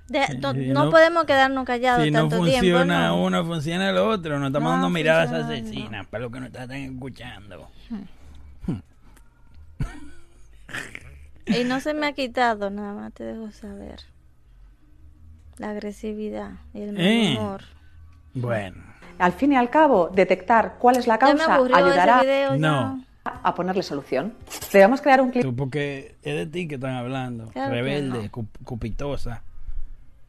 [0.08, 2.60] De- no, no no- podemos quedarnos callados Si no tanto tiempo.
[2.60, 3.24] funciona ¿no?
[3.24, 4.38] uno, funciona el otro.
[4.38, 7.70] Nos estamos No dando miradas asesinas para los que no están escuchando.
[11.46, 14.00] Y no se me ha quitado nada más, te dejo saber.
[15.58, 17.36] La agresividad y el mal Eh.
[17.38, 17.62] humor.
[18.34, 18.82] Bueno,
[19.18, 22.50] Al fin y al cabo, detectar cuál es la Ya me causa ayudará ese video
[22.58, 23.04] No.
[23.24, 23.40] ya.
[23.44, 24.34] a ponerle solución.
[24.72, 27.46] Debemos crear un clip porque es de ti que están hablando.
[27.52, 28.46] Claro Rebelde, no.
[28.64, 29.42] cupitosa.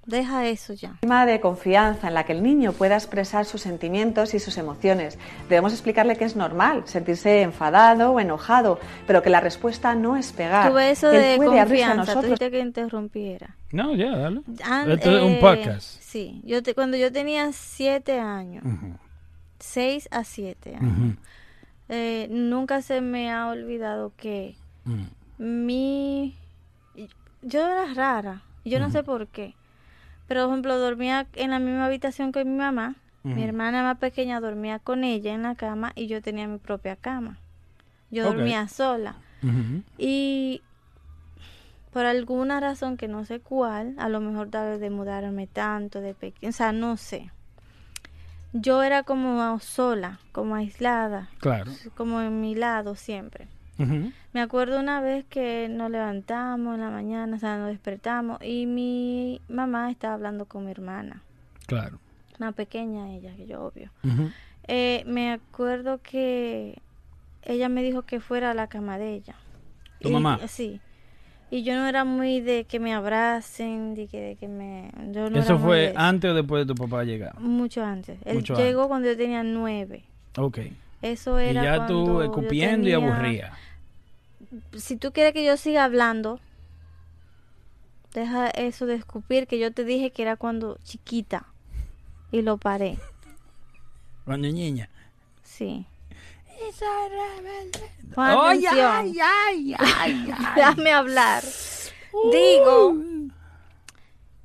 [0.05, 0.97] Deja eso ya.
[1.01, 5.17] clima de confianza en la que el niño pueda expresar sus sentimientos y sus emociones.
[5.49, 10.31] Debemos explicarle que es normal sentirse enfadado o enojado, pero que la respuesta no es
[10.31, 10.69] pegar.
[10.71, 12.21] Tuve eso él de puede abrirse a confianza.
[12.21, 13.55] Tú que interrumpiera.
[13.71, 14.41] No, ya, dale.
[14.63, 15.99] An- Esto es un eh, podcast.
[16.01, 18.95] Sí, yo te- cuando yo tenía siete años, Ujú,
[19.59, 21.15] seis a siete años, ujú,
[21.89, 24.55] eh, nunca se me ha olvidado que
[24.85, 25.05] ujú.
[25.39, 26.35] mi...
[27.41, 29.55] Yo era rara, yo no sé por qué.
[30.27, 32.95] Pero, por ejemplo, dormía en la misma habitación que mi mamá.
[33.23, 36.95] Mi hermana más pequeña dormía con ella en la cama y yo tenía mi propia
[36.95, 37.39] cama.
[38.11, 39.15] Yo dormía sola.
[39.97, 40.61] Y
[41.91, 46.01] por alguna razón que no sé cuál, a lo mejor tal vez de mudarme tanto
[46.01, 47.31] de pequeña, o sea, no sé.
[48.53, 51.71] Yo era como sola, como aislada, Claro.
[51.95, 53.47] como en mi lado siempre.
[53.77, 58.65] Me acuerdo una vez que nos levantamos en la mañana, o sea, nos despertamos y
[58.65, 61.21] mi mamá estaba hablando con mi hermana,
[61.67, 61.99] Claro.
[62.39, 63.89] más pequeña ella que yo, obvio.
[64.67, 66.79] Eh, me acuerdo que
[67.43, 69.35] ella me dijo que fuera a la cama de ella.
[69.99, 70.39] ¿Tu Y- mamá?
[70.47, 70.79] Sí.
[71.51, 74.89] Y yo no era muy de que me abracen, de que, de que me...
[75.11, 77.39] Yo no ¿Eso fue antes o después de tu papá llegar?
[77.39, 78.17] Mucho antes.
[78.25, 78.87] Él Mucho llegó antes.
[78.89, 80.03] cuando yo tenía nueve.
[80.37, 80.57] Ok.
[81.05, 83.53] Eso Y era ya tú escupiendo y tenía- aburría.
[84.75, 86.39] Si tú quieres que yo siga hablando,
[88.13, 91.45] deja eso de escupir que yo te dije que era cuando chiquita
[92.31, 92.97] y lo paré.
[94.23, 94.89] Cuando niña.
[95.43, 95.85] Sí.
[98.15, 98.91] Oye, atención.
[98.91, 100.45] ay, ay, ay, ay.
[100.55, 101.43] Déjame hablar.
[102.31, 102.95] Digo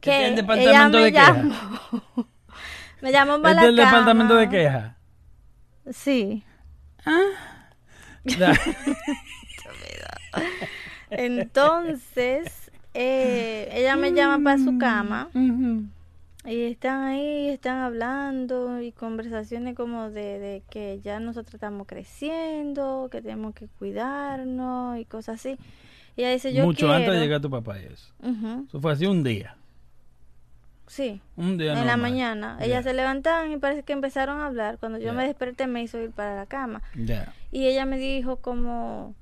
[0.01, 1.33] que el ella departamento me de queja.
[1.35, 1.55] llamó.
[3.01, 4.41] me llamó para Este es el la departamento cama.
[4.41, 4.97] de queja.
[5.93, 6.45] Sí.
[8.39, 8.55] Da-
[11.11, 15.29] Entonces, eh, ella me llama para su cama
[16.47, 23.09] y están ahí, están hablando y conversaciones como de, de que ya nosotros estamos creciendo,
[23.11, 25.57] que tenemos que cuidarnos y cosas así.
[26.17, 26.95] Y ella dice, yo Mucho quiero...
[26.95, 28.13] antes de llegar tu papá y eso.
[28.69, 29.57] Eso fue así un día.
[30.91, 32.57] Sí, Un día en la mañana.
[32.59, 32.67] Ya.
[32.67, 34.77] Ellas se levantaban y parece que empezaron a hablar.
[34.79, 36.83] Cuando yo me desperté me hizo ir para la cama.
[37.53, 39.15] Y ella me dijo como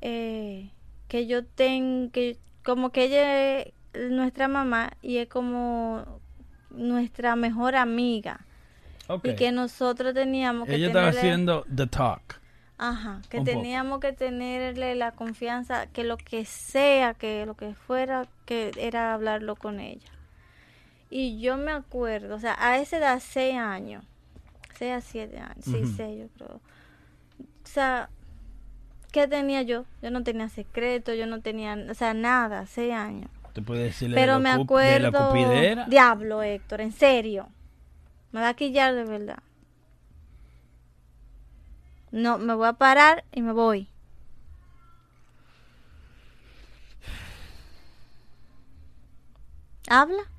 [0.00, 0.70] eh,
[1.06, 3.74] que yo tengo, que como que ella es
[4.10, 6.06] nuestra mamá y es como
[6.70, 8.46] nuestra mejor amiga.
[9.24, 12.40] Y que nosotros teníamos que Ella estaba haciendo the talk.
[12.78, 13.58] Ajá, que un poco.
[13.58, 19.12] teníamos que tenerle la confianza, que lo que sea, que lo que fuera, que era
[19.12, 20.13] hablarlo con ella.
[21.16, 24.04] Y yo me acuerdo, o sea, a esa edad, seis años,
[24.76, 25.92] seis a siete años, sí, Ujú.
[25.96, 26.56] seis yo creo.
[26.56, 28.10] O sea,
[29.12, 29.84] ¿qué tenía yo?
[30.02, 33.30] Yo no tenía secreto, yo no tenía, o sea, nada, seis años.
[33.52, 35.84] Te puede decirle Pero de, me acuerdo, de la cupidera.
[35.86, 37.46] diablo, Héctor, en serio,
[38.32, 39.38] me va a quillar de verdad.
[42.10, 43.88] No, me voy a parar y me voy.
[49.88, 50.33] ¿Habla?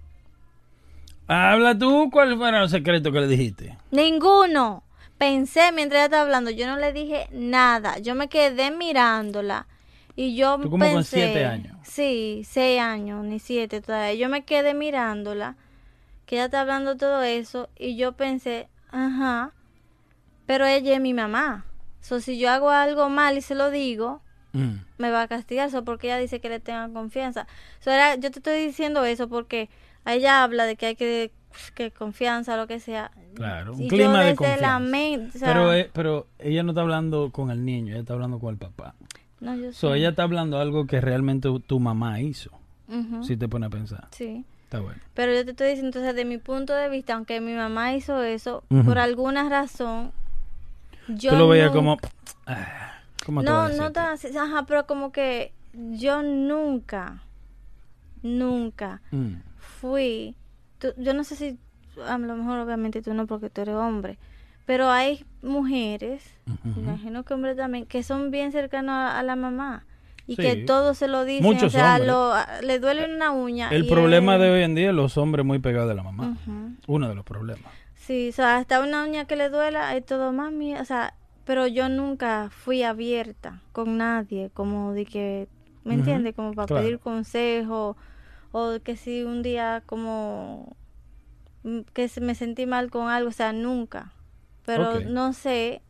[1.27, 3.77] Habla tú, ¿cuál fueron los secretos que le dijiste?
[3.91, 4.83] Ninguno.
[5.17, 7.99] Pensé mientras ella estaba hablando, yo no le dije nada.
[7.99, 9.65] Yo me quedé mirándola
[10.15, 11.77] y yo Tú como con pensé, siete años.
[11.83, 14.13] Sí, seis años, ni siete todavía.
[14.15, 15.55] Yo me quedé mirándola,
[16.25, 19.51] que ella está hablando todo eso y yo pensé, ajá,
[20.45, 21.65] pero ella es mi mamá.
[22.01, 24.21] So, si yo hago algo mal y se lo digo,
[24.51, 24.75] Mm.
[24.97, 27.47] me va a castigar eso porque ella dice que le tengan confianza.
[27.79, 29.69] So, era- yo te estoy diciendo eso porque
[30.13, 31.31] ella habla de que hay que,
[31.73, 33.11] que confianza, lo que sea.
[33.33, 34.77] Claro, un Y clima de confianza.
[35.35, 38.39] o sea, pero, eh, pero ella no está hablando con el niño, ella está hablando
[38.39, 38.95] con el papá.
[39.39, 42.51] no, yo So, ella está hablando algo que realmente tu mamá hizo,
[43.23, 44.07] si te pone a pensar.
[44.11, 44.45] Sí.
[44.63, 44.99] Está bueno.
[45.13, 48.23] Pero yo te estoy diciendo, entonces, de mi punto de vista, aunque mi mamá hizo
[48.23, 50.11] eso, por alguna razón,
[51.07, 51.97] yo Tú lo veías como...
[52.47, 52.93] ah,
[53.25, 57.21] ¿Cómo No, no tan así, ajá, pero como que yo nunca,
[58.23, 59.35] nunca Mm.
[59.89, 60.35] Fui,
[60.79, 61.57] tú- yo no sé si,
[62.07, 64.17] a lo mejor obviamente tú no porque tú eres hombre,
[64.65, 66.79] pero hay mujeres, Ujú.
[66.79, 69.85] imagino que hombres también, que son bien cercanos a, a la mamá
[70.27, 70.41] y Sí.
[70.41, 72.07] que todo se lo dicen, Muchos o sea, hombres.
[72.07, 73.69] lo- a- le duele una uña.
[73.69, 76.35] El problema él- de hoy en día es los hombres muy pegados de la mamá.
[76.87, 77.71] Uno de los problemas.
[77.93, 81.13] Sí, o sea, hasta una uña que le duela es todo mami, o sea,
[81.45, 85.47] pero yo nunca fui abierta con nadie, como de que,
[85.83, 86.33] ¿me entiendes?
[86.35, 86.83] Como para claro.
[86.83, 87.95] pedir consejo
[88.57, 90.77] o que si un día como
[91.63, 94.13] mm, que me sentí mal con algo, o sea, nunca.
[94.65, 95.81] Pero no sé,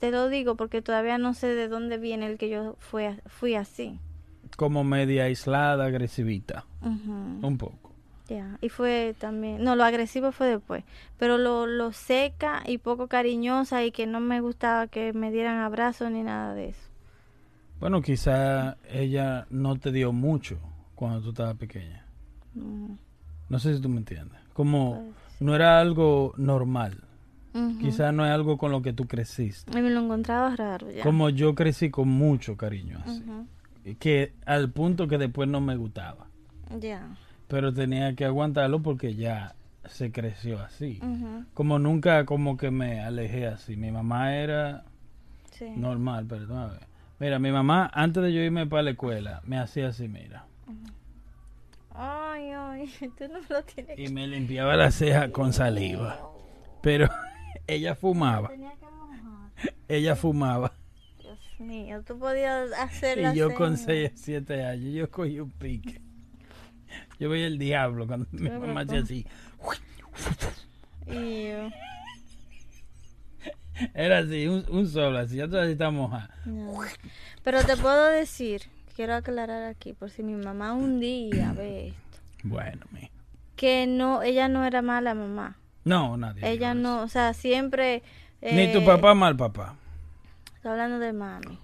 [0.00, 3.54] te lo digo porque todavía no sé de dónde viene el que yo fui, fui
[3.54, 4.00] así.
[4.56, 6.66] Como media aislada, agresivita.
[6.82, 7.92] Un poco.
[8.28, 10.84] Ya, y fue también, no, lo agresivo fue después,
[11.16, 15.58] pero lo, lo seca y poco cariñosa y que no me gustaba que me dieran
[15.58, 16.88] abrazos ni nada de eso.
[17.78, 20.58] Bueno, quizá ella no te dio mucho
[20.94, 21.99] cuando tú estabas pequeña.
[22.54, 24.38] No sé si tú me entiendes.
[24.52, 27.02] Como pues, no era algo normal.
[27.54, 27.78] ujú.
[27.78, 29.76] Quizá no es algo con lo que tú creciste.
[29.76, 31.02] Y me lo encontraba raro ya.
[31.02, 33.24] Como yo crecí con mucho cariño así.
[33.98, 36.26] Que al punto que después no me gustaba.
[36.78, 37.08] Ya.
[37.48, 39.54] Pero tenía que aguantarlo porque ya
[39.86, 41.00] se creció así.
[41.54, 43.76] Como nunca como que me alejé así.
[43.76, 44.84] Mi mamá era
[45.52, 45.70] Sí.
[45.76, 46.72] normal, perdón.
[47.18, 50.44] Mira, mi mamá antes de yo irme para la escuela me hacía así, mira.
[51.94, 52.88] Ay, ay,
[53.18, 56.20] tú no lo tienes Y me limpiaba la ceja con saliva.
[56.82, 57.08] Pero
[57.66, 58.50] ella fumaba.
[59.88, 60.72] Ella fumaba.
[61.18, 64.10] Dios mío, tú podías hacer Y yo con seña.
[64.10, 66.00] 6, 7 años, yo cogí un pique.
[67.18, 69.26] Yo veía el diablo cuando mi mamá hacía así.
[73.94, 75.36] Era así, un, un solo, así.
[75.36, 76.34] Ya todavía está mojada.
[76.44, 76.80] no.
[77.42, 78.62] Pero te puedo decir,
[78.94, 83.10] quiero aclarar aquí, por si mi mamá un día ve esto, Bueno, mi.
[83.56, 85.56] que no, ella no era mala mamá.
[85.84, 86.48] No, nadie.
[86.50, 88.02] Ella no, o sea, siempre...
[88.40, 88.54] eso.
[88.56, 89.74] Ni tu eh, papá mal papá.
[90.56, 91.58] Estoy hablando de mami.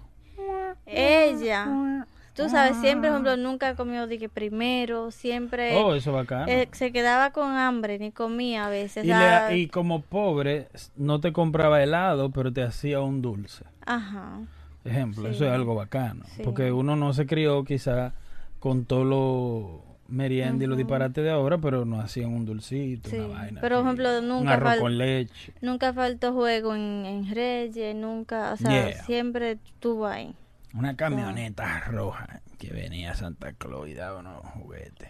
[0.85, 2.05] Ella,
[2.35, 6.45] Tú sabes, siempre, por ejemplo, nunca comió de que primero, siempre Oh, eso es bacano.
[6.51, 9.03] eh, se quedaba con hambre, ni comía a veces.
[9.05, 13.65] le- y como pobre, no te compraba helado, pero te hacía un dulce.
[13.87, 14.39] Ajá.
[14.87, 15.35] Ejemplo, Sí.
[15.35, 16.25] eso es algo bacano.
[16.35, 16.41] Sí.
[16.43, 18.13] Porque uno no se crió quizá
[18.59, 23.17] con todo lo merienda y los disparates de ahora, pero nos hacían un dulcito, Sí.
[23.17, 23.61] una vaina.
[23.61, 25.53] Pero, por ejemplo, Un nunca arroz fal- con leche.
[25.61, 29.03] Nunca faltó juego en, en Reyes, nunca, o sea, Yeah.
[29.03, 30.33] siempre estuvo ahí.
[30.73, 35.09] Una camioneta roja que venía a Santa Claus y daba unos juguetes.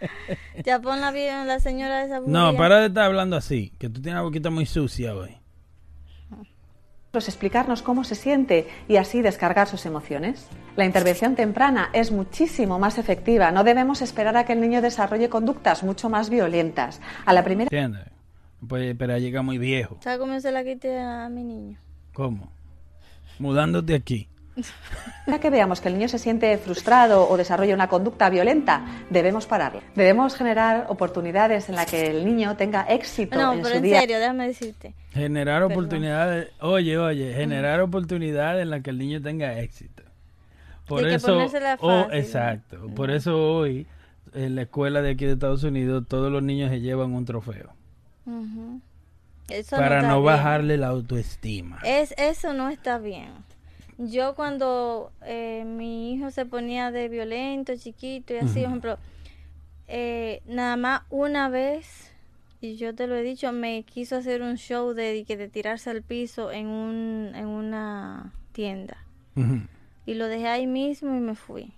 [0.64, 4.16] ya pon la, la señora esa No, para de estar hablando así, que tú tienes
[4.16, 5.36] la boquita muy sucia hoy.
[7.10, 10.46] Pues explicarnos cómo se siente y así descargar sus emociones.
[10.76, 13.50] La intervención temprana es muchísimo más efectiva.
[13.50, 17.00] No debemos esperar a que el niño desarrolle conductas mucho más violentas.
[17.26, 18.06] A la primera ¿Entiendes?
[18.60, 19.98] No puede esperar a llegar muy viejo.
[20.00, 21.78] ¿Sabes cómo se la quité a mi niño?
[22.12, 22.52] ¿Cómo?
[23.40, 24.29] Mudándote aquí.
[25.40, 29.80] Que veamos que el niño se siente frustrado o desarrolla una conducta violenta, debemos pararlo.
[29.94, 33.82] Debemos generar oportunidades en las que el niño tenga éxito No, en pero su en
[33.82, 34.00] día.
[34.00, 34.94] serio, déjame decirte.
[35.12, 35.72] Generar Perdón.
[35.72, 36.48] oportunidades.
[36.60, 40.02] Oye, oye, generar oportunidades en las que el niño tenga éxito.
[40.86, 42.14] Por que eso, ponérsela oh, fácil, ¿no?
[42.16, 42.86] exacto.
[42.94, 43.86] Por eso hoy
[44.34, 47.72] en la escuela de aquí de Estados Unidos todos los niños se llevan un trofeo.
[49.48, 50.24] Eso para no bien.
[50.24, 51.78] bajarle la autoestima.
[51.84, 53.28] Es, eso no está bien.
[54.02, 58.98] Yo cuando eh, mi hijo se ponía de violento, chiquito y así, por ejemplo,
[59.88, 62.10] eh, nada más una vez,
[62.62, 65.90] y yo te lo he dicho, me quiso hacer un show de, que de tirarse
[65.90, 68.96] al piso en, un, en una tienda.
[70.06, 71.72] Y lo dejé ahí mismo y me fui.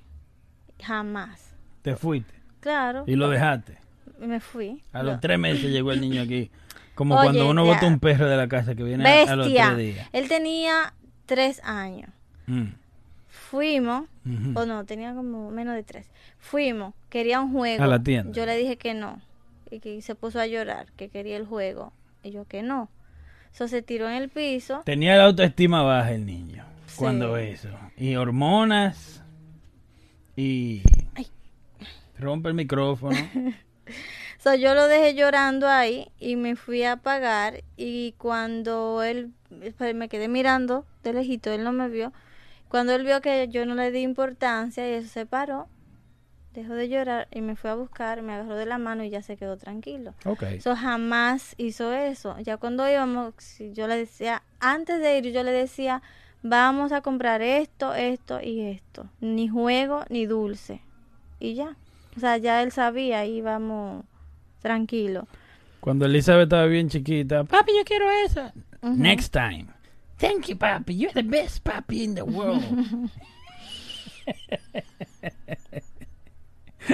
[0.81, 1.55] Jamás.
[1.83, 3.79] Te fuiste Claro, y lo dejaste.
[4.21, 4.83] me fui.
[4.93, 6.51] A Lo- los tres meses llegó el niño aquí.
[6.95, 7.73] Como Oye, cuando uno ya.
[7.75, 10.09] bota un perro de la casa que viene a, a los tres días.
[10.13, 10.95] Él tenía
[11.27, 12.11] tres años.
[12.47, 12.69] Mm.
[13.29, 14.09] Fuimos,
[14.55, 16.07] o no, tenía como menos de tres.
[16.39, 17.83] Fuimos, quería un juego.
[17.83, 18.33] A la tienda.
[18.33, 19.21] Yo le dije que no.
[19.71, 21.93] Y que se puso a llorar, que quería el juego.
[22.23, 22.89] Y yo que no.
[23.55, 24.83] Eso se tiró en el piso.
[24.85, 26.97] Tenía la autoestima baja el niño Sí.
[26.99, 27.69] cuando eso.
[27.97, 29.23] Y hormonas.
[30.37, 30.83] Y
[31.15, 31.27] Ay.
[32.19, 33.17] rompe el micrófono.
[34.39, 37.63] So, yo lo dejé llorando ahí y me fui a pagar.
[37.77, 39.31] Y cuando él,
[39.95, 42.13] me quedé mirando de lejito, él no me vio.
[42.69, 45.69] Cuando él vio que yo no le di importancia y eso se paró,
[46.55, 49.23] dejó de llorar y me fue a buscar, me agarró de la mano y ya
[49.23, 50.15] se quedó tranquilo.
[50.25, 50.43] ok.
[50.43, 52.37] Eso jamás hizo eso.
[52.41, 53.35] Ya cuando íbamos,
[53.73, 56.03] yo le decía, antes de ir, yo le decía,
[56.43, 59.07] vamos a comprar esto, esto y esto.
[59.21, 60.81] Ni juego, ni dulce.
[61.41, 61.77] Y ya.
[62.17, 64.05] O sea, ya él sabía, íbamos
[64.61, 65.27] tranquilo.
[65.81, 68.53] Cuando Elizabeth estaba bien chiquita, papi, yo quiero esa.
[68.83, 68.97] Ujú.
[68.97, 69.69] Next time.
[70.19, 70.95] Thank you, papi.
[70.99, 72.63] You're the best papi in the world.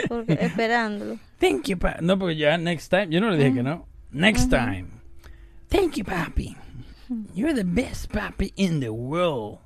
[0.09, 1.19] Porque, esperándolo.
[1.39, 2.05] Thank you, papi.
[2.05, 3.09] No, porque ya next time.
[3.11, 3.87] Yo no le dije que no.
[4.13, 4.89] Next time.
[5.69, 6.57] Thank you, papi.
[7.35, 9.59] You're the best papi in the world.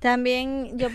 [0.00, 0.88] También yo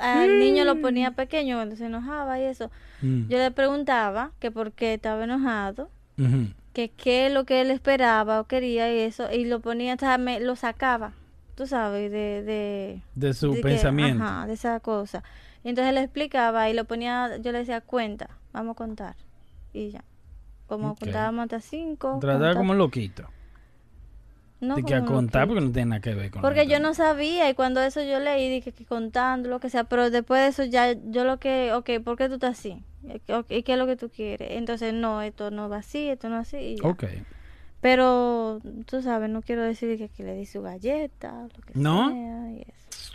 [0.00, 2.70] al niño lo ponía pequeño cuando se enojaba y eso.
[3.00, 3.28] Mm.
[3.28, 5.90] Yo le preguntaba que por qué estaba enojado.
[6.18, 6.48] Ujú.
[6.72, 10.18] Que qué es lo que él esperaba o quería y eso, y lo ponía, sea,
[10.18, 11.12] me, lo sacaba,
[11.56, 12.42] tú sabes, de...
[12.42, 14.22] de De su de que- pensamiento.
[14.24, 15.22] ajá, de esa cosa.
[15.64, 19.16] Y entonces le explicaba y lo ponía, yo le decía, cuenta, vamos a contar.
[19.72, 20.04] Y ya.
[20.66, 22.18] Como contábamos hasta cinco.
[22.20, 23.28] Trataba como loquito.
[24.60, 25.54] No de que a como contar loquito.
[25.54, 28.20] porque no tiene nada que ver con Porque yo no sabía y cuando eso yo
[28.20, 31.72] leí, dije que contando, lo que sea, pero después de eso ya yo lo que,
[31.72, 32.82] ok, ¿por qué tú estás así?
[33.48, 34.50] ¿Y qué es lo que tú quieres?
[34.52, 36.56] Entonces, no, esto no va así, esto no así.
[36.58, 36.86] Y ya.
[36.88, 37.04] Ok.
[37.80, 42.10] Pero, tú sabes, no quiero decir que, que le di su galleta, lo que ¿No?
[42.10, 43.12] sea, y eso.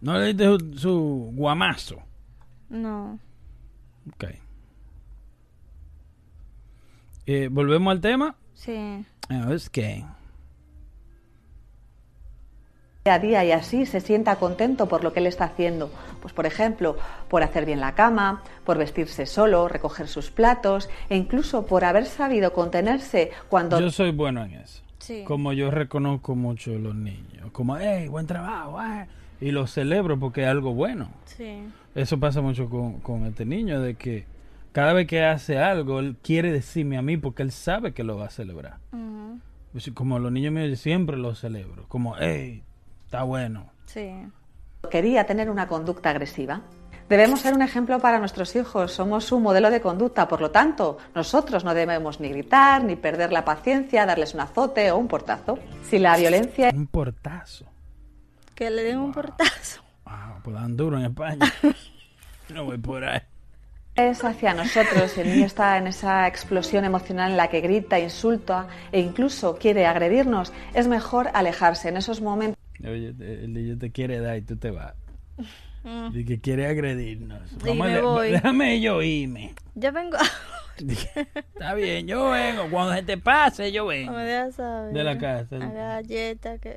[0.00, 2.00] No le diste su, su guamazo.
[2.68, 3.18] No.
[4.14, 4.24] Ok.
[7.26, 8.36] Eh, Volvemos al tema.
[8.54, 9.04] Sí.
[9.30, 10.04] Es que.
[13.04, 15.90] día a día y así se sienta contento por lo que él está haciendo.
[16.20, 16.96] Pues por ejemplo,
[17.28, 22.06] por hacer bien la cama, por vestirse solo, recoger sus platos e incluso por haber
[22.06, 24.82] sabido contenerse cuando Yo soy bueno en eso.
[24.98, 25.24] Sí.
[25.24, 27.50] Como yo reconozco mucho a los niños.
[27.52, 28.78] Como, hey, buen trabajo.
[28.78, 29.06] ah",
[29.40, 31.08] Y lo celebro porque es algo bueno.
[31.24, 31.62] Sí.
[31.94, 34.26] Eso pasa mucho con, con este niño, de que
[34.72, 38.16] cada vez que hace algo, él quiere decirme a mí porque él sabe que lo
[38.16, 38.78] va a celebrar.
[38.92, 39.38] Ujú.
[39.72, 41.86] Pues, Como los niños míos yo siempre lo celebro.
[41.88, 42.62] Como, hey,
[43.04, 43.70] está bueno.
[43.86, 44.10] Sí.
[44.90, 46.62] quería tener una conducta agresiva.
[47.08, 50.96] Debemos ser un ejemplo para nuestros hijos, somos un modelo de conducta, por lo tanto,
[51.12, 55.58] nosotros no debemos ni gritar, ni perder la paciencia, darles un azote o un portazo.
[55.82, 57.64] Si la violencia Un portazo.
[58.54, 59.82] Que le den un portazo.
[60.04, 61.52] Wow, pues dan duro en España.
[62.54, 63.20] no voy por ahí.
[64.08, 67.98] Es hacia nosotros y el niño está en esa explosión emocional en la que grita,
[67.98, 72.56] insulta e incluso quiere agredirnos, es mejor alejarse en esos momentos.
[72.82, 74.94] Oye, el niño te quiere dar y tú te vas.
[75.84, 76.08] Mm.
[76.14, 77.40] Y que quiere agredirnos.
[77.64, 78.30] Y me voy.
[78.32, 79.54] Déjame yo irme.
[79.74, 80.18] Yo vengo.
[80.78, 82.68] Está bien, yo vengo.
[82.70, 84.12] Cuando se te pase, yo vengo.
[84.12, 84.92] me dejas saber.
[84.94, 85.56] De la casa.
[85.56, 86.76] A galleta que.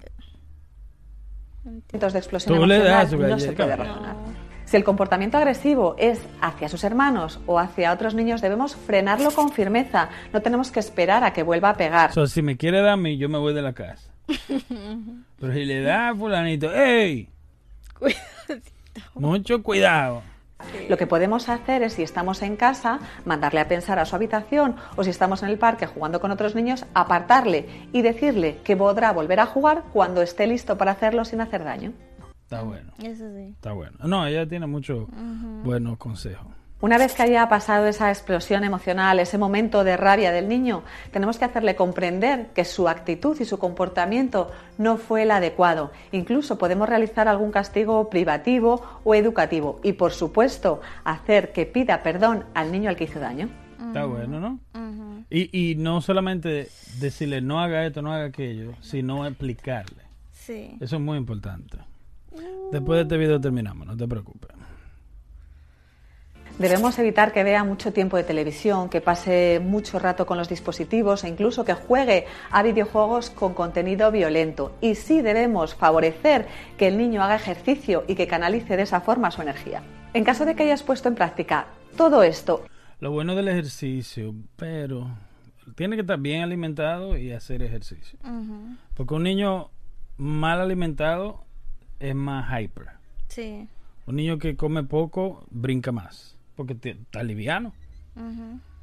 [1.64, 3.64] de explosión Tú le emocional das su no se galleta.
[3.64, 4.43] puede razonar.
[4.74, 9.52] Si el comportamiento agresivo es hacia sus hermanos o hacia otros niños, debemos frenarlo con
[9.52, 10.10] firmeza.
[10.34, 12.12] No tenemos que esperar a que vuelva a pegar.
[12.28, 14.10] Si me quiere dar a mí, yo me voy de la casa.
[15.40, 17.30] Pero si le da a fulanito, ¡ey!
[19.14, 20.24] Mucho cuidado.
[20.90, 24.78] Lo que podemos hacer es, si estamos en casa, mandarle a pensar a su habitación
[24.96, 29.12] o si estamos en el parque jugando con otros niños, apartarle y decirle que podrá
[29.12, 31.94] volver a jugar cuando esté listo para hacerlo sin hacer daño.
[32.44, 33.52] Está bueno, Eso sí.
[33.56, 33.98] está bueno.
[34.04, 35.08] No, ella tiene muchos
[35.64, 36.48] buenos consejos.
[36.82, 41.38] Una vez que haya pasado esa explosión emocional, ese momento de rabia del niño, tenemos
[41.38, 45.92] que hacerle comprender que su actitud y su comportamiento no fue el adecuado.
[46.12, 52.44] Incluso podemos realizar algún castigo privativo o educativo y, por supuesto, hacer que pida perdón
[52.54, 53.48] al niño al que hizo daño.
[53.88, 54.60] Está bueno, ¿no?
[55.30, 56.68] Y, y no solamente
[57.00, 60.04] decirle no haga esto, no haga aquello, sino explicarle.
[60.34, 60.76] Sí.
[60.82, 61.78] Eso es muy importante.
[62.74, 64.50] Después de este video terminamos, no te preocupes.
[66.58, 71.24] Debemos evitar que vea mucho tiempo de televisión, que pase mucho rato con los dispositivos
[71.24, 74.76] e incluso que juegue a videojuegos con contenido violento.
[74.82, 79.30] Y sí debemos favorecer que el niño haga ejercicio y que canalice de esa forma
[79.30, 79.84] su energía.
[80.16, 82.66] En caso de que hayas puesto en práctica todo esto
[83.00, 85.16] Lo bueno del ejercicio, pero
[85.76, 88.18] tiene que estar bien alimentado y hacer ejercicio.
[88.24, 88.78] Ujú.
[88.96, 89.70] Porque un niño
[90.18, 91.43] mal alimentado
[92.10, 92.88] es más hyper.
[93.30, 93.68] Sí.
[94.06, 97.74] Un niño que come poco brinca más, porque te- está liviano.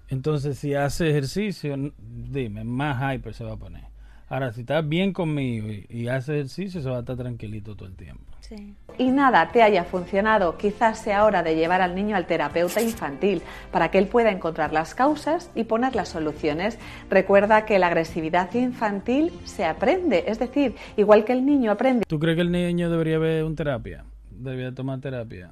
[0.08, 3.84] Entonces, si hace ejercicio, dime, más hyper se va a poner.
[4.30, 7.88] Ahora, si estás bien conmigo y, y hace ejercicio, se va a estar tranquilito todo
[7.88, 8.30] el tiempo.
[8.40, 8.74] Sí.
[8.98, 13.42] y nada te haya funcionado, quizás sea hora de llevar al niño al terapeuta infantil
[13.70, 16.78] para que él pueda encontrar las causas y poner las soluciones.
[17.08, 22.18] Recuerda que la agresividad infantil se aprende, es decir, igual que el niño aprende ¿Tú
[22.18, 24.04] crees que el niño debería ver un terapia?
[24.30, 25.50] ¿Debería tomar terapia?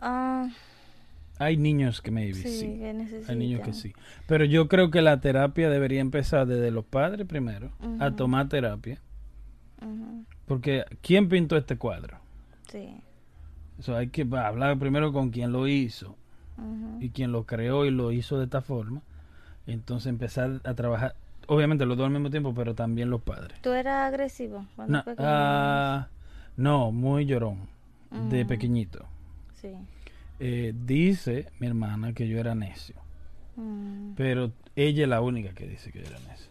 [0.00, 0.48] Ah,
[1.38, 2.78] Hay niños que maybe sí, sí.
[2.78, 3.92] que Hay niños que sí.
[4.26, 9.00] Pero yo creo que la terapia debería empezar desde los padres primero, a tomar terapia.
[10.46, 12.18] Porque, ¿quién pintó este cuadro?
[12.70, 13.00] Sí.
[13.78, 16.16] Eso hay que hablar primero con quien lo hizo
[17.00, 19.02] y quien lo creó y lo hizo de esta forma.
[19.66, 21.16] Entonces empezar a trabajar,
[21.46, 23.60] obviamente los dos al mismo tiempo, pero también los padres.
[23.62, 24.66] ¿Tú eras agresivo?
[24.76, 26.08] cuando No, ah,
[26.56, 27.68] no, muy llorón,
[28.30, 29.06] de pequeñito.
[29.54, 29.72] Sí.
[30.46, 32.96] Eh, dice mi hermana que yo era necio,
[33.56, 36.50] Mm, pero ella es la única que dice que yo era necio.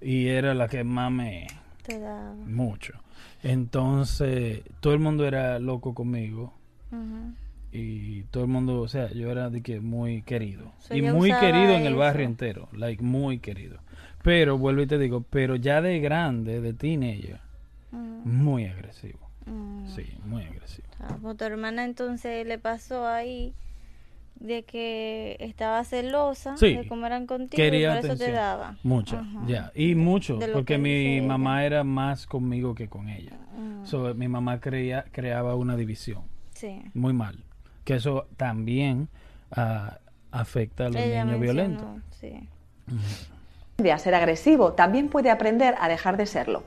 [0.00, 1.46] Y era la que más me...
[1.82, 2.00] Te
[2.46, 2.94] mucho.
[3.42, 6.54] Entonces, todo el mundo era loco conmigo.
[7.70, 11.34] Y todo el mundo, o sea, yo era de que muy querido So, y muy
[11.34, 11.98] querido en el eso.
[11.98, 13.80] barrio entero, like muy querido.
[14.22, 17.40] Pero vuelvo y te digo, pero ya de grande, de teenager,
[17.90, 19.27] Mm, muy agresivo.
[19.48, 19.88] Mm.
[19.88, 20.88] Sí, muy agresivo.
[21.00, 23.54] Ah, pues tu hermana entonces le pasó ahí
[24.36, 26.76] de que estaba celosa Sí.
[26.76, 28.76] de cómo eran contigo Quería y por eso te daba.
[28.84, 29.42] Mucho, Ajá.
[29.46, 29.72] ya.
[29.74, 33.32] Y mucho, De porque que mi mamá era más conmigo que con ella.
[33.56, 36.22] Mm, So, mi mamá creía, creaba una división,
[36.54, 36.82] sí.
[36.94, 37.42] muy mal.
[37.84, 39.08] Que eso también
[39.50, 39.98] ah,
[40.30, 41.86] afecta a los Ella niños violentos.
[42.20, 42.48] Sí.
[43.90, 46.62] a ser agresivo, también puede aprender a dejar de serlo.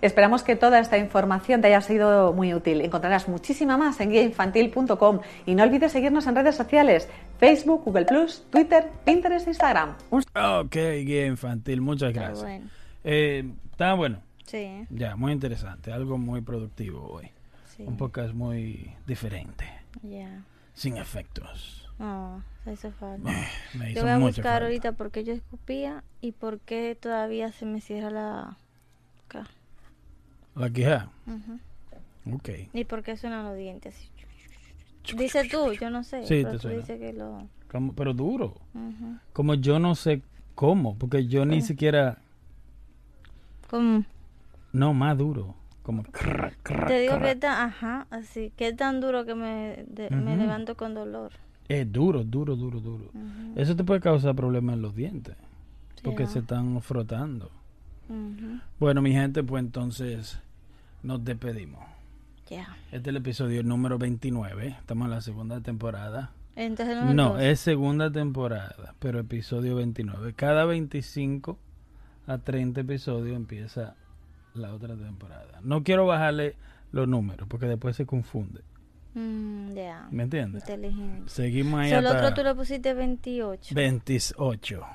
[0.00, 2.80] Esperamos que toda esta información te haya sido muy útil.
[2.80, 7.08] Encontrarás muchísima más en guiainfantil.com y no olvides seguirnos en redes sociales,
[7.38, 8.06] Facebook, Google
[8.50, 9.94] Twitter, Pinterest e Instagram.
[10.10, 10.74] Un Ok,
[11.04, 12.42] guía infantil, muchas Está gracias.
[12.42, 12.70] bueno.
[13.04, 14.20] Eh, está bueno.
[14.46, 17.30] Sí, Ya, muy interesante, algo muy productivo hoy.
[17.76, 17.82] sí.
[17.86, 19.64] Un podcast muy diferente,
[20.02, 20.42] Ya.
[20.74, 21.80] sin efectos.
[21.98, 23.30] No, eso falta.
[23.74, 24.64] Me Yo hizo voy a buscar falta.
[24.66, 28.56] ahorita por qué yo escupía y por qué todavía se me cierra la...
[29.26, 29.46] acá.
[30.54, 31.10] La queja.
[31.26, 32.34] Ujú.
[32.36, 32.48] Ok.
[32.72, 35.16] Y por qué suenan los dientes así.
[35.16, 36.22] Dice tú, yo no sé.
[36.22, 36.76] Sí, pero te tú suena.
[36.78, 37.46] dices que lo...
[37.70, 38.54] Como- pero duro.
[38.74, 39.18] Ujú.
[39.32, 40.22] Como yo no sé
[40.54, 42.18] cómo, porque yo ni siquiera...
[43.68, 44.04] ¿Cómo?
[44.72, 45.54] No, más duro.
[45.82, 46.02] Como
[46.86, 50.32] Te digo que es tan, ajá, así, que es tan duro que me, de- me
[50.32, 50.40] Ujú.
[50.42, 51.32] levanto con dolor.
[51.68, 53.10] Es duro, duro, duro, duro.
[53.56, 55.36] Eso te puede causar problemas en los dientes.
[56.02, 56.26] Porque ah.
[56.26, 57.50] se están frotando.
[58.08, 60.38] Ujú, Bueno, mi gente, pues entonces
[61.02, 61.84] nos despedimos.
[62.48, 62.76] Ya.
[62.86, 64.68] Este es el episodio número 29.
[64.80, 66.32] Estamos en la segunda temporada.
[66.56, 70.34] Entonces no, No, es segunda temporada, pero episodio 29.
[70.34, 71.58] Cada 25
[72.26, 73.96] a 30 episodios empieza
[74.54, 75.60] la otra temporada.
[75.62, 76.56] No quiero bajarle
[76.92, 78.60] los números porque después se confunde.
[79.14, 80.08] Mm, ya.
[80.10, 80.62] ¿Me entiendes?
[80.62, 81.28] Inteligente.
[81.30, 83.74] Seguimos ahí Solo hasta otro tú le pusiste 28.
[83.74, 84.86] 28.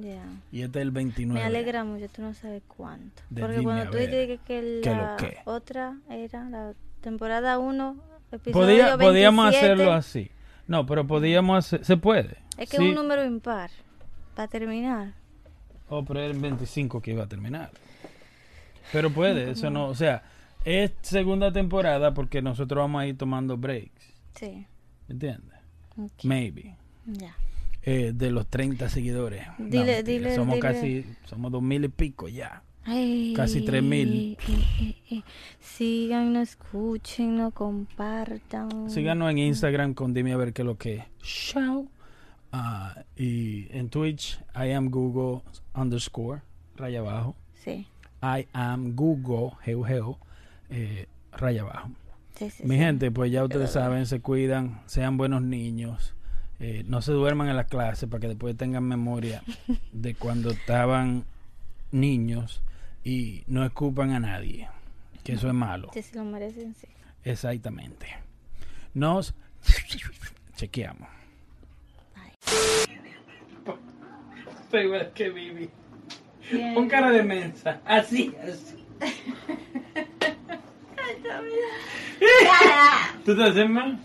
[0.00, 0.22] Ya.
[0.52, 1.40] Y este es el 29.
[1.40, 3.20] Me alegra mucho, tú no sabes cuánto.
[3.30, 7.96] De Porque cuando tú dijiste que, que ¿qué lo la otra era la temporada 1,
[8.30, 10.30] episodio Podía- 27, podíamos hacerlo así.
[10.68, 11.84] No, pero podíamos hacer...
[11.84, 12.36] Se puede.
[12.56, 12.84] Es que Sí.
[12.84, 13.70] es un número impar.
[14.36, 15.14] Para terminar.
[15.88, 17.70] Oh, pero era el 25 que iba a terminar.
[18.92, 19.86] Pero puede, eso no...
[19.88, 20.22] O sea,
[20.64, 24.14] es segunda temporada porque nosotros vamos a ir tomando breaks.
[24.36, 24.66] Sí.
[25.08, 25.58] ¿Me entiendes?
[25.96, 26.24] Ok.
[26.24, 26.76] Maybe.
[27.06, 27.34] Ya.
[27.90, 29.46] Eh, de los 30 seguidores.
[29.58, 30.60] Dile- dile- somos dile.
[30.68, 31.04] casi...
[31.24, 32.62] Somos dos mil y pico ya.
[32.84, 34.36] Ay, Casi 3000.
[34.40, 35.22] eh, eh, eh.
[35.60, 38.90] Síganos, escuchen, compartan.
[38.90, 41.04] Síganos en Instagram con Dime a ver qué es lo que es.
[41.22, 41.86] Chao.
[42.52, 45.42] Ah, y en Twitch, I am Google
[45.74, 46.40] underscore,
[46.76, 47.36] raya abajo.
[47.64, 47.86] Sí.
[48.22, 50.18] I am Google, geo, geo,
[50.70, 51.90] eh, raya abajo.
[52.36, 52.80] Sí, sí, Mi sí.
[52.80, 56.14] gente, pues ya ustedes saben, se cuidan, sean buenos niños,
[56.60, 59.42] eh, no se duerman en la clase para que después tengan memoria
[59.92, 61.24] de cuando estaban
[61.92, 62.62] niños
[63.04, 64.68] y no escupan a nadie,
[65.24, 65.90] que eso es malo.
[65.94, 66.86] Sí, sí, lo merecen, sí.
[67.24, 68.06] Exactamente.
[68.94, 69.34] Nos
[70.56, 71.08] chequeamos.
[74.70, 75.70] Pero igual que Vivi.
[76.74, 77.80] Con cara de mensa.
[77.84, 78.76] Así, así.
[83.24, 83.98] ¿Tú te haces mal?